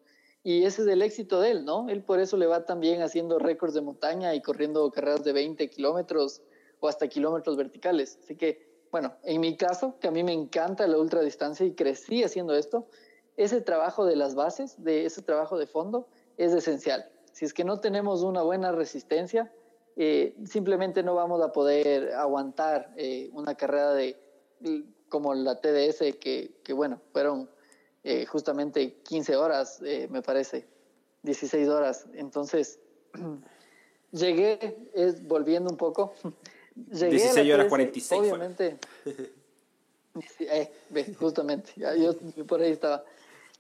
Y 0.45 0.65
ese 0.65 0.81
es 0.81 0.87
el 0.89 1.01
éxito 1.01 1.39
de 1.39 1.51
él, 1.51 1.65
¿no? 1.65 1.87
Él 1.87 2.03
por 2.03 2.19
eso 2.19 2.35
le 2.35 2.47
va 2.47 2.65
también 2.65 3.01
haciendo 3.01 3.39
récords 3.39 3.73
de 3.73 3.81
montaña 3.81 4.35
y 4.35 4.41
corriendo 4.41 4.91
carreras 4.91 5.23
de 5.23 5.31
20 5.31 5.69
kilómetros 5.69 6.41
o 6.81 6.89
hasta 6.89 7.07
kilómetros 7.07 7.55
verticales. 7.55 8.19
Así 8.21 8.35
que, 8.35 8.67
bueno, 8.91 9.15
en 9.23 9.39
mi 9.39 9.55
caso, 9.55 9.97
que 10.01 10.09
a 10.09 10.11
mí 10.11 10.21
me 10.21 10.33
encanta 10.33 10.85
la 10.85 10.97
ultradistancia 10.97 11.65
y 11.65 11.73
crecí 11.73 12.23
haciendo 12.23 12.55
esto, 12.55 12.87
ese 13.37 13.61
trabajo 13.61 14.05
de 14.05 14.17
las 14.17 14.35
bases, 14.35 14.83
de 14.83 15.05
ese 15.05 15.21
trabajo 15.21 15.57
de 15.57 15.65
fondo, 15.65 16.07
es 16.35 16.53
esencial. 16.53 17.09
Si 17.33 17.43
es 17.45 17.53
que 17.53 17.65
no 17.65 17.79
tenemos 17.79 18.23
una 18.23 18.41
buena 18.41 18.71
resistencia, 18.71 19.51
eh, 19.95 20.35
simplemente 20.45 21.03
no 21.03 21.13
vamos 21.13 21.41
a 21.41 21.51
poder 21.51 22.13
aguantar 22.13 22.93
eh, 22.95 23.29
una 23.33 23.55
carrera 23.55 23.93
de 23.93 24.17
como 25.09 25.35
la 25.35 25.59
TDS, 25.61 26.15
que, 26.19 26.55
que 26.63 26.73
bueno, 26.73 26.99
fueron 27.11 27.49
eh, 28.03 28.25
justamente 28.25 28.95
15 29.03 29.35
horas, 29.35 29.79
eh, 29.85 30.07
me 30.09 30.21
parece, 30.21 30.65
16 31.21 31.69
horas. 31.69 32.05
Entonces, 32.15 32.79
llegué, 34.11 34.89
es, 34.93 35.25
volviendo 35.25 35.69
un 35.69 35.77
poco, 35.77 36.13
llegué 36.91 37.11
16 37.11 37.53
horas 37.53 37.67
46. 37.67 38.21
Obviamente. 38.21 38.77
eh, 40.39 40.71
justamente, 41.19 41.71
yo 41.77 42.15
por 42.45 42.61
ahí 42.61 42.71
estaba. 42.71 43.05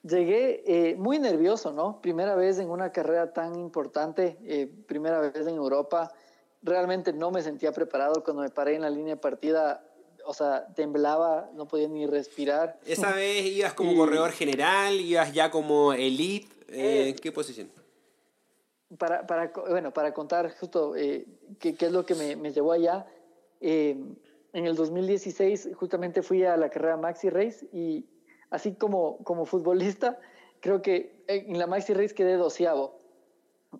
Llegué 0.03 0.63
eh, 0.65 0.95
muy 0.95 1.17
nervioso, 1.17 1.71
¿no? 1.71 2.01
Primera 2.01 2.35
vez 2.35 2.59
en 2.59 2.69
una 2.69 2.91
carrera 2.91 3.31
tan 3.31 3.55
importante, 3.55 4.37
primera 4.85 5.19
vez 5.19 5.47
en 5.47 5.55
Europa. 5.55 6.11
Realmente 6.61 7.13
no 7.13 7.31
me 7.31 7.41
sentía 7.41 7.71
preparado 7.71 8.23
cuando 8.23 8.43
me 8.43 8.49
paré 8.49 8.75
en 8.75 8.81
la 8.81 8.89
línea 8.89 9.15
de 9.15 9.21
partida 9.21 9.81
o 10.25 10.33
sea, 10.33 10.67
temblaba, 10.75 11.49
no 11.53 11.67
podía 11.67 11.87
ni 11.87 12.05
respirar. 12.05 12.79
¿Esa 12.85 13.11
vez 13.15 13.45
ibas 13.45 13.73
como 13.73 13.95
corredor 13.95 14.31
general, 14.31 14.99
ibas 14.99 15.33
ya 15.33 15.51
como 15.51 15.93
elite? 15.93 16.47
Eh, 16.69 17.09
¿En 17.09 17.15
qué 17.15 17.31
posición? 17.31 17.69
Para, 18.97 19.25
para, 19.25 19.51
bueno, 19.69 19.91
para 19.91 20.13
contar 20.13 20.51
justo 20.57 20.95
eh, 20.95 21.25
qué, 21.59 21.75
qué, 21.75 21.87
es 21.87 21.91
lo 21.91 22.05
que 22.05 22.15
me, 22.15 22.35
me 22.35 22.51
llevó 22.51 22.71
allá, 22.71 23.05
eh, 23.59 23.97
en 24.53 24.65
el 24.65 24.75
2016 24.75 25.69
justamente 25.73 26.21
fui 26.21 26.43
a 26.43 26.55
la 26.57 26.69
carrera 26.69 26.95
Maxi 26.97 27.29
Race 27.29 27.67
y 27.71 28.05
así 28.53 28.75
como, 28.75 29.17
como 29.23 29.45
futbolista, 29.45 30.19
creo 30.59 30.83
que 30.83 31.23
en 31.25 31.57
la 31.57 31.65
Maxi 31.65 31.95
Race 31.95 32.13
quedé 32.13 32.37
doceavo. 32.37 32.99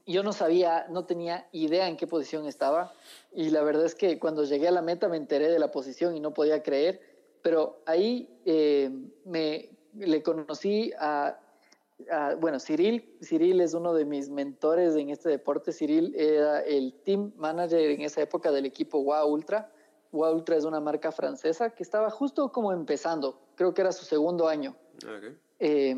Yo 0.08 0.24
no 0.24 0.34
sabía, 0.34 0.88
no 0.90 1.06
tenía 1.06 1.48
idea 1.52 1.88
en 1.88 1.96
qué 1.96 2.08
posición 2.08 2.48
estaba 2.48 2.92
y 3.32 3.52
la 3.52 3.62
verdad 3.62 3.86
es 3.86 3.94
que 3.94 4.18
cuando 4.18 4.46
llegué 4.46 4.68
a 4.68 4.72
la 4.72 4.82
meta 4.82 5.08
me 5.08 5.18
enteré 5.18 5.50
de 5.50 5.60
la 5.60 5.70
posición 5.70 6.18
y 6.18 6.20
no 6.20 6.34
podía 6.34 6.64
creer, 6.64 7.02
pero 7.44 7.84
ahí 7.86 8.28
eh, 8.46 8.90
me 9.26 9.70
le 9.94 10.24
conocí 10.24 10.92
a, 10.98 11.40
bueno, 12.40 12.60
Cyril, 12.60 13.16
Cyril 13.22 13.62
es 13.62 13.76
uno 13.76 13.94
de 13.94 14.06
mis 14.06 14.30
mentores 14.30 14.96
en 14.96 15.12
este 15.12 15.30
deporte, 15.30 15.72
Cyril 15.72 16.16
era 16.18 16.62
el 16.62 16.96
team 17.04 17.32
manager 17.36 17.92
en 17.92 18.02
esa 18.02 18.22
época 18.22 18.52
del 18.52 18.66
equipo 18.66 18.98
WA 18.98 19.24
Ultra, 19.24 19.72
WA 20.12 20.32
Ultra 20.32 20.56
es 20.56 20.66
una 20.66 20.80
marca 20.80 21.12
francesa 21.12 21.70
que 21.70 21.84
estaba 21.84 22.10
justo 22.10 22.52
como 22.52 22.74
empezando, 22.74 23.43
creo 23.56 23.74
que 23.74 23.82
era 23.82 23.92
su 23.92 24.06
segundo 24.06 24.48
año. 24.48 24.76
Okay. 24.98 25.38
Eh, 25.60 25.96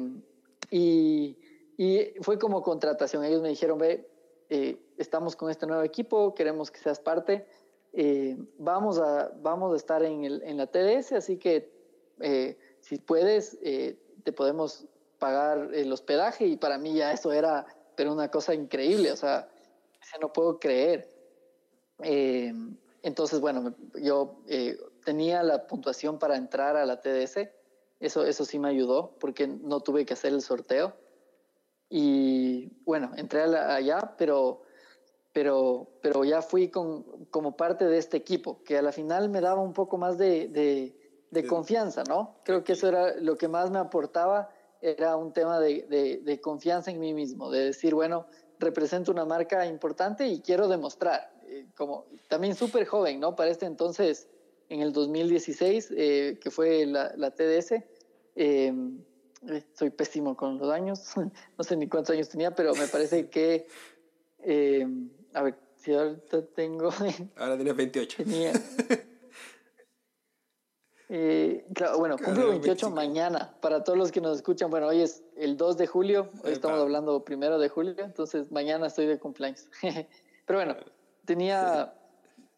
y 0.71 1.37
y 1.77 2.13
fue 2.21 2.39
como 2.39 2.61
contratación. 2.61 3.23
Ellos 3.23 3.41
me 3.41 3.49
dijeron, 3.49 3.77
ve, 3.77 4.07
eh, 4.49 4.77
estamos 4.97 5.35
con 5.35 5.49
este 5.49 5.67
nuevo 5.67 5.83
equipo, 5.83 6.33
queremos 6.33 6.71
que 6.71 6.79
seas 6.79 6.99
parte. 6.99 7.45
Eh, 7.93 8.37
vamos, 8.57 8.99
a, 8.99 9.31
vamos 9.41 9.73
a 9.73 9.75
estar 9.75 10.03
en, 10.03 10.23
el, 10.23 10.41
en 10.43 10.57
la 10.57 10.67
TDS, 10.67 11.13
así 11.13 11.37
que 11.37 11.71
eh, 12.21 12.57
si 12.79 12.97
puedes, 12.97 13.57
te 13.59 14.31
podemos 14.33 14.85
pagar 15.19 15.73
el 15.73 15.91
hospedaje. 15.91 16.45
Y 16.45 16.57
para 16.57 16.77
mí 16.77 16.93
ya 16.93 17.11
eso 17.11 17.31
era, 17.33 17.65
pero 17.95 18.13
una 18.13 18.29
cosa 18.29 18.53
increíble, 18.53 19.11
o 19.11 19.17
sea, 19.17 19.49
no 20.21 20.31
puedo 20.31 20.59
creer. 20.59 21.09
entonces, 23.01 23.41
bueno, 23.41 23.75
yo 24.01 24.37
tenía 25.05 25.41
la 25.43 25.67
puntuación 25.67 26.19
para 26.19 26.35
entrar 26.35 26.75
a 26.75 26.85
la 26.85 26.99
TDS. 26.99 27.47
Eso, 28.01 28.25
eso 28.25 28.43
sí 28.43 28.59
me 28.59 28.67
ayudó 28.67 29.15
porque 29.19 29.47
no 29.47 29.79
tuve 29.79 30.05
que 30.05 30.13
hacer 30.13 30.33
el 30.33 30.41
sorteo. 30.41 30.93
Y 31.89 32.73
bueno, 32.83 33.11
entré 33.15 33.43
allá, 33.43 34.15
pero, 34.17 34.63
pero, 35.31 35.87
pero 36.01 36.25
ya 36.25 36.41
fui 36.41 36.69
con, 36.69 37.25
como 37.27 37.55
parte 37.55 37.85
de 37.85 37.97
este 37.97 38.17
equipo, 38.17 38.61
que 38.63 38.77
a 38.77 38.81
la 38.81 38.91
final 38.91 39.29
me 39.29 39.39
daba 39.39 39.61
un 39.61 39.73
poco 39.73 39.97
más 39.97 40.17
de, 40.17 40.49
de, 40.49 40.97
de 41.31 41.47
confianza, 41.47 42.03
¿no? 42.03 42.37
Creo 42.43 42.63
que 42.63 42.73
eso 42.73 42.87
era 42.87 43.15
lo 43.15 43.37
que 43.37 43.47
más 43.47 43.69
me 43.69 43.79
aportaba, 43.79 44.49
era 44.81 45.15
un 45.15 45.33
tema 45.33 45.59
de, 45.59 46.21
de, 46.23 46.41
confianza 46.41 46.91
en 46.91 46.99
mí 46.99 47.13
mismo, 47.13 47.49
de 47.49 47.65
decir, 47.65 47.93
bueno, 47.93 48.27
represento 48.59 49.11
una 49.11 49.25
marca 49.25 49.65
importante 49.65 50.27
y 50.27 50.41
quiero 50.41 50.67
demostrar, 50.67 51.31
eh, 51.47 51.67
como 51.75 52.05
también 52.27 52.55
súper 52.55 52.85
joven, 52.85 53.19
¿no? 53.19 53.35
Para 53.35 53.51
este 53.51 53.65
entonces, 53.65 54.27
en 54.69 54.81
el 54.81 54.93
2016, 54.93 55.93
eh, 55.95 56.39
que 56.41 56.51
fue 56.51 56.85
la, 56.85 57.13
la 57.15 57.31
TDS, 57.31 57.73
eh, 58.35 58.73
soy 59.73 59.89
pésimo 59.91 60.35
con 60.35 60.57
los 60.57 60.71
años, 60.71 61.13
no 61.57 61.63
sé 61.63 61.75
ni 61.77 61.87
cuántos 61.87 62.15
años 62.15 62.29
tenía, 62.29 62.53
pero 62.55 62.73
me 62.75 62.87
parece 62.87 63.29
que, 63.29 63.67
eh, 64.39 64.87
a 65.33 65.43
ver, 65.43 65.57
si 65.77 65.93
ahorita 65.93 66.45
tengo... 66.47 66.89
Ahora 67.37 67.55
tienes 67.55 67.75
28. 67.75 68.23
Tenía, 68.23 68.53
eh, 71.09 71.65
claro, 71.73 71.99
bueno, 71.99 72.17
cumplo 72.17 72.49
28 72.49 72.89
mañana. 72.89 73.55
Para 73.61 73.83
todos 73.83 73.97
los 73.97 74.11
que 74.11 74.21
nos 74.21 74.37
escuchan, 74.37 74.69
bueno, 74.69 74.87
hoy 74.87 75.01
es 75.01 75.23
el 75.35 75.57
2 75.57 75.77
de 75.77 75.87
julio, 75.87 76.29
hoy 76.43 76.53
estamos 76.53 76.79
hablando 76.79 77.23
primero 77.23 77.59
de 77.59 77.69
julio, 77.69 77.95
entonces 77.99 78.51
mañana 78.51 78.87
estoy 78.87 79.05
de 79.05 79.19
cumpleaños. 79.19 79.69
Pero 80.45 80.59
bueno, 80.59 80.75
tenía 81.25 81.93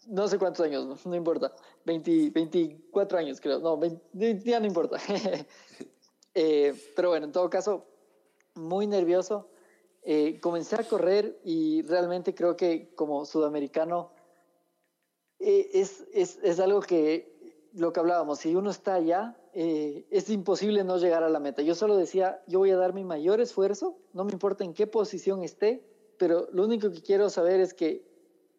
no 0.07 0.27
sé 0.27 0.39
cuántos 0.39 0.65
años, 0.65 1.05
no, 1.05 1.15
importa, 1.15 1.53
20, 1.85 2.31
24 2.31 3.17
años 3.17 3.41
creo, 3.41 3.59
no, 3.59 3.77
20, 3.77 4.41
ya 4.43 4.59
no 4.59 4.65
importa. 4.65 4.97
Eh, 6.39 6.71
pero 6.95 7.09
bueno, 7.09 7.25
en 7.25 7.31
todo 7.31 7.49
caso, 7.49 7.87
muy 8.53 8.85
nervioso. 8.85 9.49
Eh, 10.03 10.39
comencé 10.39 10.75
a 10.75 10.83
correr 10.83 11.41
y 11.43 11.81
realmente 11.81 12.35
creo 12.35 12.55
que 12.55 12.93
como 12.93 13.25
sudamericano 13.25 14.11
eh, 15.39 15.67
es, 15.73 16.05
es, 16.13 16.37
es, 16.43 16.59
algo 16.59 16.81
que, 16.81 17.67
lo 17.73 17.91
que 17.91 17.99
hablábamos, 18.01 18.37
si 18.37 18.55
uno 18.55 18.69
está 18.69 18.93
allá, 18.93 19.35
es 19.51 20.29
imposible 20.29 20.83
no 20.83 20.99
llegar 20.99 21.23
a 21.23 21.29
la 21.29 21.39
meta. 21.39 21.63
Yo 21.63 21.73
solo 21.73 21.97
decía, 21.97 22.43
yo 22.45 22.59
voy 22.59 22.69
a 22.69 22.77
dar 22.77 22.93
mi 22.93 23.03
mayor 23.03 23.41
esfuerzo, 23.41 23.97
no 24.13 24.23
me 24.23 24.31
importa 24.31 24.63
en 24.63 24.75
qué 24.75 24.85
posición 24.85 25.41
esté, 25.41 25.83
pero 26.19 26.47
lo 26.51 26.65
único 26.65 26.91
que 26.91 27.01
quiero 27.01 27.31
saber 27.31 27.61
es 27.61 27.73
que 27.73 28.05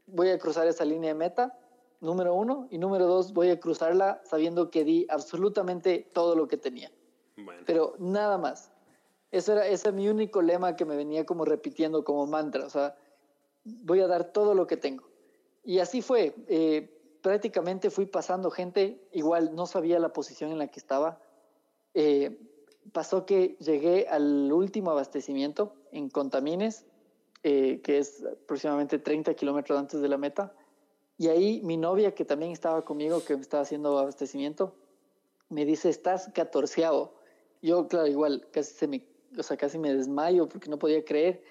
voy 0.08 0.30
a 0.30 0.38
cruzar 0.38 0.66
esa 0.66 0.84
línea 0.84 1.10
de 1.10 1.14
meta, 1.14 1.58
número 2.00 2.34
uno, 2.34 2.68
y 2.70 2.78
número 2.78 3.06
dos, 3.06 3.32
voy 3.32 3.50
a 3.50 3.60
cruzarla 3.60 4.20
sabiendo 4.24 4.70
que 4.70 4.84
di 4.84 5.06
absolutamente 5.08 6.10
todo 6.12 6.34
lo 6.34 6.48
que 6.48 6.56
tenía. 6.56 6.90
Pero 7.66 7.94
nada 7.98 8.38
más. 8.38 8.72
Eso 9.30 9.52
era, 9.52 9.66
ese 9.66 9.88
es 9.88 9.94
mi 9.94 10.08
único 10.08 10.42
lema 10.42 10.74
que 10.74 10.84
me 10.84 10.96
venía 10.96 11.26
como 11.26 11.44
repitiendo 11.44 12.04
como 12.04 12.26
mantra. 12.26 12.64
O 12.64 12.70
sea, 12.70 12.96
voy 13.64 14.00
a 14.00 14.06
dar 14.06 14.32
todo 14.32 14.54
lo 14.54 14.66
que 14.66 14.76
tengo. 14.76 15.08
Y 15.62 15.78
así 15.78 16.02
fue. 16.02 16.34
Eh, 16.48 16.94
prácticamente 17.22 17.90
fui 17.90 18.06
pasando 18.06 18.50
gente, 18.50 19.06
igual 19.12 19.54
no 19.54 19.66
sabía 19.66 19.98
la 19.98 20.12
posición 20.12 20.50
en 20.50 20.58
la 20.58 20.68
que 20.68 20.80
estaba. 20.80 21.20
Eh, 21.94 22.38
pasó 22.92 23.26
que 23.26 23.56
llegué 23.60 24.06
al 24.08 24.50
último 24.52 24.90
abastecimiento 24.90 25.74
en 25.92 26.08
Contamines, 26.08 26.86
eh, 27.42 27.80
que 27.82 27.98
es 27.98 28.24
aproximadamente 28.24 28.98
30 28.98 29.34
kilómetros 29.34 29.78
antes 29.78 30.00
de 30.00 30.08
la 30.08 30.18
meta. 30.18 30.54
Y 31.16 31.28
ahí 31.28 31.60
mi 31.62 31.76
novia, 31.76 32.14
que 32.14 32.24
también 32.24 32.52
estaba 32.52 32.84
conmigo, 32.84 33.24
que 33.24 33.34
me 33.34 33.42
estaba 33.42 33.62
haciendo 33.62 33.98
abastecimiento, 33.98 34.74
me 35.48 35.64
dice, 35.64 35.88
estás 35.88 36.30
catorceavo. 36.34 37.14
Yo, 37.62 37.88
claro, 37.88 38.06
igual, 38.06 38.48
casi, 38.52 38.74
se 38.74 38.86
me, 38.86 39.06
o 39.36 39.42
sea, 39.42 39.56
casi 39.56 39.78
me 39.78 39.94
desmayo 39.94 40.48
porque 40.48 40.68
no 40.68 40.78
podía 40.78 41.04
creer. 41.04 41.42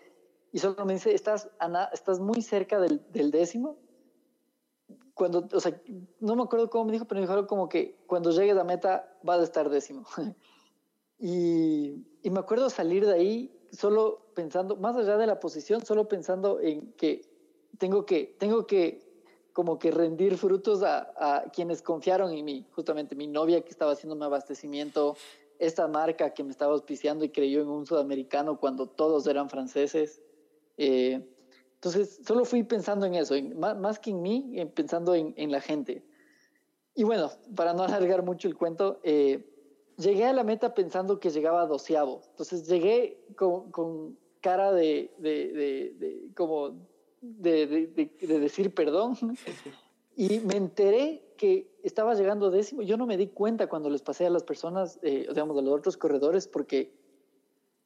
Y 0.51 0.59
solo 0.59 0.85
me 0.85 0.93
dice, 0.93 1.13
estás, 1.13 1.49
Ana, 1.59 1.89
estás 1.93 2.19
muy 2.19 2.41
cerca 2.41 2.79
del, 2.79 3.01
del 3.11 3.31
décimo. 3.31 3.77
Cuando, 5.13 5.47
o 5.51 5.59
sea, 5.59 5.81
no 6.19 6.35
me 6.35 6.43
acuerdo 6.43 6.69
cómo 6.69 6.85
me 6.85 6.91
dijo, 6.91 7.05
pero 7.05 7.19
me 7.19 7.27
dijo 7.27 7.47
como 7.47 7.67
que 7.67 7.97
cuando 8.07 8.31
llegues 8.31 8.55
a 8.57 8.63
meta 8.63 9.17
vas 9.23 9.39
a 9.39 9.43
estar 9.43 9.69
décimo. 9.69 10.05
y, 11.19 12.05
y 12.21 12.29
me 12.29 12.39
acuerdo 12.39 12.69
salir 12.69 13.05
de 13.05 13.13
ahí 13.13 13.56
solo 13.71 14.27
pensando, 14.33 14.75
más 14.75 14.95
allá 14.95 15.17
de 15.17 15.27
la 15.27 15.39
posición, 15.39 15.85
solo 15.85 16.07
pensando 16.07 16.59
en 16.59 16.93
que 16.93 17.21
tengo 17.77 18.05
que, 18.05 18.35
tengo 18.37 18.65
que 18.65 19.05
como 19.53 19.79
que 19.79 19.89
rendir 19.89 20.37
frutos 20.37 20.83
a, 20.83 21.13
a, 21.17 21.49
quienes 21.49 21.81
confiaron 21.81 22.31
en 22.31 22.45
mí, 22.45 22.65
justamente 22.73 23.15
mi 23.15 23.27
novia 23.27 23.61
que 23.61 23.69
estaba 23.69 23.93
haciendo 23.93 24.15
mi 24.15 24.23
abastecimiento, 24.23 25.15
esta 25.59 25.87
marca 25.87 26.33
que 26.33 26.43
me 26.43 26.51
estaba 26.51 26.73
auspiciando 26.73 27.25
y 27.25 27.29
creyó 27.29 27.61
en 27.61 27.67
un 27.67 27.85
sudamericano 27.85 28.59
cuando 28.59 28.87
todos 28.87 29.25
eran 29.27 29.49
franceses. 29.49 30.21
Eh, 30.77 31.25
entonces, 31.75 32.19
solo 32.25 32.45
fui 32.45 32.63
pensando 32.63 33.05
en 33.05 33.15
eso, 33.15 33.35
más, 33.55 33.99
que 33.99 34.11
en 34.11 34.21
mí, 34.21 34.65
pensando 34.73 35.13
en, 35.13 35.51
la 35.51 35.61
gente. 35.61 36.03
Y 36.95 37.03
bueno, 37.03 37.31
para 37.55 37.73
no 37.73 37.83
alargar 37.83 38.23
mucho 38.23 38.47
el 38.47 38.55
cuento, 38.55 38.99
eh, 39.03 39.56
llegué 39.97 40.25
a 40.25 40.33
la 40.33 40.43
meta 40.43 40.73
pensando 40.73 41.19
que 41.19 41.29
llegaba 41.29 41.61
a 41.61 41.65
doceavo. 41.65 42.21
Entonces 42.29 42.67
llegué 42.67 43.19
con, 43.35 43.71
con 43.71 44.17
cara 44.41 44.71
de, 44.71 45.11
de, 45.17 45.51
de, 45.51 45.93
de 45.97 46.29
como 46.35 46.75
de, 47.21 47.87
decir 48.21 48.73
perdón. 48.73 49.17
Y 50.19 50.39
me 50.39 50.55
enteré 50.55 51.21
que 51.37 51.69
estaba 51.83 52.15
llegando 52.15 52.49
décimo. 52.49 52.81
Yo 52.81 52.97
no 52.97 53.05
me 53.05 53.17
di 53.17 53.27
cuenta 53.27 53.67
cuando 53.67 53.87
les 53.91 54.01
pasé 54.01 54.25
a 54.25 54.31
las 54.31 54.41
personas, 54.41 54.97
eh, 55.03 55.27
digamos, 55.29 55.55
a 55.55 55.61
los 55.61 55.71
otros 55.75 55.95
corredores, 55.95 56.47
porque 56.47 56.91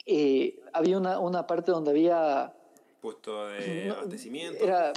eh, 0.05 0.57
había 0.71 0.97
una, 0.97 1.19
una, 1.19 1.45
parte 1.45 1.73
donde 1.73 1.91
había... 1.91 2.55
Puesto 3.01 3.49
de 3.49 3.89
abastecimiento. 3.97 4.63
Era, 4.63 4.93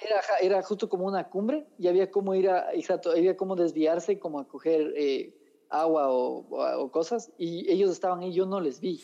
era, 0.00 0.22
era, 0.40 0.62
justo 0.62 0.88
como 0.88 1.04
una 1.04 1.28
cumbre 1.28 1.66
y 1.78 1.88
había 1.88 2.10
como 2.10 2.34
ir 2.34 2.48
a, 2.48 2.72
exacto, 2.72 3.10
había 3.10 3.36
como 3.36 3.54
desviarse, 3.54 4.18
como 4.18 4.40
a 4.40 4.48
coger 4.48 4.94
eh, 4.96 5.34
agua 5.72 6.10
o, 6.10 6.44
o, 6.80 6.90
cosas, 6.90 7.32
y 7.38 7.70
ellos 7.70 7.90
estaban 7.90 8.20
ahí, 8.20 8.32
yo 8.32 8.46
no 8.46 8.60
les 8.60 8.80
vi. 8.80 9.02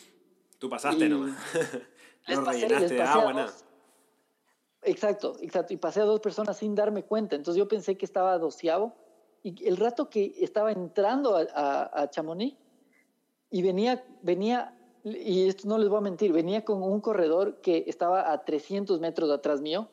Tú 0.59 0.69
pasaste 0.69 1.09
no 1.09 1.17
nomás. 1.25 1.37
no 2.27 2.41
rellenaste 2.41 2.93
de 2.93 3.01
agua, 3.01 3.33
nada. 3.33 3.53
Exacto, 4.83 5.35
exacto. 5.41 5.73
Y 5.73 5.77
pasé 5.77 6.01
a 6.01 6.05
dos 6.05 6.19
personas 6.19 6.57
sin 6.57 6.75
darme 6.75 7.03
cuenta. 7.03 7.35
Entonces 7.35 7.57
yo 7.57 7.67
pensé 7.67 7.97
que 7.97 8.05
estaba 8.05 8.37
doceavo. 8.37 8.93
Y 9.43 9.65
el 9.65 9.77
rato 9.77 10.09
que 10.09 10.35
estaba 10.39 10.71
entrando 10.71 11.35
a, 11.35 11.47
a, 11.53 12.01
a 12.01 12.09
Chamonix 12.09 12.57
y 13.49 13.61
venía, 13.61 14.05
venía, 14.21 14.77
y 15.03 15.47
esto 15.47 15.67
no 15.67 15.77
les 15.77 15.89
voy 15.89 15.97
a 15.97 16.01
mentir, 16.01 16.31
venía 16.33 16.63
con 16.63 16.83
un 16.83 17.01
corredor 17.01 17.61
que 17.61 17.85
estaba 17.87 18.31
a 18.31 18.43
300 18.43 18.99
metros 18.99 19.31
atrás 19.31 19.61
mío. 19.61 19.89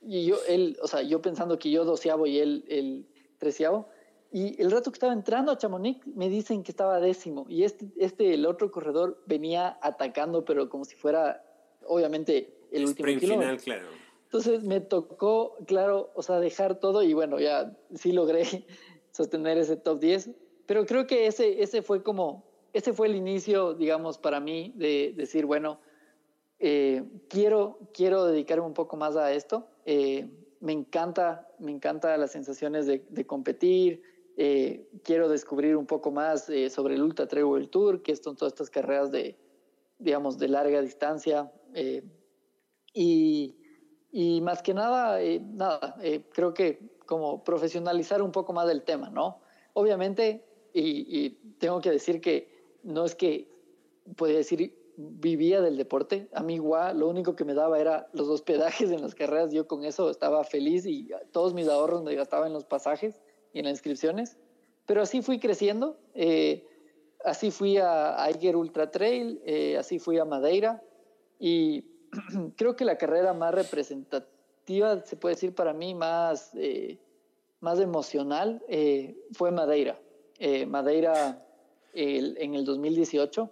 Y 0.00 0.26
yo, 0.26 0.36
él, 0.46 0.78
o 0.82 0.86
sea, 0.86 1.02
yo 1.02 1.20
pensando 1.20 1.58
que 1.58 1.70
yo 1.70 1.84
doceavo 1.84 2.26
y 2.26 2.38
él 2.38 2.64
el 2.68 3.08
treceavo. 3.38 3.88
Y 4.30 4.60
el 4.60 4.70
rato 4.70 4.90
que 4.90 4.96
estaba 4.96 5.12
entrando 5.12 5.52
a 5.52 5.58
Chamonix 5.58 6.06
me 6.06 6.28
dicen 6.28 6.62
que 6.62 6.70
estaba 6.70 7.00
décimo. 7.00 7.46
Y 7.48 7.64
este, 7.64 7.86
este, 7.96 8.34
el 8.34 8.44
otro 8.44 8.70
corredor 8.70 9.22
venía 9.26 9.78
atacando, 9.80 10.44
pero 10.44 10.68
como 10.68 10.84
si 10.84 10.96
fuera, 10.96 11.42
obviamente, 11.86 12.54
el 12.70 12.84
último 12.84 13.06
kilómetro. 13.06 13.38
final, 13.38 13.56
claro. 13.58 13.86
Entonces 14.24 14.62
me 14.62 14.80
tocó, 14.80 15.56
claro, 15.66 16.10
o 16.14 16.22
sea, 16.22 16.38
dejar 16.38 16.78
todo 16.80 17.02
y 17.02 17.14
bueno, 17.14 17.40
ya 17.40 17.74
sí 17.94 18.12
logré 18.12 18.44
sostener 19.10 19.56
ese 19.56 19.76
top 19.76 20.00
10, 20.00 20.30
pero 20.66 20.84
creo 20.84 21.06
que 21.06 21.26
ese, 21.26 21.62
ese 21.62 21.80
fue 21.80 22.02
como, 22.02 22.44
ese 22.74 22.92
fue 22.92 23.06
el 23.06 23.16
inicio, 23.16 23.72
digamos, 23.72 24.18
para 24.18 24.38
mí 24.38 24.74
de 24.76 25.14
decir, 25.16 25.46
bueno, 25.46 25.80
eh, 26.58 27.04
quiero, 27.30 27.78
quiero 27.94 28.26
dedicarme 28.26 28.66
un 28.66 28.74
poco 28.74 28.98
más 28.98 29.16
a 29.16 29.32
esto. 29.32 29.66
Eh, 29.86 30.28
me 30.60 30.72
encanta, 30.72 31.48
me 31.58 31.70
encanta 31.70 32.14
las 32.18 32.32
sensaciones 32.32 32.86
de, 32.86 33.02
de 33.08 33.26
competir. 33.26 34.02
Eh, 34.40 34.88
quiero 35.02 35.28
descubrir 35.28 35.76
un 35.76 35.86
poco 35.86 36.10
más 36.10 36.48
sobre 36.70 36.94
el 36.94 37.02
Ultra 37.02 37.26
Trail 37.26 37.68
Tour, 37.68 38.02
que 38.02 38.16
son 38.16 38.36
todas 38.36 38.52
estas 38.52 38.70
carreras 38.70 39.10
de, 39.10 39.36
digamos, 39.98 40.38
de 40.38 40.48
larga 40.48 40.80
distancia. 40.80 41.52
y, 42.94 43.58
y 44.10 44.40
más 44.40 44.62
que 44.62 44.74
nada, 44.74 45.20
eh, 45.22 45.40
nada, 45.40 45.96
eh, 46.02 46.24
creo 46.32 46.54
que 46.54 46.78
como 47.06 47.44
profesionalizar 47.44 48.22
un 48.22 48.32
poco 48.32 48.52
más 48.52 48.66
del 48.66 48.82
tema, 48.82 49.10
¿no? 49.10 49.40
Obviamente, 49.74 50.44
y, 50.72 51.30
tengo 51.58 51.80
que 51.80 51.90
decir 51.90 52.20
que 52.20 52.78
no 52.82 53.04
es 53.04 53.14
que, 53.14 53.50
puede 54.16 54.34
decir, 54.36 54.74
vivía 54.96 55.60
del 55.60 55.76
deporte. 55.76 56.28
A 56.32 56.42
mí 56.42 56.54
igual, 56.54 57.00
lo 57.00 57.08
único 57.08 57.34
que 57.34 57.44
me 57.44 57.54
daba 57.54 57.80
era 57.80 58.08
los 58.12 58.28
hospedajes 58.28 58.90
en 58.90 59.02
las 59.02 59.14
carreras. 59.14 59.52
Yo 59.52 59.66
con 59.66 59.84
eso 59.84 60.10
estaba 60.10 60.44
feliz 60.44 60.86
y 60.86 61.08
todos 61.32 61.54
mis 61.54 61.68
ahorros 61.68 62.02
me 62.02 62.14
gastaba 62.14 62.46
en 62.46 62.52
los 62.52 62.64
pasajes 62.64 63.20
y 63.52 63.60
en 63.60 63.64
las 63.64 63.72
inscripciones. 63.72 64.36
Pero 64.86 65.02
así 65.02 65.22
fui 65.22 65.38
creciendo. 65.38 65.98
Eh, 66.14 66.66
así 67.24 67.50
fui 67.50 67.76
a 67.78 68.22
Aiger 68.24 68.56
Ultra 68.56 68.90
Trail, 68.90 69.40
así 69.78 69.98
fui 69.98 70.18
a 70.18 70.24
Madeira 70.24 70.82
y 71.38 71.84
creo 72.56 72.76
que 72.76 72.84
la 72.84 72.98
carrera 72.98 73.32
más 73.32 73.54
representativa, 73.54 75.02
se 75.04 75.16
puede 75.16 75.34
decir 75.34 75.54
para 75.54 75.72
mí, 75.72 75.94
más, 75.94 76.50
eh, 76.54 76.98
más 77.60 77.80
emocional, 77.80 78.62
eh, 78.68 79.16
fue 79.32 79.50
Madeira. 79.50 79.98
Eh, 80.38 80.66
Madeira 80.66 81.44
en 81.94 82.54
el 82.54 82.64
2018 82.64 83.50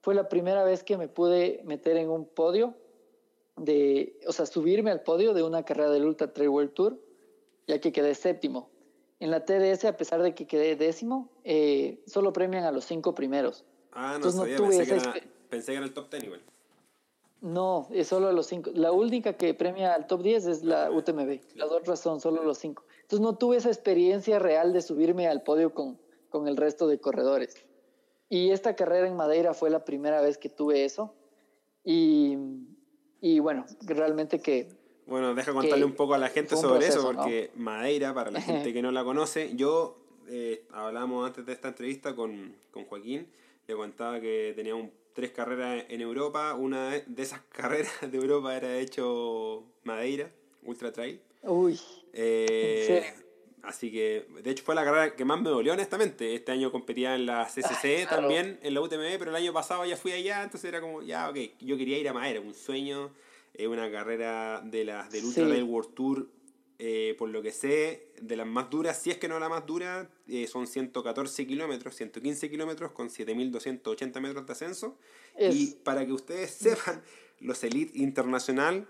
fue 0.00 0.14
la 0.14 0.28
primera 0.28 0.64
vez 0.64 0.82
que 0.82 0.96
me 0.96 1.08
pude 1.08 1.60
meter 1.64 1.96
en 1.96 2.08
un 2.08 2.24
podio, 2.24 2.74
de, 3.56 4.18
o 4.26 4.32
sea, 4.32 4.46
subirme 4.46 4.90
al 4.90 5.02
podio 5.02 5.34
de 5.34 5.42
una 5.42 5.64
carrera 5.64 5.90
del 5.90 6.04
Ultra 6.04 6.32
Trail 6.32 6.48
World 6.48 6.72
Tour, 6.72 6.98
ya 7.66 7.80
que 7.80 7.92
quedé 7.92 8.14
séptimo. 8.14 8.70
En 9.20 9.30
la 9.30 9.44
TDS, 9.44 9.84
a 9.84 9.96
pesar 9.96 10.22
de 10.22 10.34
que 10.34 10.46
quedé 10.46 10.76
décimo, 10.76 11.30
solo 12.06 12.32
premian 12.32 12.64
a 12.64 12.72
los 12.72 12.84
cinco 12.84 13.14
primeros. 13.14 13.64
Ah, 13.92 14.18
no 14.20 14.30
sabía, 14.30 14.56
pensé, 14.56 14.86
que 14.86 14.94
era, 14.94 15.14
pensé, 15.48 15.72
que 15.72 15.76
era, 15.76 15.86
el 15.86 15.94
top 15.94 16.08
ten 16.08 16.24
igual. 16.24 16.42
No, 17.44 17.88
es 17.92 18.08
solo 18.08 18.32
los 18.32 18.46
cinco. 18.46 18.70
La 18.74 18.90
única 18.90 19.34
que 19.34 19.52
premia 19.52 19.94
al 19.94 20.06
top 20.06 20.22
10 20.22 20.46
es 20.46 20.64
la 20.64 20.90
UTMB. 20.90 21.40
Las 21.56 21.70
otras 21.70 22.00
son 22.00 22.18
solo 22.18 22.42
los 22.42 22.56
cinco. 22.56 22.84
Entonces 23.02 23.20
no 23.20 23.36
tuve 23.36 23.58
esa 23.58 23.68
experiencia 23.68 24.38
real 24.38 24.72
de 24.72 24.80
subirme 24.80 25.28
al 25.28 25.42
podio 25.42 25.74
con, 25.74 25.98
con 26.30 26.48
el 26.48 26.56
resto 26.56 26.88
de 26.88 26.98
corredores. 26.98 27.54
Y 28.30 28.50
esta 28.50 28.74
carrera 28.74 29.06
en 29.06 29.14
Madeira 29.14 29.52
fue 29.52 29.68
la 29.68 29.84
primera 29.84 30.22
vez 30.22 30.38
que 30.38 30.48
tuve 30.48 30.86
eso. 30.86 31.14
Y, 31.84 32.38
y 33.20 33.40
bueno, 33.40 33.66
realmente 33.82 34.40
que... 34.40 34.68
Bueno, 35.06 35.34
deja 35.34 35.52
contarle 35.52 35.84
un 35.84 35.94
poco 35.94 36.14
a 36.14 36.18
la 36.18 36.28
gente 36.28 36.56
sobre 36.56 36.86
eso, 36.86 37.02
porque 37.02 37.50
Madeira, 37.56 38.14
para 38.14 38.30
la 38.30 38.40
gente 38.42 38.72
que 38.72 38.82
no 38.82 38.90
la 38.90 39.04
conoce, 39.04 39.54
yo 39.54 39.96
eh, 40.28 40.64
hablamos 40.72 41.26
antes 41.26 41.44
de 41.44 41.52
esta 41.52 41.68
entrevista 41.68 42.14
con, 42.14 42.54
con 42.70 42.84
Joaquín, 42.84 43.26
le 43.66 43.74
contaba 43.74 44.20
que 44.20 44.52
tenía 44.56 44.74
un 44.74 44.90
tres 45.14 45.30
carreras 45.30 45.84
en 45.88 46.00
Europa. 46.02 46.54
Una 46.54 46.90
de 46.90 47.22
esas 47.22 47.40
carreras 47.50 47.92
de 48.02 48.18
Europa 48.18 48.54
era 48.54 48.76
hecho 48.78 49.64
Madeira, 49.84 50.30
Ultra 50.64 50.92
Trail. 50.92 51.20
Uy. 51.42 51.80
Eh, 52.12 53.14
así 53.62 53.90
que, 53.90 54.26
de 54.42 54.50
hecho, 54.50 54.64
fue 54.64 54.74
la 54.74 54.84
carrera 54.84 55.14
que 55.14 55.24
más 55.24 55.40
me 55.40 55.48
dolió, 55.48 55.72
honestamente. 55.72 56.34
Este 56.34 56.52
año 56.52 56.70
competía 56.70 57.14
en 57.14 57.26
la 57.26 57.46
CCC 57.46 58.08
también, 58.08 58.58
en 58.62 58.74
la 58.74 58.80
UTMB, 58.80 59.18
pero 59.18 59.30
el 59.30 59.36
año 59.36 59.52
pasado 59.52 59.84
ya 59.86 59.96
fui 59.96 60.12
allá, 60.12 60.42
entonces 60.42 60.68
era 60.68 60.80
como, 60.80 61.02
ya, 61.02 61.30
ok, 61.30 61.36
yo 61.60 61.76
quería 61.76 61.98
ir 61.98 62.08
a 62.08 62.12
Madeira, 62.12 62.40
un 62.40 62.54
sueño. 62.54 63.10
Es 63.54 63.66
una 63.68 63.90
carrera 63.90 64.60
de 64.64 64.84
las 64.84 65.10
del 65.10 65.24
Ultra 65.24 65.46
Trail 65.46 65.62
World 65.62 65.94
Tour 65.94 66.28
eh, 66.78 67.14
por 67.18 67.28
lo 67.28 67.40
que 67.40 67.52
sé, 67.52 68.08
de 68.20 68.36
las 68.36 68.46
más 68.46 68.68
duras, 68.68 69.00
si 69.00 69.10
es 69.10 69.18
que 69.18 69.28
no 69.28 69.38
la 69.38 69.48
más 69.48 69.64
dura, 69.64 70.10
eh, 70.26 70.48
son 70.48 70.66
114 70.66 71.46
kilómetros, 71.46 71.94
115 71.94 72.50
kilómetros 72.50 72.90
con 72.90 73.08
7.280 73.08 74.20
metros 74.20 74.44
de 74.44 74.52
ascenso. 74.52 74.98
Y 75.38 75.74
para 75.84 76.04
que 76.04 76.12
ustedes 76.12 76.50
sepan, 76.60 77.00
los 77.40 77.62
Elite 77.62 77.96
Internacional, 77.98 78.88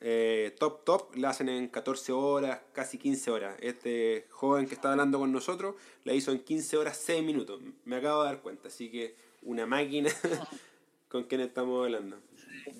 eh, 0.00 0.54
top 0.58 0.84
top, 0.84 1.16
la 1.16 1.30
hacen 1.30 1.50
en 1.50 1.68
14 1.68 2.12
horas, 2.12 2.60
casi 2.72 2.96
15 2.96 3.30
horas. 3.30 3.56
Este 3.60 4.26
joven 4.30 4.66
que 4.66 4.74
está 4.74 4.90
hablando 4.90 5.18
con 5.18 5.30
nosotros 5.30 5.74
la 6.04 6.14
hizo 6.14 6.32
en 6.32 6.40
15 6.40 6.78
horas 6.78 6.96
6 7.04 7.22
minutos. 7.22 7.60
Me 7.84 7.96
acabo 7.96 8.22
de 8.22 8.30
dar 8.30 8.40
cuenta, 8.40 8.68
así 8.68 8.90
que 8.90 9.14
una 9.42 9.66
máquina 9.66 10.10
con 11.10 11.24
quien 11.24 11.42
estamos 11.42 11.84
hablando. 11.84 12.18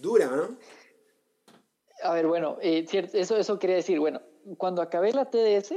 Dura, 0.01 0.27
¿no? 0.27 0.57
A 2.05 2.13
ver, 2.13 2.27
bueno, 2.27 2.59
eh, 2.61 2.85
eso, 3.15 3.37
eso 3.39 3.59
quería 3.59 3.77
decir, 3.77 3.99
bueno, 3.99 4.21
cuando 4.59 4.83
acabé 4.83 5.15
la 5.15 5.31
TDS, 5.31 5.73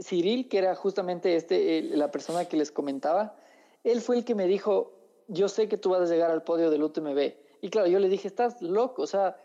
Cyril, 0.00 0.48
que 0.48 0.56
era 0.56 0.74
justamente 0.74 1.36
este, 1.36 1.82
la 1.82 2.10
persona 2.10 2.46
que 2.46 2.56
les 2.56 2.72
comentaba, 2.72 3.36
él 3.84 4.00
fue 4.00 4.16
el 4.16 4.24
que 4.24 4.34
me 4.34 4.46
dijo, 4.46 4.94
yo 5.28 5.48
sé 5.48 5.68
que 5.68 5.76
tú 5.76 5.90
vas 5.90 6.08
a 6.08 6.12
llegar 6.12 6.30
al 6.30 6.42
podio 6.42 6.70
del 6.70 6.82
UTMB. 6.82 7.34
Y 7.60 7.68
claro, 7.68 7.88
yo 7.88 7.98
le 7.98 8.08
dije, 8.08 8.26
estás 8.26 8.62
loco, 8.62 9.02
o 9.02 9.06
sea, 9.06 9.36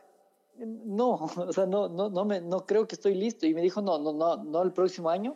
no, 0.56 1.16
o 1.36 1.52
sea, 1.52 1.66
no, 1.66 1.90
no, 1.90 2.10
no, 2.10 2.24
me, 2.24 2.40
no 2.40 2.66
creo 2.66 2.88
que 2.88 2.96
estoy 2.96 3.14
listo. 3.14 3.46
Y 3.46 3.54
me 3.54 3.62
dijo, 3.62 3.82
no, 3.82 4.00
no, 4.00 4.14
no, 4.14 4.38
no 4.38 4.62
el 4.62 4.72
próximo 4.72 5.10
año. 5.10 5.36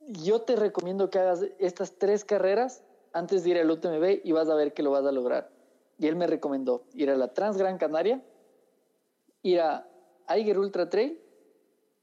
Yo 0.00 0.40
te 0.40 0.56
recomiendo 0.56 1.08
que 1.08 1.20
hagas 1.20 1.46
estas 1.60 1.96
tres 1.98 2.24
carreras 2.24 2.82
antes 3.12 3.44
de 3.44 3.50
ir 3.50 3.58
al 3.58 3.70
UTMB 3.70 4.22
y 4.24 4.32
vas 4.32 4.48
a 4.48 4.56
ver 4.56 4.74
que 4.74 4.82
lo 4.82 4.90
vas 4.90 5.06
a 5.06 5.12
lograr. 5.12 5.50
Y 5.98 6.08
él 6.08 6.16
me 6.16 6.26
recomendó 6.26 6.82
ir 6.94 7.10
a 7.10 7.16
la 7.16 7.32
Trans 7.32 7.56
Gran 7.56 7.78
Canaria, 7.78 8.20
ir 9.44 9.60
a 9.60 9.86
Aiger 10.26 10.58
Ultra 10.58 10.88
Trail 10.88 11.20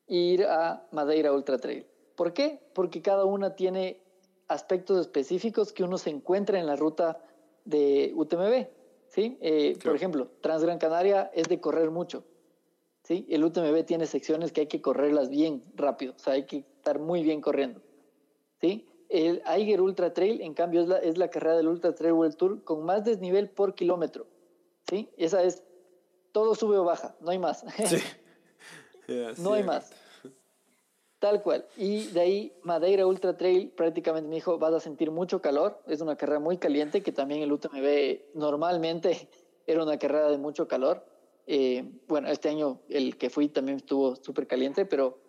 e 0.07 0.15
ir 0.15 0.45
a 0.45 0.87
Madeira 0.91 1.33
Ultra 1.33 1.57
Trail. 1.57 1.85
¿Por 2.15 2.33
qué? 2.33 2.61
Porque 2.73 3.01
cada 3.01 3.25
una 3.25 3.55
tiene 3.55 3.99
aspectos 4.47 4.99
específicos 4.99 5.73
que 5.73 5.83
uno 5.83 5.97
se 5.97 6.11
encuentra 6.11 6.59
en 6.59 6.67
la 6.67 6.75
ruta 6.75 7.19
de 7.65 8.13
UTMB. 8.15 8.67
¿sí? 9.07 9.37
Eh, 9.41 9.77
por 9.83 9.95
ejemplo, 9.95 10.29
Transgran 10.41 10.77
Canaria 10.77 11.31
es 11.33 11.47
de 11.47 11.59
correr 11.59 11.89
mucho. 11.89 12.23
¿sí? 13.03 13.25
El 13.29 13.43
UTMB 13.43 13.85
tiene 13.85 14.05
secciones 14.05 14.51
que 14.51 14.61
hay 14.61 14.67
que 14.67 14.81
correrlas 14.81 15.29
bien 15.29 15.63
rápido, 15.75 16.13
o 16.15 16.19
sea, 16.19 16.33
hay 16.33 16.45
que 16.45 16.57
estar 16.77 16.99
muy 16.99 17.23
bien 17.23 17.41
corriendo. 17.41 17.81
¿sí? 18.59 18.85
El 19.09 19.41
Aiger 19.45 19.81
Ultra 19.81 20.13
Trail, 20.13 20.41
en 20.41 20.53
cambio, 20.53 20.81
es 20.81 20.87
la, 20.87 20.97
es 20.97 21.17
la 21.17 21.29
carrera 21.29 21.57
del 21.57 21.67
Ultra 21.67 21.95
Trail 21.95 22.13
World 22.13 22.35
Tour 22.35 22.63
con 22.63 22.85
más 22.85 23.03
desnivel 23.03 23.49
por 23.49 23.73
kilómetro. 23.73 24.27
¿sí? 24.87 25.09
Esa 25.17 25.41
es 25.41 25.63
todo 26.31 26.55
sube 26.55 26.77
o 26.77 26.83
baja, 26.83 27.15
no 27.19 27.31
hay 27.31 27.39
más. 27.39 27.63
no 29.39 29.53
hay 29.53 29.63
más. 29.63 29.91
Tal 31.19 31.43
cual. 31.43 31.65
Y 31.77 32.07
de 32.07 32.19
ahí 32.19 32.53
Madeira 32.63 33.05
Ultra 33.05 33.37
Trail 33.37 33.69
prácticamente 33.69 34.27
me 34.27 34.35
dijo, 34.35 34.57
vas 34.57 34.73
a 34.73 34.79
sentir 34.79 35.11
mucho 35.11 35.41
calor. 35.41 35.79
Es 35.85 36.01
una 36.01 36.15
carrera 36.15 36.39
muy 36.39 36.57
caliente, 36.57 37.03
que 37.03 37.11
también 37.11 37.41
el 37.41 37.51
UTMB 37.51 38.33
normalmente 38.33 39.29
era 39.67 39.83
una 39.83 39.99
carrera 39.99 40.29
de 40.29 40.37
mucho 40.37 40.67
calor. 40.67 41.05
Eh, 41.45 41.85
bueno, 42.07 42.29
este 42.29 42.49
año 42.49 42.79
el 42.89 43.17
que 43.17 43.29
fui 43.29 43.49
también 43.49 43.77
estuvo 43.77 44.15
súper 44.15 44.47
caliente, 44.47 44.85
pero 44.85 45.19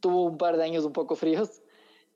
tuvo 0.00 0.24
un 0.24 0.38
par 0.38 0.56
de 0.56 0.64
años 0.64 0.84
un 0.84 0.92
poco 0.92 1.16
fríos. 1.16 1.60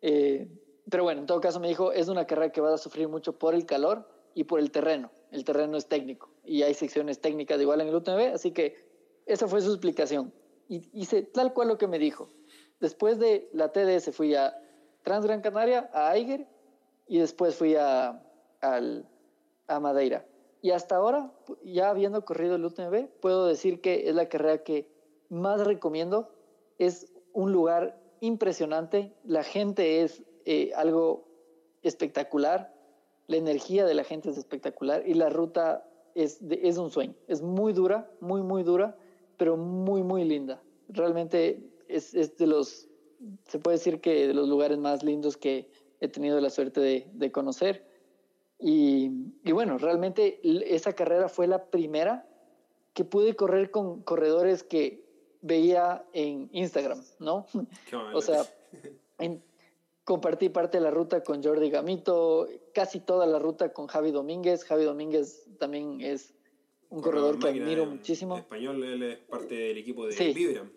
Eh, 0.01 0.49
pero 0.88 1.03
bueno, 1.03 1.21
en 1.21 1.27
todo 1.27 1.40
caso 1.40 1.59
me 1.59 1.69
dijo, 1.69 1.93
es 1.93 2.09
una 2.09 2.27
carrera 2.27 2.53
que 2.53 2.61
vas 2.61 2.75
a 2.75 2.79
sufrir 2.79 3.09
mucho 3.09 3.38
por 3.38 3.55
el 3.55 3.67
calor 3.67 4.07
y 4.35 4.45
por 4.45 4.61
el 4.61 4.71
terreno. 4.71 5.11
El 5.35 5.44
terreno 5.44 5.77
es 5.77 5.88
técnico 5.88 6.31
y 6.44 6.62
hay 6.62 6.75
secciones 6.75 7.20
técnicas 7.20 7.61
igual 7.61 7.81
en 7.81 7.88
el 7.88 7.94
UTMB, 7.97 8.35
así 8.35 8.53
que 8.53 8.77
esa 9.27 9.49
fue 9.49 9.61
su 9.61 9.70
explicación. 9.70 10.33
Y 10.68 10.88
hice 10.92 11.23
tal 11.23 11.53
cual 11.53 11.68
lo 11.68 11.77
que 11.77 11.88
me 11.88 11.99
dijo. 11.99 12.31
Después 12.79 13.18
de 13.18 13.49
la 13.53 13.73
TDS 13.73 14.14
fui 14.14 14.37
a 14.37 14.57
Transgran 15.03 15.40
Canaria, 15.40 15.90
a 15.92 16.11
Aiger, 16.11 16.47
y 17.09 17.18
después 17.18 17.57
fui 17.57 17.75
a, 17.75 18.23
a 18.61 19.81
Madeira. 19.81 20.25
Y 20.62 20.70
hasta 20.70 20.97
ahora, 20.97 21.33
ya 21.64 21.90
habiendo 21.90 22.25
corrido 22.25 22.55
el 22.55 22.64
UTMB, 22.64 23.09
puedo 23.20 23.47
decir 23.47 23.81
que 23.81 24.09
es 24.09 24.14
la 24.14 24.29
carrera 24.29 24.62
que 24.62 24.88
más 25.29 25.64
recomiendo. 25.66 26.31
Es 26.79 27.12
un 27.33 27.51
lugar 27.53 28.01
impresionante, 28.20 29.12
la 29.25 29.42
gente 29.42 30.03
es 30.03 30.23
eh, 30.44 30.70
algo 30.77 31.27
espectacular, 31.83 32.73
la 33.26 33.37
energía 33.37 33.84
de 33.87 33.94
la 33.94 34.04
gente 34.04 34.30
es 34.30 34.38
espectacular 34.38 35.02
y 35.06 35.14
la 35.14 35.28
ruta 35.28 35.88
es, 36.14 36.40
es 36.50 36.78
un 36.78 36.90
sueño. 36.90 37.14
Es 37.26 37.42
muy 37.42 37.72
dura, 37.72 38.10
muy, 38.20 38.42
muy 38.42 38.62
dura, 38.62 38.96
pero 39.37 39.56
muy, 39.56 40.02
muy 40.02 40.24
linda. 40.24 40.62
Realmente 40.88 41.62
es, 41.88 42.14
es, 42.14 42.37
de 42.37 42.46
los, 42.46 42.88
se 43.48 43.58
puede 43.58 43.78
decir 43.78 44.00
que 44.00 44.26
de 44.28 44.34
los 44.34 44.48
lugares 44.48 44.78
más 44.78 45.02
lindos 45.02 45.37
que 45.37 45.68
he 46.00 46.08
tenido 46.08 46.40
la 46.40 46.50
suerte 46.50 46.80
de, 46.80 47.06
de 47.12 47.32
conocer. 47.32 47.87
Y, 48.58 49.10
y, 49.44 49.52
bueno, 49.52 49.78
realmente 49.78 50.40
esa 50.74 50.92
carrera 50.92 51.28
fue 51.28 51.46
la 51.46 51.66
primera 51.66 52.28
que 52.92 53.04
pude 53.04 53.34
correr 53.34 53.70
con 53.70 54.02
corredores 54.02 54.62
que 54.62 55.04
veía 55.42 56.04
en 56.12 56.48
Instagram, 56.52 57.02
¿no? 57.18 57.46
o 58.14 58.20
sea, 58.22 58.44
en, 59.18 59.42
compartí 60.05 60.51
parte 60.51 60.79
de 60.79 60.85
la 60.85 60.90
ruta 60.90 61.23
con 61.23 61.43
Jordi 61.43 61.71
Gamito, 61.71 62.47
casi 62.73 63.01
toda 63.01 63.27
la 63.27 63.38
ruta 63.38 63.73
con 63.73 63.87
Javi 63.87 64.11
Domínguez. 64.11 64.64
Javi 64.64 64.85
Domínguez 64.85 65.49
también 65.59 66.01
es 66.01 66.35
un 66.90 67.03
corredor 67.03 67.38
que 67.38 67.49
admiro 67.49 67.87
muchísimo. 67.87 68.37
español, 68.37 68.85
él 68.85 69.03
es 69.03 69.19
parte 69.21 69.55
del 69.55 69.79
equipo 69.79 70.07
de 70.07 70.33
Vibram. 70.33 70.71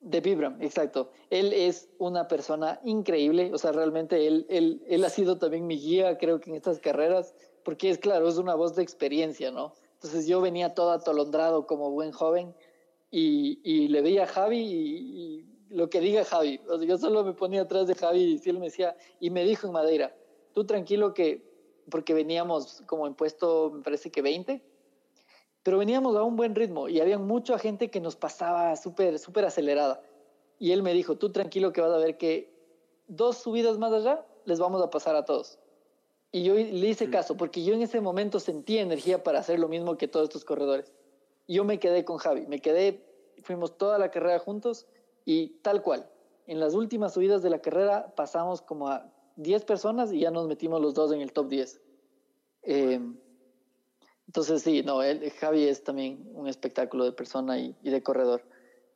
De 0.00 0.20
Vibram, 0.20 0.60
exacto. 0.60 1.10
Él 1.30 1.54
es 1.54 1.88
una 1.96 2.28
persona 2.28 2.78
increíble, 2.84 3.50
o 3.54 3.58
sea, 3.58 3.72
realmente 3.72 4.26
él, 4.26 4.44
él, 4.50 4.82
él 4.86 5.02
ha 5.02 5.08
sido 5.08 5.38
también 5.38 5.66
mi 5.66 5.78
guía, 5.78 6.18
creo 6.18 6.40
que 6.40 6.50
en 6.50 6.56
estas 6.56 6.78
carreras, 6.78 7.34
porque 7.64 7.88
es 7.88 7.96
claro, 7.96 8.28
es 8.28 8.36
una 8.36 8.54
voz 8.54 8.76
de 8.76 8.82
experiencia, 8.82 9.50
¿no? 9.50 9.72
Entonces 9.94 10.26
yo 10.26 10.42
venía 10.42 10.74
todo 10.74 10.90
atolondrado 10.90 11.66
como 11.66 11.90
buen 11.90 12.12
joven 12.12 12.54
y, 13.10 13.60
y 13.64 13.88
le 13.88 14.02
veía 14.02 14.24
a 14.24 14.26
Javi 14.26 14.58
y, 14.58 15.53
lo 15.74 15.90
que 15.90 16.00
diga 16.00 16.24
Javi. 16.24 16.60
O 16.68 16.78
sea, 16.78 16.86
yo 16.86 16.96
solo 16.96 17.24
me 17.24 17.32
ponía 17.32 17.62
atrás 17.62 17.86
de 17.86 17.94
Javi 17.94 18.40
y 18.42 18.48
él 18.48 18.58
me 18.58 18.66
decía, 18.66 18.96
y 19.20 19.30
me 19.30 19.44
dijo 19.44 19.66
en 19.66 19.72
Madeira, 19.72 20.14
tú 20.52 20.64
tranquilo 20.64 21.14
que, 21.14 21.42
porque 21.90 22.14
veníamos 22.14 22.82
como 22.86 23.06
en 23.06 23.14
puesto, 23.14 23.72
me 23.74 23.82
parece 23.82 24.10
que 24.10 24.22
20, 24.22 24.62
pero 25.62 25.78
veníamos 25.78 26.16
a 26.16 26.22
un 26.22 26.36
buen 26.36 26.54
ritmo 26.54 26.88
y 26.88 27.00
había 27.00 27.18
mucha 27.18 27.58
gente 27.58 27.90
que 27.90 28.00
nos 28.00 28.16
pasaba 28.16 28.76
súper, 28.76 29.18
súper 29.18 29.44
acelerada. 29.44 30.00
Y 30.58 30.70
él 30.70 30.82
me 30.82 30.94
dijo, 30.94 31.16
tú 31.16 31.32
tranquilo 31.32 31.72
que 31.72 31.80
vas 31.80 31.92
a 31.92 31.98
ver 31.98 32.16
que 32.16 32.54
dos 33.08 33.38
subidas 33.38 33.78
más 33.78 33.92
allá 33.92 34.24
les 34.44 34.60
vamos 34.60 34.80
a 34.82 34.90
pasar 34.90 35.16
a 35.16 35.24
todos. 35.24 35.58
Y 36.30 36.44
yo 36.44 36.54
le 36.54 36.88
hice 36.88 37.10
caso, 37.10 37.36
porque 37.36 37.64
yo 37.64 37.74
en 37.74 37.82
ese 37.82 38.00
momento 38.00 38.40
sentía 38.40 38.82
energía 38.82 39.22
para 39.22 39.40
hacer 39.40 39.58
lo 39.58 39.68
mismo 39.68 39.96
que 39.96 40.08
todos 40.08 40.24
estos 40.24 40.44
corredores. 40.44 40.92
Y 41.46 41.54
yo 41.54 41.64
me 41.64 41.78
quedé 41.78 42.04
con 42.04 42.18
Javi, 42.18 42.46
me 42.46 42.60
quedé, 42.60 43.04
fuimos 43.42 43.76
toda 43.76 43.98
la 43.98 44.10
carrera 44.10 44.38
juntos 44.38 44.86
y 45.24 45.48
tal 45.62 45.82
cual. 45.82 46.08
En 46.46 46.60
las 46.60 46.74
últimas 46.74 47.14
subidas 47.14 47.42
de 47.42 47.50
la 47.50 47.60
carrera 47.60 48.14
pasamos 48.14 48.60
como 48.60 48.88
a 48.88 49.10
10 49.36 49.64
personas 49.64 50.12
y 50.12 50.20
ya 50.20 50.30
nos 50.30 50.46
metimos 50.46 50.80
los 50.80 50.94
dos 50.94 51.12
en 51.12 51.20
el 51.20 51.32
top 51.32 51.48
10. 51.48 51.80
Eh, 52.62 53.00
entonces 54.26 54.62
sí, 54.62 54.82
no, 54.82 55.02
el, 55.02 55.30
Javi 55.30 55.64
es 55.64 55.84
también 55.84 56.28
un 56.34 56.48
espectáculo 56.48 57.04
de 57.04 57.12
persona 57.12 57.58
y, 57.58 57.74
de 57.82 58.02
corredor. 58.02 58.42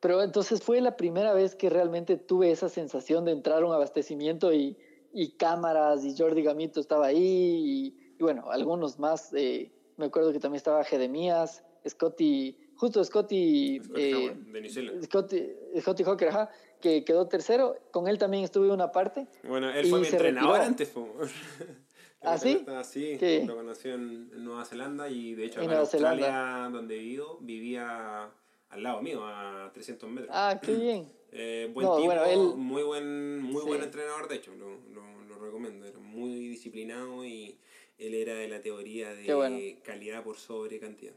Pero 0.01 0.23
entonces 0.23 0.63
fue 0.63 0.81
la 0.81 0.97
primera 0.97 1.33
vez 1.33 1.55
que 1.55 1.71
realmente 1.71 2.17
tuve 2.17 2.51
esa 2.51 2.69
sensación 2.69 3.25
de 3.25 3.33
entrar 3.33 3.63
a 3.63 3.67
un 3.67 3.73
abastecimiento 3.73 4.53
y, 4.53 4.77
y 5.13 5.37
cámaras 5.37 6.05
y 6.05 6.17
Jordi 6.17 6.43
Gamito 6.43 6.81
estaba 6.81 7.07
ahí 7.07 7.97
y, 8.19 8.23
bueno, 8.23 8.51
algunos 8.51 8.99
más. 8.99 9.33
Eh, 9.35 9.73
me 9.97 10.07
acuerdo 10.07 10.33
que 10.33 10.39
también 10.39 10.59
estaba 10.59 10.85
Gedemías, 10.85 11.65
Scotty, 11.89 12.57
justo 12.79 13.05
Scotty, 13.05 13.81
Scotty, 13.83 14.01
eh, 14.01 15.03
Scotty, 15.03 15.53
Scotty 15.81 16.05
Hawker, 16.05 16.29
ajá, 16.29 16.51
que 16.81 17.05
quedó 17.05 17.27
tercero. 17.27 17.77
Con 17.91 18.09
él 18.09 18.19
también 18.19 18.45
estuve 18.45 18.71
una 18.71 18.93
parte. 18.93 19.27
Bueno, 19.43 19.71
él 19.71 19.87
fue 19.87 20.01
mi 20.01 20.07
entrenador 20.07 20.61
antes. 20.61 20.93
¿Ah, 22.23 22.37
sí? 22.39 22.65
Sí, 22.85 23.43
lo 23.45 23.57
conocí 23.57 23.89
en, 23.89 24.31
Nueva 24.43 24.65
Zelanda 24.65 25.09
y 25.09 25.35
de 25.35 25.47
hecho 25.47 25.61
en, 25.61 25.71
Australia, 25.71 26.69
donde 26.73 26.99
vivo, 26.99 27.39
vivía 27.41 28.29
al 28.71 28.83
lado 28.83 29.03
mío, 29.03 29.25
a 29.25 29.71
300 29.73 30.11
metros. 30.11 30.31
Ah, 30.33 30.59
qué 30.63 30.75
bien. 30.75 31.19
Eh, 31.31 31.71
buen 31.75 31.87
tipo, 31.87 32.57
muy 32.57 32.83
buen, 32.83 33.43
muy 33.43 33.63
buen 33.63 33.83
entrenador, 33.83 34.29
de 34.29 34.37
hecho, 34.37 34.51
lo, 34.55 34.79
lo, 34.95 35.39
recomiendo. 35.39 35.85
Era 35.85 35.99
muy 35.99 36.49
disciplinado 36.49 37.23
y 37.23 37.59
él 37.99 38.15
era 38.15 38.33
de 38.33 38.49
la 38.49 38.63
teoría 38.63 39.13
de 39.13 39.79
calidad 39.85 40.25
por 40.25 40.39
sobre 40.39 40.81
cantidad. 40.81 41.13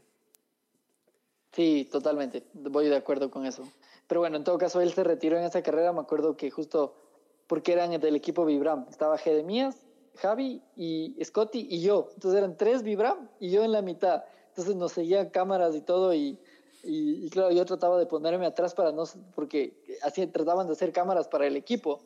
Sí, 1.52 1.88
totalmente, 1.90 2.44
voy 2.54 2.88
de 2.88 2.96
acuerdo 2.96 3.30
con 3.30 3.46
eso. 3.46 3.62
Pero 4.06 4.20
bueno, 4.20 4.36
en 4.36 4.44
todo 4.44 4.58
caso, 4.58 4.80
él 4.80 4.92
se 4.92 5.04
retiró 5.04 5.36
en 5.36 5.44
esa 5.44 5.62
carrera, 5.62 5.92
me 5.92 6.00
acuerdo 6.00 6.36
que 6.36 6.50
justo 6.50 6.94
porque 7.46 7.72
eran 7.72 7.90
del 8.00 8.16
equipo 8.16 8.44
Vibram, 8.44 8.86
estaba 8.88 9.18
Gedemías, 9.18 9.76
Javi 10.16 10.62
y 10.76 11.16
Scotty 11.22 11.66
y 11.70 11.82
yo. 11.82 12.08
Entonces 12.14 12.38
eran 12.38 12.56
tres 12.56 12.82
Vibram 12.82 13.28
y 13.40 13.50
yo 13.50 13.64
en 13.64 13.72
la 13.72 13.82
mitad. 13.82 14.24
Entonces 14.48 14.76
nos 14.76 14.92
seguían 14.92 15.30
cámaras 15.30 15.74
y 15.74 15.80
todo 15.80 16.14
y, 16.14 16.38
y, 16.82 17.28
claro, 17.30 17.52
yo 17.52 17.64
trataba 17.64 17.98
de 17.98 18.06
ponerme 18.06 18.46
atrás 18.46 18.74
para 18.74 18.92
no, 18.92 19.04
porque 19.34 19.74
así 20.02 20.26
trataban 20.26 20.66
de 20.66 20.72
hacer 20.74 20.92
cámaras 20.92 21.28
para 21.28 21.46
el 21.46 21.56
equipo. 21.56 22.00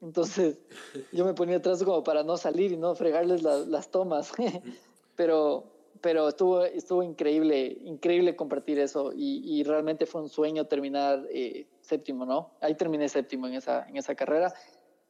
Entonces 0.00 0.58
yo 1.12 1.24
me 1.24 1.34
ponía 1.34 1.56
atrás 1.56 1.82
como 1.82 2.02
para 2.02 2.22
no 2.22 2.36
salir 2.36 2.72
y 2.72 2.76
no 2.76 2.94
fregarles 2.94 3.42
las 3.42 3.90
tomas. 3.90 4.32
pero, 5.16 5.64
pero 6.00 6.28
estuvo, 6.28 6.64
estuvo 6.64 7.02
increíble, 7.02 7.78
increíble 7.84 8.36
compartir 8.36 8.78
eso 8.78 9.12
y, 9.14 9.42
y 9.44 9.64
realmente 9.64 10.06
fue 10.06 10.22
un 10.22 10.28
sueño 10.28 10.66
terminar 10.66 11.26
eh, 11.30 11.66
séptimo, 11.80 12.24
¿no? 12.24 12.50
Ahí 12.60 12.74
terminé 12.74 13.08
séptimo 13.08 13.46
en 13.46 13.54
esa, 13.54 13.86
en 13.88 13.96
esa 13.96 14.14
carrera 14.14 14.54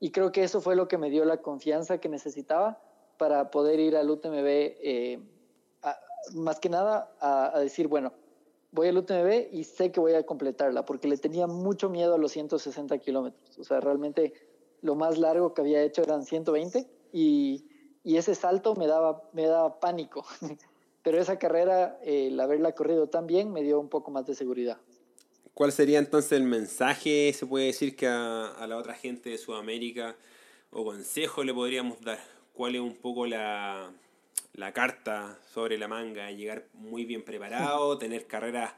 y 0.01 0.11
creo 0.11 0.33
que 0.33 0.43
eso 0.43 0.61
fue 0.61 0.77
lo 0.77 0.89
que 0.89 0.99
me 0.99 1.11
dio 1.11 1.25
la 1.25 1.39
confianza 1.39 1.99
que 1.99 2.09
necesitaba 2.09 2.81
para 3.19 3.51
poder 3.51 3.81
ir 3.81 3.97
al 3.97 4.09
UTMB, 4.11 4.47
eh, 4.47 5.21
más 6.35 6.61
que 6.61 6.69
nada 6.69 7.13
a, 7.21 7.59
decir, 7.59 7.89
bueno, 7.89 8.13
voy 8.71 8.89
al 8.89 8.99
UTMB 8.99 9.53
y 9.53 9.65
sé 9.65 9.91
que 9.91 10.01
voy 10.01 10.15
a 10.15 10.25
completarla, 10.25 10.85
porque 10.85 11.09
le 11.09 11.17
tenía 11.17 11.47
mucho 11.47 11.89
miedo 11.91 12.15
a 12.15 12.19
los 12.19 12.33
160 12.33 12.99
kilómetros. 12.99 13.59
O 13.59 13.65
sea, 13.65 13.81
realmente 13.81 14.33
lo 14.83 14.95
más 14.95 15.19
largo 15.19 15.55
que 15.55 15.63
había 15.63 15.83
hecho 15.83 16.03
eran 16.03 16.25
120 16.25 16.87
y, 17.13 17.67
y 18.05 18.17
ese 18.17 18.35
salto 18.35 18.75
me 18.75 18.87
daba, 18.87 19.23
me 19.33 19.47
daba 19.47 19.81
pánico. 19.81 20.25
Pero 21.09 21.23
esa 21.23 21.39
carrera, 21.39 21.99
el 22.05 22.39
haberla 22.39 22.73
corrido 22.73 23.07
tan 23.07 23.27
bien, 23.27 23.51
me 23.51 23.63
dio 23.63 23.81
un 23.81 23.89
poco 23.89 24.11
más 24.11 24.27
de 24.27 24.35
seguridad. 24.35 24.77
¿Cuál 25.55 25.73
sería 25.73 25.99
entonces 25.99 26.33
el 26.33 26.43
mensaje, 26.43 27.33
se 27.33 27.47
puede 27.47 27.65
decir, 27.65 27.97
que 27.97 28.07
a, 28.07 28.67
la 28.69 28.77
otra 28.77 28.93
gente 28.93 29.31
de 29.31 29.39
Sudamérica 29.39 30.17
o 30.71 30.85
consejo 30.85 31.45
le 31.45 31.55
podríamos 31.55 31.99
dar? 32.03 32.19
¿Cuál 32.53 32.75
es 32.75 32.83
un 32.83 32.95
poco 32.95 33.25
la, 33.25 33.91
carta 34.75 35.39
sobre 35.51 35.79
la 35.79 35.89
manga? 35.89 36.31
Llegar 36.31 36.67
muy 36.75 37.07
bien 37.07 37.23
preparado, 37.23 37.97
tener 37.99 38.27
carreras, 38.27 38.75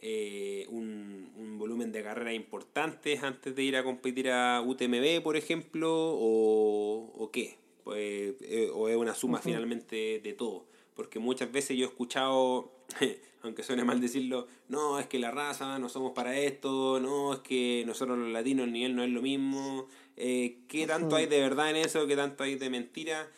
eh, 0.00 0.64
un, 0.70 1.58
volumen 1.58 1.92
de 1.92 2.02
carreras 2.02 2.32
importantes 2.32 3.22
antes 3.22 3.54
de 3.54 3.62
ir 3.62 3.76
a 3.76 3.84
competir 3.84 4.30
a 4.30 4.62
UTMB, 4.62 5.22
por 5.22 5.36
ejemplo, 5.36 5.92
o, 5.92 7.28
qué? 7.30 7.58
Pues, 7.84 8.34
eh, 8.40 8.70
¿O 8.72 8.88
es 8.88 8.96
una 8.96 9.14
suma 9.14 9.42
finalmente 9.42 10.22
de 10.24 10.32
todo? 10.32 10.74
Porque 10.96 11.20
muchas 11.20 11.52
veces 11.52 11.76
yo 11.76 11.84
he 11.84 11.88
escuchado 11.88 12.72
aunque 13.46 13.62
suene 13.62 13.84
mal 13.84 14.00
decirlo, 14.00 14.46
no, 14.68 14.98
es 14.98 15.06
que 15.06 15.18
la 15.18 15.30
raza, 15.30 15.78
no 15.78 15.88
somos 15.88 16.12
para 16.12 16.36
esto, 16.36 17.00
no, 17.00 17.32
es 17.32 17.40
que 17.40 17.84
nosotros 17.86 18.18
los 18.18 18.28
latinos 18.28 18.66
el 18.66 18.72
nivel 18.72 18.96
no 18.96 19.02
es 19.02 19.10
lo 19.10 19.22
mismo. 19.22 19.86
Eh, 20.16 20.58
¿Qué 20.68 20.86
tanto 20.86 21.16
hay 21.16 21.26
de 21.26 21.40
verdad 21.40 21.70
en 21.70 21.76
eso? 21.76 22.06
¿Qué 22.06 22.16
tanto 22.16 22.42
hay 22.44 22.56
de 22.56 22.70
mentira? 22.70 23.28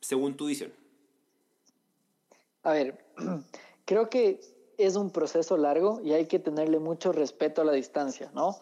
Según 0.00 0.36
tu 0.36 0.46
visión. 0.46 0.72
A 2.62 2.72
ver, 2.72 3.04
creo 3.84 4.10
que 4.10 4.40
es 4.76 4.96
un 4.96 5.10
proceso 5.10 5.56
largo 5.56 6.00
y 6.02 6.12
hay 6.12 6.26
que 6.26 6.38
tenerle 6.38 6.78
mucho 6.78 7.12
respeto 7.12 7.62
a 7.62 7.64
la 7.64 7.72
distancia, 7.72 8.30
¿no? 8.34 8.58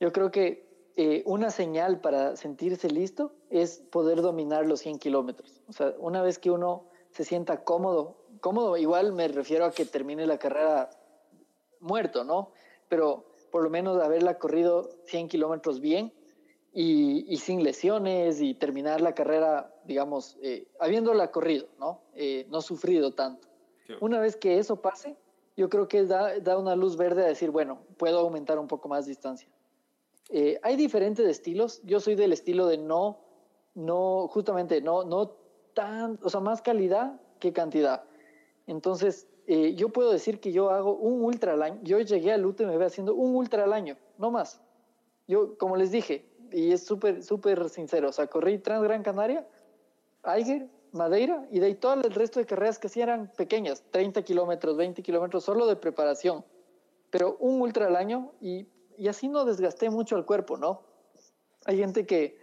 Yo 0.00 0.12
creo 0.12 0.30
que 0.30 0.66
eh, 0.96 1.22
una 1.24 1.50
señal 1.50 2.00
para 2.00 2.36
sentirse 2.36 2.90
listo 2.90 3.32
es 3.48 3.78
poder 3.90 4.20
dominar 4.20 4.66
los 4.66 4.80
100 4.80 4.98
kilómetros. 4.98 5.62
O 5.68 5.72
sea, 5.72 5.94
una 5.98 6.22
vez 6.22 6.38
que 6.38 6.50
uno 6.50 6.84
se 7.12 7.24
sienta 7.24 7.64
cómodo, 7.64 8.16
cómodo 8.40 8.76
igual 8.76 9.12
me 9.12 9.28
refiero 9.28 9.64
a 9.64 9.70
que 9.70 9.84
termine 9.84 10.26
la 10.26 10.38
carrera 10.38 10.90
muerto, 11.80 12.24
¿no? 12.24 12.52
Pero 12.88 13.26
por 13.50 13.62
lo 13.62 13.70
menos 13.70 14.02
haberla 14.02 14.38
corrido 14.38 14.90
100 15.06 15.28
kilómetros 15.28 15.80
bien 15.80 16.12
y, 16.72 17.36
sin 17.36 17.62
lesiones 17.62 18.40
y 18.40 18.54
terminar 18.54 19.02
la 19.02 19.14
carrera, 19.14 19.74
digamos, 19.84 20.38
eh, 20.42 20.66
habiéndola 20.80 21.30
corrido, 21.30 21.68
¿no? 21.78 22.00
Eh, 22.14 22.46
no 22.50 22.62
sufrido 22.62 23.12
tanto. 23.12 23.48
Una 24.00 24.18
vez 24.20 24.36
que 24.36 24.58
eso 24.58 24.76
pase, 24.76 25.16
yo 25.54 25.68
creo 25.68 25.86
que 25.86 26.04
da, 26.04 26.38
da, 26.40 26.56
una 26.56 26.74
luz 26.74 26.96
verde 26.96 27.24
a 27.24 27.28
decir, 27.28 27.50
bueno, 27.50 27.80
puedo 27.98 28.20
aumentar 28.20 28.58
un 28.58 28.68
poco 28.68 28.88
más 28.88 29.04
distancia. 29.04 29.48
Eh, 30.30 30.58
hay 30.62 30.76
diferentes 30.76 31.26
estilos. 31.28 31.82
Yo 31.84 32.00
soy 32.00 32.14
del 32.14 32.32
estilo 32.32 32.66
de 32.66 32.78
no, 32.78 33.18
no, 33.74 34.28
justamente, 34.28 34.80
no, 34.80 35.04
no 35.04 35.36
tan, 35.74 36.18
o 36.22 36.30
sea, 36.30 36.40
más 36.40 36.62
calidad 36.62 37.20
que 37.38 37.52
cantidad. 37.52 38.04
Entonces, 38.66 39.26
eh, 39.46 39.74
yo 39.74 39.88
puedo 39.88 40.12
decir 40.12 40.40
que 40.40 40.52
yo 40.52 40.70
hago 40.70 40.94
un 40.94 41.22
ultra 41.22 41.54
al 41.54 41.62
año. 41.62 41.80
Yo 41.82 42.00
llegué 42.00 42.32
al 42.32 42.46
UTMB 42.46 42.82
haciendo 42.82 43.14
un 43.14 43.34
ultra 43.34 43.64
al 43.64 43.72
año, 43.72 43.96
no 44.18 44.30
más. 44.30 44.60
Yo, 45.26 45.56
como 45.58 45.76
les 45.76 45.90
dije, 45.90 46.24
y 46.50 46.72
es 46.72 46.84
súper, 46.84 47.22
súper 47.22 47.68
sincero, 47.68 48.08
o 48.08 48.12
sea, 48.12 48.26
corrí 48.26 48.58
Trans 48.58 48.84
Gran 48.84 49.02
Canaria, 49.02 49.46
Aiger, 50.22 50.68
Madeira, 50.92 51.46
y 51.50 51.58
de 51.58 51.66
ahí 51.66 51.74
todo 51.74 51.94
el 51.94 52.12
resto 52.12 52.38
de 52.38 52.46
carreras 52.46 52.78
que 52.78 52.88
sí 52.88 53.00
eran 53.00 53.32
pequeñas, 53.36 53.82
30 53.90 54.22
kilómetros, 54.22 54.76
20 54.76 55.02
kilómetros, 55.02 55.44
solo 55.44 55.66
de 55.66 55.76
preparación. 55.76 56.44
Pero 57.10 57.36
un 57.40 57.60
ultra 57.60 57.86
al 57.86 57.96
año 57.96 58.32
y 58.40 58.66
y 58.96 59.08
así 59.08 59.28
no 59.28 59.44
desgasté 59.44 59.90
mucho 59.90 60.16
el 60.16 60.24
cuerpo, 60.24 60.56
¿no? 60.56 60.82
Hay 61.64 61.78
gente 61.78 62.06
que 62.06 62.38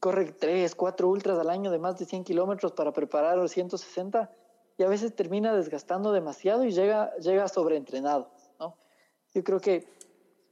corre 0.00 0.32
3, 0.32 0.74
4 0.74 1.08
ultras 1.08 1.38
al 1.38 1.50
año 1.50 1.70
de 1.70 1.78
más 1.78 1.98
de 1.98 2.04
100 2.04 2.24
kilómetros 2.24 2.72
para 2.72 2.92
preparar 2.92 3.36
los 3.36 3.50
160 3.52 4.30
y 4.76 4.82
a 4.82 4.88
veces 4.88 5.14
termina 5.14 5.54
desgastando 5.54 6.12
demasiado 6.12 6.64
y 6.64 6.70
llega, 6.70 7.14
llega 7.16 7.48
sobreentrenado, 7.48 8.30
¿no? 8.60 8.76
Yo 9.34 9.42
creo 9.42 9.60
que 9.60 9.88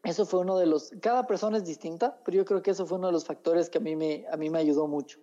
eso 0.02 0.26
fue 0.26 0.40
uno 0.40 0.58
de 0.58 0.66
los, 0.66 0.92
cada 1.00 1.26
persona 1.26 1.58
es 1.58 1.64
distinta, 1.64 2.18
pero 2.24 2.38
yo 2.38 2.44
creo 2.44 2.62
que 2.62 2.70
eso 2.72 2.86
fue 2.86 2.98
uno 2.98 3.08
de 3.08 3.12
los 3.12 3.24
factores 3.24 3.70
que 3.70 3.78
a 3.78 3.80
mí 3.80 3.96
me, 3.96 4.26
a 4.30 4.36
mí 4.36 4.50
me 4.50 4.58
ayudó 4.58 4.86
mucho. 4.86 5.18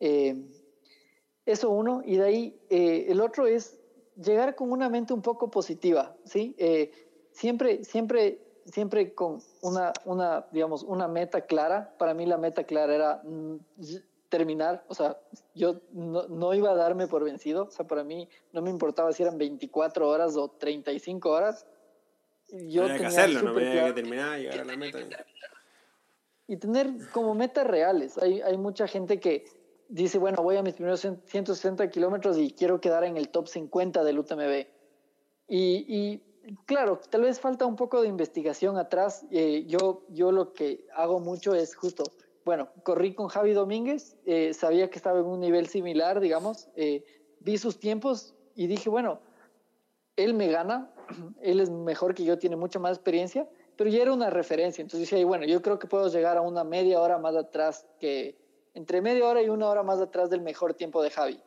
Eh, 0.00 0.48
eso 1.46 1.70
uno, 1.70 2.02
y 2.04 2.16
de 2.16 2.24
ahí 2.24 2.60
eh, 2.70 3.06
el 3.08 3.20
otro 3.20 3.46
es 3.46 3.78
llegar 4.16 4.54
con 4.54 4.70
una 4.70 4.88
mente 4.88 5.14
un 5.14 5.22
poco 5.22 5.50
positiva, 5.50 6.16
¿sí? 6.24 6.54
Eh, 6.58 6.90
siempre, 7.32 7.84
siempre 7.84 8.47
siempre 8.72 9.14
con 9.14 9.40
una, 9.62 9.92
una, 10.04 10.46
digamos, 10.52 10.82
una 10.82 11.08
meta 11.08 11.42
clara. 11.42 11.94
Para 11.98 12.14
mí 12.14 12.26
la 12.26 12.36
meta 12.36 12.64
clara 12.64 12.94
era 12.94 13.22
mm, 13.24 13.56
terminar, 14.28 14.84
o 14.88 14.94
sea, 14.94 15.18
yo 15.54 15.80
no, 15.92 16.26
no, 16.28 16.54
iba 16.54 16.70
a 16.70 16.74
darme 16.74 17.06
por 17.06 17.24
vencido, 17.24 17.64
o 17.64 17.70
sea, 17.70 17.86
para 17.86 18.04
mí 18.04 18.28
no 18.52 18.62
me 18.62 18.70
importaba 18.70 19.12
si 19.12 19.22
eran 19.22 19.38
24 19.38 20.08
horas 20.08 20.36
o 20.36 20.48
35 20.48 21.30
horas. 21.30 21.66
Yo 22.50 22.82
tenía 22.82 22.98
que 22.98 23.06
hacerlo, 23.06 23.42
no 23.42 23.54
tenía 23.54 23.86
que 23.86 23.92
terminar, 23.92 24.38
llegar 24.38 24.60
a 24.60 24.64
la 24.64 24.76
meta. 24.76 24.98
Y 26.46 26.56
tener 26.56 27.10
como 27.12 27.34
metas 27.34 27.66
reales. 27.66 28.16
Hay, 28.16 28.40
hay 28.40 28.56
mucha 28.56 28.88
gente 28.88 29.20
que 29.20 29.44
dice, 29.88 30.18
bueno, 30.18 30.42
voy 30.42 30.56
a 30.56 30.62
mis 30.62 30.74
primeros 30.74 31.00
160 31.00 31.90
kilómetros 31.90 32.38
y 32.38 32.52
quiero 32.52 32.80
quedar 32.80 33.04
en 33.04 33.18
el 33.18 33.28
top 33.28 33.48
50 33.48 34.02
del 34.02 34.18
UTMB. 34.18 34.66
Y, 35.46 35.84
y 35.88 36.22
claro, 36.66 37.00
tal 37.10 37.22
vez 37.22 37.40
falta 37.40 37.66
un 37.66 37.76
poco 37.76 38.02
de 38.02 38.08
investigación 38.08 38.76
atrás. 38.76 39.26
Eh, 39.30 39.64
yo, 39.66 40.04
yo 40.08 40.32
lo 40.32 40.52
que 40.52 40.86
hago 40.94 41.20
mucho 41.20 41.54
es 41.54 41.74
justo, 41.74 42.04
bueno, 42.44 42.68
corrí 42.82 43.14
con 43.14 43.28
Javi 43.28 43.52
Domínguez, 43.52 44.16
eh, 44.24 44.54
sabía 44.54 44.90
que 44.90 44.96
estaba 44.96 45.20
en 45.20 45.26
un 45.26 45.40
nivel 45.40 45.66
similar, 45.66 46.20
digamos, 46.20 46.68
eh, 46.76 47.04
vi 47.40 47.58
sus 47.58 47.78
tiempos 47.78 48.34
y 48.54 48.66
dije, 48.66 48.88
bueno, 48.88 49.20
él 50.16 50.34
me 50.34 50.48
gana, 50.48 50.90
él 51.42 51.60
es 51.60 51.70
mejor 51.70 52.14
que 52.14 52.24
yo, 52.24 52.38
tiene 52.38 52.56
mucha 52.56 52.78
más 52.78 52.96
experiencia, 52.96 53.48
pero 53.76 53.90
ya 53.90 54.02
era 54.02 54.12
una 54.12 54.30
referencia. 54.30 54.82
Entonces 54.82 55.08
dije, 55.08 55.24
bueno, 55.24 55.46
yo 55.46 55.62
creo 55.62 55.78
que 55.78 55.86
puedo 55.86 56.08
llegar 56.08 56.36
a 56.36 56.40
una 56.40 56.64
media 56.64 57.00
hora 57.00 57.18
más 57.18 57.36
atrás 57.36 57.86
que, 58.00 58.36
entre 58.74 59.00
media 59.00 59.26
hora 59.26 59.42
y 59.42 59.48
una 59.48 59.68
hora 59.68 59.82
más 59.82 60.00
atrás 60.00 60.30
del 60.30 60.40
mejor 60.40 60.74
tiempo 60.74 61.02
de 61.02 61.10
Javi. 61.10 61.40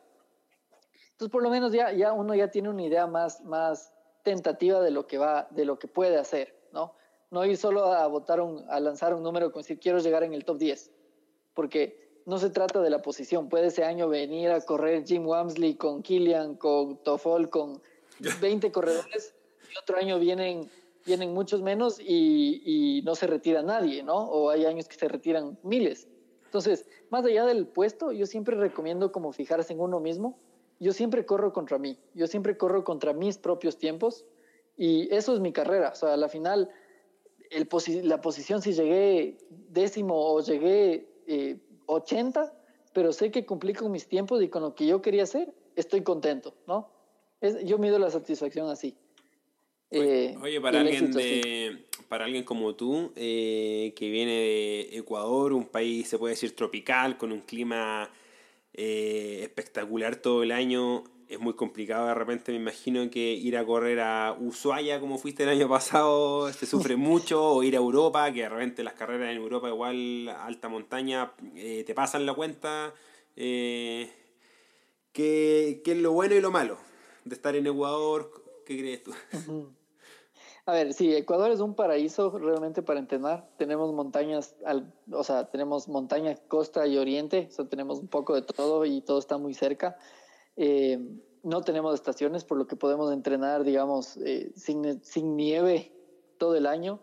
Entonces, 1.12 1.30
por 1.30 1.42
lo 1.42 1.50
menos 1.50 1.72
ya, 1.72 1.92
ya 1.92 2.12
uno 2.12 2.34
ya 2.34 2.50
tiene 2.50 2.70
una 2.70 2.82
idea 2.82 3.06
más, 3.06 3.42
más, 3.42 3.91
tentativa 4.22 4.80
de 4.80 4.90
lo 4.90 5.06
que 5.06 5.18
va, 5.18 5.48
de 5.50 5.64
lo 5.64 5.78
que 5.78 5.88
puede 5.88 6.18
hacer, 6.18 6.54
¿no? 6.72 6.94
No 7.30 7.44
ir 7.44 7.56
solo 7.56 7.86
a 7.86 8.06
votar 8.06 8.40
un, 8.40 8.64
a 8.68 8.78
lanzar 8.80 9.14
un 9.14 9.22
número 9.22 9.52
con 9.52 9.62
decir 9.62 9.78
quiero 9.78 9.98
llegar 9.98 10.22
en 10.22 10.34
el 10.34 10.44
top 10.44 10.58
10, 10.58 10.90
porque 11.54 12.20
no 12.26 12.38
se 12.38 12.50
trata 12.50 12.80
de 12.80 12.90
la 12.90 13.02
posición. 13.02 13.48
Puede 13.48 13.66
ese 13.66 13.84
año 13.84 14.08
venir 14.08 14.50
a 14.50 14.60
correr 14.60 15.04
Jim 15.04 15.26
Wamsley 15.26 15.74
con 15.74 16.02
Killian, 16.02 16.56
con 16.56 17.02
Toffol, 17.02 17.50
con 17.50 17.80
20 18.40 18.70
corredores, 18.70 19.34
y 19.72 19.78
otro 19.78 19.96
año 19.96 20.18
vienen, 20.18 20.70
vienen 21.06 21.32
muchos 21.32 21.62
menos 21.62 21.98
y, 21.98 22.62
y 22.64 23.02
no 23.02 23.14
se 23.14 23.26
retira 23.26 23.62
nadie, 23.62 24.02
¿no? 24.02 24.16
O 24.16 24.50
hay 24.50 24.66
años 24.66 24.86
que 24.86 24.96
se 24.96 25.08
retiran 25.08 25.58
miles. 25.62 26.08
Entonces, 26.44 26.86
más 27.08 27.24
allá 27.24 27.46
del 27.46 27.66
puesto, 27.66 28.12
yo 28.12 28.26
siempre 28.26 28.56
recomiendo 28.56 29.10
como 29.10 29.32
fijarse 29.32 29.72
en 29.72 29.80
uno 29.80 30.00
mismo 30.00 30.38
yo 30.82 30.92
siempre 30.92 31.24
corro 31.24 31.52
contra 31.52 31.78
mí, 31.78 31.96
yo 32.12 32.26
siempre 32.26 32.56
corro 32.56 32.82
contra 32.82 33.12
mis 33.12 33.38
propios 33.38 33.78
tiempos 33.78 34.24
y 34.76 35.14
eso 35.14 35.32
es 35.32 35.38
mi 35.38 35.52
carrera. 35.52 35.90
O 35.90 35.94
sea, 35.94 36.14
a 36.14 36.16
la 36.16 36.28
final, 36.28 36.70
el 37.50 37.68
la 38.02 38.20
posición 38.20 38.62
si 38.62 38.72
llegué 38.72 39.38
décimo 39.48 40.14
o 40.16 40.40
llegué 40.40 41.06
eh, 41.28 41.58
80, 41.86 42.52
pero 42.92 43.12
sé 43.12 43.30
que 43.30 43.46
cumplí 43.46 43.74
con 43.74 43.92
mis 43.92 44.08
tiempos 44.08 44.42
y 44.42 44.48
con 44.48 44.62
lo 44.62 44.74
que 44.74 44.86
yo 44.86 45.00
quería 45.00 45.22
hacer, 45.22 45.54
estoy 45.76 46.02
contento, 46.02 46.54
¿no? 46.66 46.90
Es, 47.40 47.64
yo 47.64 47.78
mido 47.78 48.00
la 48.00 48.10
satisfacción 48.10 48.68
así. 48.68 48.96
Oye, 49.92 50.56
eh, 50.56 50.60
para, 50.60 50.80
alguien 50.80 51.12
de, 51.12 51.84
para 52.08 52.24
alguien 52.24 52.42
como 52.42 52.74
tú, 52.74 53.12
eh, 53.14 53.92
que 53.94 54.10
viene 54.10 54.32
de 54.32 54.98
Ecuador, 54.98 55.52
un 55.52 55.66
país, 55.66 56.08
se 56.08 56.18
puede 56.18 56.32
decir, 56.34 56.56
tropical, 56.56 57.18
con 57.18 57.30
un 57.30 57.40
clima 57.40 58.10
eh, 58.74 59.40
espectacular 59.42 60.16
todo 60.16 60.42
el 60.42 60.52
año. 60.52 61.04
Es 61.28 61.40
muy 61.40 61.54
complicado 61.54 62.06
de 62.08 62.14
repente, 62.14 62.52
me 62.52 62.58
imagino 62.58 63.08
que 63.10 63.32
ir 63.32 63.56
a 63.56 63.64
correr 63.64 64.00
a 64.00 64.36
Ushuaia 64.38 65.00
como 65.00 65.16
fuiste 65.16 65.44
el 65.44 65.48
año 65.48 65.68
pasado 65.68 66.52
se 66.52 66.66
sufre 66.66 66.96
mucho, 66.96 67.42
o 67.42 67.62
ir 67.62 67.74
a 67.74 67.78
Europa, 67.78 68.30
que 68.32 68.42
de 68.42 68.48
repente 68.50 68.84
las 68.84 68.94
carreras 68.94 69.30
en 69.30 69.38
Europa 69.38 69.68
igual 69.68 70.28
alta 70.28 70.68
montaña 70.68 71.32
eh, 71.54 71.84
te 71.86 71.94
pasan 71.94 72.26
la 72.26 72.34
cuenta. 72.34 72.92
Eh, 73.36 74.10
¿qué, 75.12 75.80
¿Qué 75.84 75.92
es 75.92 75.98
lo 75.98 76.12
bueno 76.12 76.34
y 76.34 76.40
lo 76.40 76.50
malo 76.50 76.78
de 77.24 77.34
estar 77.34 77.56
en 77.56 77.66
Ecuador? 77.66 78.30
¿Qué 78.66 78.78
crees 78.78 79.02
tú? 79.02 79.12
A 80.64 80.74
ver, 80.74 80.94
sí, 80.94 81.12
Ecuador 81.12 81.50
es 81.50 81.58
un 81.58 81.74
paraíso 81.74 82.38
realmente 82.38 82.82
para 82.82 83.00
entrenar. 83.00 83.48
Tenemos 83.56 83.92
montañas, 83.92 84.54
al, 84.64 84.94
o 85.10 85.24
sea, 85.24 85.50
tenemos 85.50 85.88
montaña, 85.88 86.36
costa 86.46 86.86
y 86.86 86.98
oriente, 86.98 87.48
o 87.50 87.52
sea, 87.52 87.64
tenemos 87.64 87.98
un 87.98 88.06
poco 88.06 88.34
de 88.36 88.42
todo 88.42 88.84
y 88.84 89.00
todo 89.00 89.18
está 89.18 89.38
muy 89.38 89.54
cerca. 89.54 89.96
Eh, 90.56 91.00
no 91.42 91.62
tenemos 91.62 91.94
estaciones, 91.94 92.44
por 92.44 92.58
lo 92.58 92.68
que 92.68 92.76
podemos 92.76 93.12
entrenar, 93.12 93.64
digamos, 93.64 94.16
eh, 94.18 94.52
sin, 94.54 95.02
sin, 95.02 95.34
nieve 95.34 95.90
todo 96.38 96.54
el 96.54 96.66
año, 96.66 97.00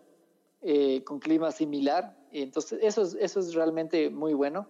eh, 0.62 1.04
con 1.04 1.18
clima 1.18 1.52
similar. 1.52 2.16
Entonces, 2.32 2.78
eso 2.80 3.02
es, 3.02 3.14
eso 3.20 3.40
es 3.40 3.52
realmente 3.52 4.08
muy 4.08 4.32
bueno. 4.32 4.68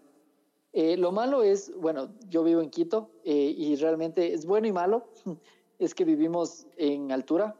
lo 0.72 1.12
malo 1.12 1.44
es, 1.44 1.72
bueno, 1.76 2.08
yo 2.28 2.42
vivo 2.42 2.60
en 2.60 2.70
Quito 2.70 3.12
y 3.22 3.76
realmente 3.76 4.32
es 4.34 4.46
bueno 4.46 4.66
y 4.66 4.72
malo, 4.72 5.04
es 5.78 5.94
que 5.94 6.04
vivimos 6.04 6.66
en 6.76 7.12
altura, 7.12 7.59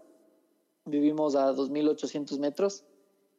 vivimos 0.90 1.36
a 1.36 1.52
2.800 1.52 2.38
metros. 2.38 2.84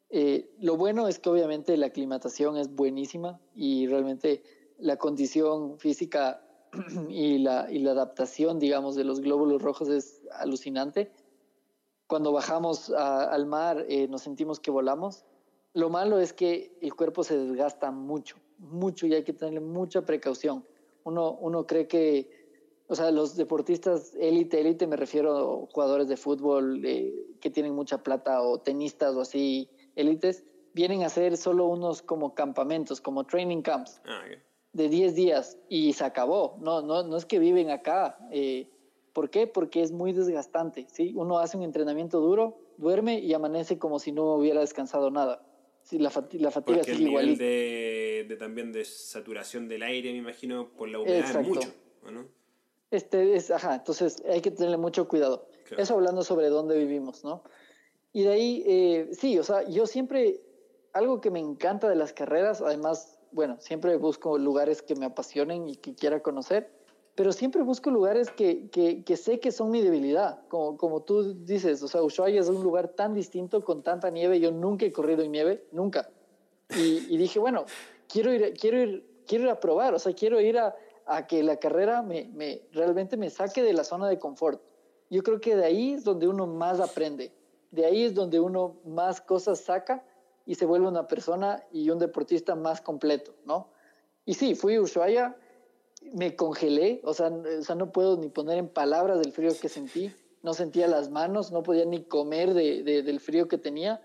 Eh, 0.10 0.54
lo 0.60 0.76
bueno 0.76 1.08
es 1.08 1.20
que 1.20 1.30
obviamente 1.30 1.78
la 1.78 1.88
aclimatación 1.88 2.58
es 2.58 2.74
buenísima 2.74 3.39
y 3.56 3.88
realmente 3.88 4.43
la 4.78 4.97
condición 4.97 5.80
física 5.80 6.43
y 7.10 7.38
la, 7.38 7.72
y 7.72 7.80
la 7.80 7.91
adaptación, 7.91 8.60
digamos, 8.60 8.95
de 8.95 9.04
los 9.04 9.22
glóbulos 9.22 9.62
rojos 9.62 9.89
es 9.89 10.22
alucinante. 10.34 11.12
Cuando 12.08 12.34
bajamos 12.34 12.89
al 12.89 13.45
mar 13.45 13.86
eh, 13.88 14.08
nos 14.10 14.24
sentimos 14.24 14.60
que 14.60 14.72
volamos. 14.72 15.24
Lo 15.74 15.89
malo 15.89 16.20
es 16.20 16.34
que 16.34 16.78
el 16.82 16.93
cuerpo 16.93 17.24
se 17.24 17.38
desgasta 17.38 17.91
mucho, 17.91 18.36
mucho 18.58 19.08
y 19.08 19.14
hay 19.14 19.24
que 19.24 19.32
tener 19.32 19.62
mucha 19.62 20.02
precaución. 20.02 20.66
Uno, 21.06 21.32
uno 21.39 21.66
cree 21.66 21.88
que 21.88 22.41
o 22.92 22.96
sea, 22.96 23.10
los 23.10 23.38
deportistas 23.38 24.14
élite, 24.20 24.60
élite, 24.60 24.86
me 24.86 24.98
refiero 24.98 25.64
a 25.64 25.74
jugadores 25.74 26.10
de 26.10 26.18
fútbol 26.18 26.84
eh, 26.84 27.14
que 27.39 27.50
tienen 27.50 27.74
mucha 27.74 28.04
plata 28.04 28.42
o 28.42 28.60
tenistas 28.60 29.16
o 29.16 29.22
así 29.22 29.70
élites, 29.96 30.44
vienen 30.74 31.04
a 31.04 31.06
hacer 31.06 31.38
solo 31.38 31.68
unos 31.68 32.02
como 32.02 32.36
campamentos, 32.36 33.00
como 33.00 33.24
training 33.24 33.62
camps 33.62 34.02
ah, 34.04 34.24
de 34.74 34.89
10 34.89 35.16
días 35.16 35.58
y 35.70 35.94
se 35.94 36.04
acabó. 36.04 36.58
No, 36.60 36.82
no, 36.82 37.04
no 37.04 37.16
es 37.16 37.26
que 37.26 37.39
viven 37.39 37.70
acá. 37.70 38.18
Eh, 38.30 38.68
¿Por 39.14 39.30
qué? 39.30 39.48
Porque 39.48 39.82
es 39.84 39.94
muy 39.94 40.12
desgastante. 40.12 40.86
¿sí? 40.92 41.14
Uno 41.16 41.39
hace 41.39 41.56
un 41.56 41.64
entrenamiento 41.64 42.20
duro, 42.20 42.58
duerme 42.76 43.20
y 43.20 43.34
amanece 43.34 43.80
como 43.80 44.00
si 44.00 44.12
no 44.12 44.36
hubiera 44.36 44.60
descansado 44.60 45.10
nada. 45.12 45.48
Sí, 45.84 45.98
la, 45.98 46.12
la 46.34 46.52
fatiga 46.52 46.84
sigue 46.84 47.06
igual. 47.06 47.38
De, 47.38 48.26
de, 48.28 48.36
también 48.36 48.74
de 48.74 48.84
saturación 48.84 49.70
del 49.70 49.84
aire, 49.84 50.12
me 50.12 50.18
imagino, 50.18 50.74
por 50.74 50.89
la 50.89 51.00
humedad 51.00 51.39
es 51.39 51.48
mucho, 51.48 51.74
no? 52.12 52.41
Este 52.92 53.36
es, 53.36 53.50
ajá, 53.50 53.76
entonces 53.76 54.22
hay 54.30 54.42
que 54.42 54.52
tenerle 54.52 54.78
mucho 54.78 55.08
cuidado. 55.08 55.48
Eso 55.78 55.94
hablando 55.94 56.24
sobre 56.24 56.50
dónde 56.50 56.78
vivimos, 56.78 57.24
¿no? 57.24 57.44
Y 58.12 58.24
de 58.24 58.30
ahí, 58.30 58.64
eh, 58.68 59.10
sí, 59.14 59.39
o 59.39 59.44
sea, 59.44 59.64
yo 59.70 59.88
siempre, 59.88 60.42
algo 60.92 61.22
que 61.22 61.32
me 61.32 61.39
encanta 61.39 61.88
de 61.88 61.96
las 61.96 62.12
carreras, 62.12 62.62
además, 62.62 63.18
bueno, 63.32 63.56
siempre 63.62 63.96
busco 63.96 64.38
lugares 64.38 64.82
que 64.82 64.96
me 64.96 65.06
apasionen 65.06 65.70
y 65.70 65.78
que 65.78 65.96
quiera 65.96 66.22
conocer, 66.22 66.70
pero 67.16 67.32
siempre 67.32 67.62
busco 67.62 67.89
lugares 67.89 68.30
que, 68.32 68.70
que, 68.70 69.06
que 69.06 69.16
sé 69.16 69.39
que 69.39 69.54
son 69.54 69.72
mi 69.72 69.82
debilidad, 69.82 70.46
como, 70.50 70.76
como 70.76 71.04
tú 71.04 71.34
dices, 71.46 71.82
o 71.84 71.88
sea, 71.88 72.04
Ushuaia 72.04 72.42
es 72.42 72.50
un 72.50 72.62
lugar 72.62 72.89
tan 72.89 73.14
distinto 73.14 73.64
con 73.64 73.82
tanta 73.82 74.10
nieve, 74.10 74.42
yo 74.42 74.52
nunca 74.52 74.86
he 74.86 74.92
corrido 74.92 75.24
en 75.24 75.32
nieve, 75.32 75.64
nunca. 75.72 76.10
Y, 76.76 77.14
y 77.14 77.18
dije, 77.18 77.39
bueno, 77.39 77.66
quiero 78.10 78.34
ir, 78.34 78.54
quiero, 78.60 78.82
ir, 78.82 79.24
quiero 79.26 79.46
ir 79.46 79.50
a 79.52 79.60
probar, 79.62 79.94
o 79.94 80.00
sea, 80.00 80.14
quiero 80.14 80.42
ir 80.42 80.58
a, 80.58 80.76
a 81.16 81.28
que 81.28 81.43
la 81.43 81.57
carrera 81.57 82.01
me, 82.01 82.30
me, 82.34 82.62
realmente 82.72 83.18
me 83.18 83.30
saque 83.30 83.64
de 83.64 83.74
la 83.74 83.84
zona 83.84 84.07
de 84.07 84.20
confort. 84.20 84.62
Yo 85.09 85.24
creo 85.24 85.41
que 85.41 85.55
de 85.55 85.66
ahí 85.66 85.93
es 85.93 86.03
donde 86.03 86.28
uno 86.28 86.47
más 86.47 86.80
aprende, 86.80 87.34
de 87.72 87.86
ahí 87.86 88.03
es 88.03 88.14
donde 88.14 88.39
uno 88.39 88.80
más 88.86 89.22
cosas 89.22 89.59
saca 89.59 90.03
y 90.45 90.55
se 90.55 90.66
vuelve 90.66 90.88
una 90.88 91.07
persona 91.07 91.64
y 91.72 91.89
un 91.89 91.99
deportista 91.99 92.55
más 92.55 92.82
completo, 92.82 93.36
¿no? 93.45 93.70
Y 94.26 94.36
sí, 94.36 94.55
fui 94.55 94.76
a 94.76 94.82
Ushuaia, 94.82 95.36
me 96.14 96.36
congelé, 96.36 97.01
o 97.03 97.14
sea, 97.14 97.28
o 97.28 97.62
sea, 97.62 97.76
no 97.76 97.91
puedo 97.91 98.18
ni 98.18 98.30
poner 98.30 98.57
en 98.57 98.68
palabras 98.68 99.20
del 99.20 99.32
frío 99.32 99.51
que 99.59 99.70
sentí, 99.70 100.12
no 100.43 100.53
sentía 100.53 100.88
las 100.88 101.09
manos, 101.09 101.51
no 101.51 101.62
podía 101.64 101.86
ni 101.86 102.03
comer 102.03 102.53
de, 102.53 102.84
de, 102.84 103.03
del 103.03 103.20
frío 103.20 103.47
que 103.47 103.57
tenía, 103.57 104.01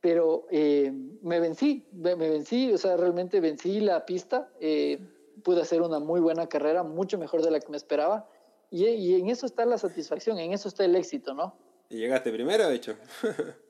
pero 0.00 0.46
eh, 0.50 0.92
me 1.22 1.40
vencí, 1.40 1.84
me, 1.92 2.14
vencí, 2.14 2.72
o 2.72 2.78
sea, 2.78 2.96
realmente 2.96 3.40
vencí 3.40 3.80
la 3.80 4.06
pista. 4.06 4.48
Eh, 4.60 5.00
pude 5.42 5.62
hacer 5.62 5.82
una 5.82 5.98
muy 5.98 6.20
buena 6.20 6.48
carrera, 6.48 6.82
mucho 6.82 7.18
mejor 7.18 7.42
de 7.42 7.50
la 7.50 7.60
que 7.60 7.68
me 7.68 7.76
esperaba. 7.76 8.28
Y, 8.70 8.86
y 8.86 9.20
en 9.20 9.28
eso 9.28 9.46
está 9.46 9.64
la 9.64 9.78
satisfacción, 9.78 10.38
en 10.38 10.52
eso 10.52 10.68
está 10.68 10.84
el 10.84 10.96
éxito, 10.96 11.34
¿no? 11.34 11.56
Y 11.88 11.98
llegaste 11.98 12.32
primero, 12.32 12.68
de 12.68 12.74
hecho. 12.74 12.96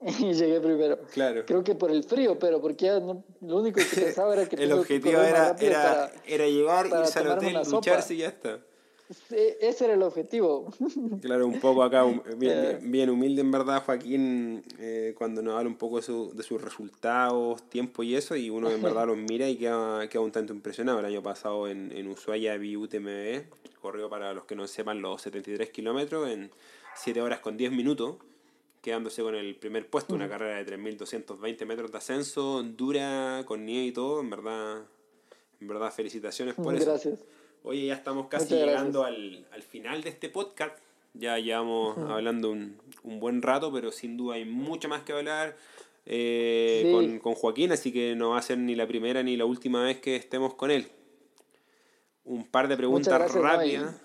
y 0.00 0.32
llegué 0.32 0.60
primero. 0.60 0.98
Claro. 1.12 1.44
Creo 1.46 1.64
que 1.64 1.74
por 1.74 1.90
el 1.90 2.04
frío, 2.04 2.38
pero 2.38 2.60
porque 2.60 2.86
ya 2.86 3.00
no, 3.00 3.24
lo 3.40 3.56
único 3.56 3.80
que 3.80 4.00
pensaba 4.00 4.34
era 4.34 4.46
que... 4.46 4.56
el 4.62 4.72
objetivo 4.72 5.20
era, 5.20 5.56
era, 5.58 5.82
para, 5.82 6.12
era, 6.26 6.46
llegar, 6.46 6.86
irse 6.86 7.18
al 7.18 7.28
hotel, 7.28 7.58
ducharse 7.64 8.14
y 8.14 8.18
ya 8.18 8.28
está. 8.28 8.60
Ese 9.30 9.84
era 9.84 9.94
el 9.94 10.02
objetivo. 10.02 10.72
Claro, 11.22 11.46
un 11.46 11.60
poco 11.60 11.82
acá, 11.82 12.04
bien, 12.36 12.78
bien 12.90 13.10
humilde 13.10 13.40
en 13.40 13.50
verdad, 13.50 13.82
Joaquín, 13.84 14.62
eh, 14.78 15.14
cuando 15.16 15.42
nos 15.42 15.54
habla 15.54 15.68
un 15.68 15.76
poco 15.76 15.96
de, 15.96 16.02
su, 16.02 16.32
de, 16.34 16.42
sus 16.42 16.60
resultados, 16.60 17.62
tiempo 17.70 18.02
y 18.02 18.14
eso, 18.14 18.36
y 18.36 18.50
uno 18.50 18.70
en 18.70 18.82
verdad 18.82 19.06
los 19.06 19.16
mira 19.16 19.48
y 19.48 19.56
queda, 19.56 20.08
queda 20.08 20.22
un 20.22 20.32
tanto 20.32 20.52
impresionado. 20.52 20.98
El 21.00 21.06
año 21.06 21.22
pasado 21.22 21.68
en, 21.68 21.90
en 21.92 22.08
Ushuaia 22.08 22.56
vi 22.58 22.76
UTMB, 22.76 23.44
corrió 23.80 24.10
para 24.10 24.34
los 24.34 24.44
que 24.44 24.54
no 24.54 24.66
sepan 24.66 25.00
los 25.00 25.22
73 25.22 25.70
kilómetros 25.70 26.28
en 26.28 26.50
7 26.96 27.22
horas 27.22 27.40
con 27.40 27.56
10 27.56 27.72
minutos, 27.72 28.16
quedándose 28.82 29.22
con 29.22 29.34
el 29.34 29.56
primer 29.56 29.88
puesto, 29.88 30.14
una 30.14 30.28
carrera 30.28 30.62
de 30.62 30.78
3.220 30.78 31.64
metros 31.64 31.90
de 31.90 31.98
ascenso, 31.98 32.62
dura, 32.62 33.42
con 33.46 33.64
nieve 33.64 33.86
y 33.86 33.92
todo, 33.92 34.20
en 34.20 34.30
verdad, 34.30 34.82
en 35.60 35.68
verdad 35.68 35.92
felicitaciones 35.92 36.54
por 36.54 36.74
eso. 36.74 36.84
Gracias. 36.84 37.20
Oye, 37.62 37.86
ya 37.86 37.94
estamos 37.94 38.28
casi 38.28 38.54
llegando 38.54 39.04
al, 39.04 39.46
al, 39.52 39.62
final 39.62 40.02
de 40.02 40.10
este 40.10 40.28
podcast. 40.28 40.76
Ya 41.14 41.38
llevamos 41.38 41.98
hablando 41.98 42.50
un, 42.50 42.78
un, 43.02 43.18
buen 43.18 43.42
rato, 43.42 43.72
pero 43.72 43.90
sin 43.90 44.16
duda 44.16 44.36
hay 44.36 44.44
mucho 44.44 44.88
más 44.88 45.02
que 45.02 45.12
hablar 45.12 45.56
eh, 46.06 46.82
sí. 46.84 46.92
con, 46.92 47.18
con, 47.18 47.34
Joaquín, 47.34 47.72
así 47.72 47.92
que 47.92 48.14
no 48.14 48.30
va 48.30 48.38
a 48.38 48.42
ser 48.42 48.58
ni 48.58 48.74
la 48.74 48.86
primera 48.86 49.22
ni 49.22 49.36
la 49.36 49.44
última 49.44 49.82
vez 49.82 50.00
que 50.00 50.16
estemos 50.16 50.54
con 50.54 50.70
él. 50.70 50.88
Un 52.24 52.46
par 52.46 52.68
de 52.68 52.76
preguntas 52.76 53.34
rápidas 53.34 53.92
no, 53.92 53.98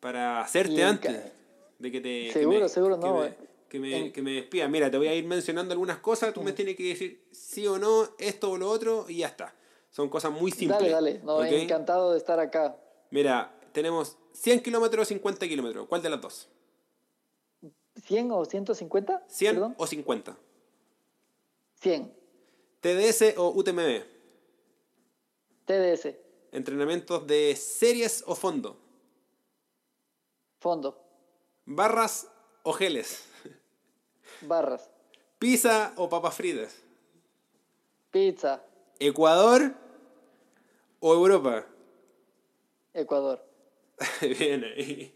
para 0.00 0.40
hacerte 0.40 0.82
antes 0.82 1.32
de 1.78 1.92
que 1.92 2.00
te... 2.00 2.30
Seguro, 2.32 2.58
que 2.58 2.62
me, 2.62 2.68
seguro, 2.68 3.00
que 3.00 3.06
no. 3.06 3.20
Me, 3.20 3.34
que 3.68 3.80
me, 3.80 4.12
que 4.12 4.22
me 4.22 4.32
despida. 4.32 4.68
Mira, 4.68 4.90
te 4.90 4.98
voy 4.98 5.08
a 5.08 5.14
ir 5.14 5.24
mencionando 5.24 5.72
algunas 5.72 5.98
cosas, 5.98 6.32
tú 6.32 6.42
me 6.42 6.52
tienes 6.52 6.76
que 6.76 6.84
decir 6.84 7.24
sí 7.32 7.66
o 7.66 7.78
no, 7.78 8.08
esto 8.18 8.52
o 8.52 8.56
lo 8.56 8.70
otro, 8.70 9.06
y 9.08 9.18
ya 9.18 9.26
está. 9.26 9.54
Son 9.90 10.08
cosas 10.08 10.32
muy 10.32 10.50
simples. 10.50 10.80
Dale, 10.80 10.90
dale. 10.90 11.20
No, 11.24 11.36
¿okay? 11.36 11.62
Encantado 11.62 12.12
de 12.12 12.18
estar 12.18 12.40
acá. 12.40 12.76
Mira, 13.14 13.54
tenemos 13.70 14.18
100 14.32 14.60
kilómetros 14.60 15.02
o 15.02 15.04
50 15.04 15.46
kilómetros. 15.46 15.86
¿Cuál 15.86 16.02
de 16.02 16.10
las 16.10 16.20
dos? 16.20 16.48
¿100 18.08 18.32
o 18.32 18.44
150? 18.44 19.24
100 19.28 19.54
Perdón. 19.54 19.74
o 19.78 19.86
50. 19.86 20.36
100. 21.76 22.12
¿TDS 22.80 23.38
o 23.38 23.50
UTMB? 23.50 24.02
TDS. 25.64 26.08
¿Entrenamientos 26.50 27.24
de 27.28 27.54
series 27.54 28.24
o 28.26 28.34
fondo? 28.34 28.76
Fondo. 30.58 31.00
¿Barras 31.66 32.28
o 32.64 32.72
geles? 32.72 33.26
Barras. 34.40 34.90
¿Pizza 35.38 35.92
o 35.94 36.08
papas 36.08 36.34
fritas? 36.34 36.74
Pizza. 38.10 38.60
¿Ecuador 38.98 39.72
o 40.98 41.14
Europa? 41.14 41.64
Ecuador. 42.94 43.44
Bien 44.38 44.64
ahí. 44.64 45.12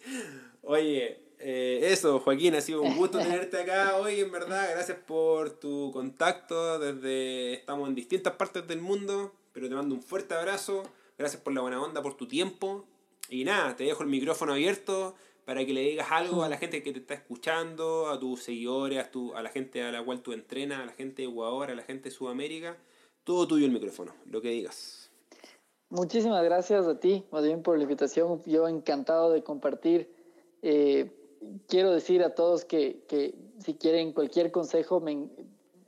Oye, 0.62 1.22
eh, 1.38 1.80
eso, 1.84 2.18
Joaquín, 2.18 2.54
ha 2.56 2.60
sido 2.60 2.82
un 2.82 2.96
gusto 2.96 3.18
tenerte 3.22 3.58
acá 3.58 3.96
hoy, 3.96 4.20
en 4.20 4.30
verdad. 4.30 4.68
Gracias 4.72 4.98
por 4.98 5.50
tu 5.50 5.90
contacto 5.92 6.78
desde... 6.78 7.54
Estamos 7.54 7.88
en 7.88 7.94
distintas 7.94 8.34
partes 8.34 8.66
del 8.66 8.80
mundo, 8.80 9.32
pero 9.52 9.68
te 9.68 9.74
mando 9.74 9.94
un 9.94 10.02
fuerte 10.02 10.34
abrazo. 10.34 10.82
Gracias 11.16 11.40
por 11.40 11.52
la 11.52 11.60
buena 11.60 11.80
onda, 11.80 12.02
por 12.02 12.16
tu 12.16 12.26
tiempo. 12.26 12.84
Y 13.30 13.44
nada, 13.44 13.76
te 13.76 13.84
dejo 13.84 14.02
el 14.02 14.08
micrófono 14.08 14.52
abierto 14.52 15.14
para 15.44 15.64
que 15.64 15.72
le 15.72 15.80
digas 15.80 16.08
algo 16.10 16.42
a 16.42 16.48
la 16.48 16.58
gente 16.58 16.82
que 16.82 16.92
te 16.92 16.98
está 16.98 17.14
escuchando, 17.14 18.10
a 18.10 18.18
tus 18.18 18.42
seguidores, 18.42 18.98
a, 18.98 19.10
tu, 19.10 19.34
a 19.34 19.42
la 19.42 19.48
gente 19.48 19.82
a 19.82 19.90
la 19.90 20.04
cual 20.04 20.20
tú 20.20 20.32
entrenas, 20.32 20.80
a 20.80 20.86
la 20.86 20.92
gente 20.92 21.22
de 21.22 21.28
Ecuador, 21.28 21.70
a 21.70 21.74
la 21.74 21.82
gente 21.82 22.10
de 22.10 22.14
Sudamérica. 22.14 22.76
Todo 23.24 23.46
tuyo 23.46 23.64
el 23.64 23.72
micrófono, 23.72 24.14
lo 24.26 24.42
que 24.42 24.50
digas. 24.50 24.97
Muchísimas 25.90 26.44
gracias 26.44 26.86
a 26.86 27.00
ti, 27.00 27.24
más 27.30 27.42
bien 27.42 27.62
por 27.62 27.78
la 27.78 27.84
invitación. 27.84 28.42
Yo 28.44 28.68
encantado 28.68 29.32
de 29.32 29.42
compartir. 29.42 30.14
Eh, 30.60 31.10
quiero 31.66 31.92
decir 31.92 32.22
a 32.22 32.34
todos 32.34 32.66
que, 32.66 33.04
que, 33.08 33.34
si 33.58 33.72
quieren 33.72 34.12
cualquier 34.12 34.52
consejo, 34.52 35.00
me, 35.00 35.30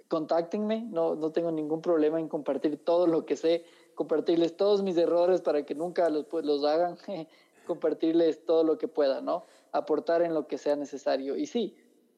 contáctenme. 0.08 0.86
No, 0.90 1.16
no 1.16 1.32
tengo 1.32 1.52
ningún 1.52 1.82
problema 1.82 2.18
en 2.18 2.28
compartir 2.28 2.82
todo 2.82 3.06
lo 3.06 3.26
que 3.26 3.36
sé, 3.36 3.64
compartirles 3.94 4.56
todos 4.56 4.82
mis 4.82 4.96
errores 4.96 5.42
para 5.42 5.66
que 5.66 5.74
nunca 5.74 6.08
los, 6.08 6.24
pues, 6.24 6.46
los 6.46 6.64
hagan, 6.64 6.96
compartirles 7.66 8.46
todo 8.46 8.64
lo 8.64 8.78
que 8.78 8.88
pueda, 8.88 9.20
¿no? 9.20 9.44
Aportar 9.70 10.22
en 10.22 10.32
lo 10.32 10.46
que 10.46 10.56
sea 10.56 10.76
necesario. 10.76 11.36
Y 11.36 11.44
sí, 11.44 11.76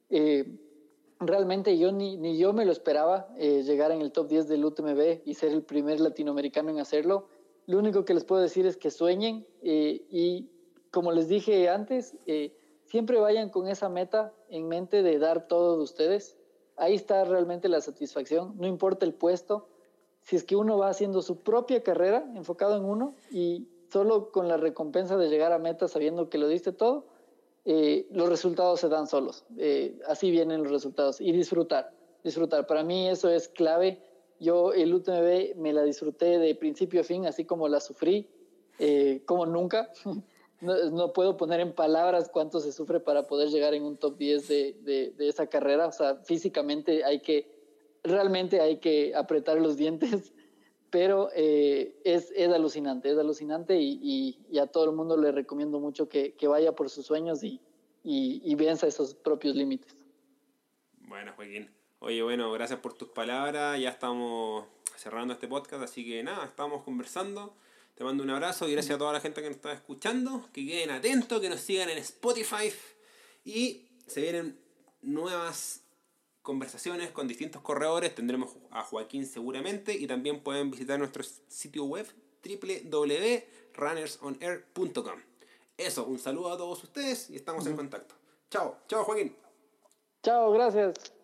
eh, 0.09 0.57
realmente 1.19 1.77
yo 1.79 1.91
ni, 1.91 2.17
ni 2.17 2.39
yo 2.39 2.53
me 2.53 2.65
lo 2.65 2.71
esperaba 2.71 3.27
eh, 3.39 3.65
llegar 3.65 3.91
en 3.91 4.03
el 4.03 4.13
top 4.13 4.29
10 4.29 4.47
del 4.47 4.65
UTMB 4.65 5.23
y 5.25 5.35
ser 5.35 5.51
el 5.51 5.63
primer 5.63 5.99
latinoamericano 5.99 6.71
en 6.71 6.79
hacerlo 6.79 7.27
lo 7.67 7.79
único 7.79 8.05
que 8.05 8.15
les 8.15 8.25
puedo 8.25 8.43
decir 8.43 8.67
es 8.67 8.77
que 8.77 8.91
sueñen 8.91 9.47
eh, 9.63 10.05
y 10.11 10.49
como 10.91 11.13
les 11.13 11.29
dije 11.29 11.69
antes, 11.69 12.17
eh, 12.27 12.53
siempre 12.85 13.19
vayan 13.19 13.51
con 13.51 13.69
esa 13.69 13.89
meta 13.89 14.33
en 14.49 14.69
mente 14.69 15.03
de 15.03 15.19
dar 15.19 15.47
todo 15.49 15.77
de 15.77 15.83
ustedes. 15.83 16.37
Ahí 16.77 16.95
está 16.95 17.25
realmente 17.25 17.69
la 17.69 17.81
satisfacción, 17.81 18.55
no 18.59 18.67
importa 18.67 19.07
el 19.07 19.15
puesto, 19.15 19.69
si 20.23 20.37
es 20.37 20.45
que 20.45 20.57
uno 20.57 20.79
va 20.79 20.89
haciendo 20.89 21.23
su 21.23 21.41
propia 21.41 21.83
carrera 21.83 22.25
enfocado 22.35 22.77
en 22.77 22.85
uno 22.85 23.15
y 23.31 23.67
solo 23.91 24.31
con 24.31 24.49
la 24.49 24.57
recompensa 24.57 25.17
de 25.17 25.29
llegar 25.29 25.53
a 25.53 25.59
meta 25.59 25.89
sabiendo 25.89 26.29
que 26.29 26.39
lo 26.39 26.49
diste 26.49 26.73
todo, 26.73 27.07
eh, 27.65 28.07
los 28.11 28.29
resultados 28.29 28.81
se 28.81 28.89
dan 28.89 29.07
solos. 29.07 29.45
Así 30.09 30.31
vienen 30.31 30.63
los 30.63 30.73
resultados 30.73 31.21
y 31.21 31.33
disfrutar, 31.33 31.93
disfrutar. 32.23 32.67
Para 32.67 32.83
mí 32.83 33.09
eso 33.09 33.29
es 33.31 33.49
clave 33.49 34.01
yo 34.43 34.73
el 34.73 34.93
UTMB 34.93 35.57
me 35.57 35.73
la 35.73 35.85
disfruté 35.85 36.39
de 36.39 36.55
principio 36.55 37.01
a 37.01 37.05
fin, 37.05 37.27
así 37.27 37.45
como 37.45 37.69
la 37.69 37.81
sufrí, 37.81 38.29
eh, 38.79 39.23
como 39.25 39.47
nunca. 39.47 39.91
No, 40.63 41.13
puedo 41.13 41.37
poner 41.37 41.59
en 41.59 41.73
palabras 41.73 42.29
cuánto 42.33 42.61
se 42.61 42.71
sufre 42.71 43.01
para 43.01 43.27
poder 43.27 43.49
llegar 43.49 43.75
en 43.75 43.83
un 43.83 43.97
top 43.97 44.17
10 44.17 44.47
de, 44.47 44.77
de, 44.85 45.11
de, 45.11 45.29
esa 45.29 45.49
carrera. 45.49 45.89
O 45.89 45.91
sea, 45.91 46.19
físicamente 46.19 47.03
hay 47.03 47.19
que, 47.19 47.51
realmente 48.05 48.61
hay 48.61 48.77
que 48.77 49.13
apretar 49.13 49.61
los 49.61 49.77
dientes, 49.77 50.33
pero 50.91 51.31
eh, 51.35 52.01
es, 52.05 52.33
es, 52.37 52.49
alucinante, 52.51 53.11
es 53.11 53.19
alucinante 53.19 53.77
y, 53.81 53.99
y, 54.01 54.39
y, 54.53 54.61
a 54.61 54.69
todo 54.69 54.85
el 54.85 54.93
mundo 54.93 55.17
le 55.17 55.33
recomiendo 55.33 55.81
mucho 55.81 56.09
que, 56.09 56.35
que 56.35 56.47
vaya 56.47 56.71
por 56.77 56.91
sus 56.91 57.07
sueños 57.07 57.43
y, 57.43 57.61
y 58.05 58.55
venza 58.55 58.87
esos 58.87 59.15
propios 59.15 59.57
límites. 59.57 59.97
Bueno, 61.09 61.33
Joaquín. 61.35 61.69
Oye, 62.05 62.21
bueno, 62.21 62.51
gracias 62.51 62.81
por 62.81 62.95
tus 62.95 63.11
palabras. 63.11 63.79
Ya 63.79 63.91
estamos 63.91 64.65
cerrando 64.97 65.35
este 65.35 65.47
podcast, 65.47 65.85
así 65.85 66.05
que 66.05 66.21
nada, 66.25 66.45
estamos 66.45 66.83
conversando. 66.83 67.55
Te 67.95 68.03
mando 68.03 68.25
un 68.25 68.31
abrazo 68.31 68.69
y 68.69 68.73
gracias 68.73 68.97
a 68.97 68.99
toda 68.99 69.13
la 69.13 69.21
gente 69.21 69.41
que 69.41 69.47
nos 69.47 69.55
está 69.55 69.73
escuchando. 69.73 70.49
Que 70.53 70.67
queden 70.67 70.91
atentos, 70.91 71.41
que 71.41 71.49
nos 71.49 71.61
sigan 71.61 71.89
en 71.91 71.99
Spotify. 71.99 72.73
Y 73.45 73.87
se 74.09 74.21
vienen 74.21 74.59
nuevas 75.01 75.85
conversaciones 76.43 77.13
con 77.13 77.29
distintos 77.29 77.63
corredores. 77.63 78.13
Tendremos 78.17 78.51
a 78.73 78.83
Joaquín 78.83 79.25
seguramente. 79.25 79.95
Y 79.95 80.09
también 80.09 80.41
pueden 80.41 80.73
visitar 80.73 80.99
nuestro 80.99 81.23
sitio 81.47 81.85
web 81.85 82.09
www.runnersonair.com. 82.45 85.21
Eso, 85.77 86.07
un 86.07 86.19
saludo 86.19 86.53
a 86.53 86.57
todos 86.57 86.83
ustedes 86.83 87.31
y 87.31 87.37
estamos 87.37 87.65
en 87.69 87.77
contacto. 87.77 88.17
Chao, 88.51 88.79
chao 88.89 89.05
Joaquín. 89.05 89.37
Chao, 90.25 90.51
gracias. 90.51 91.22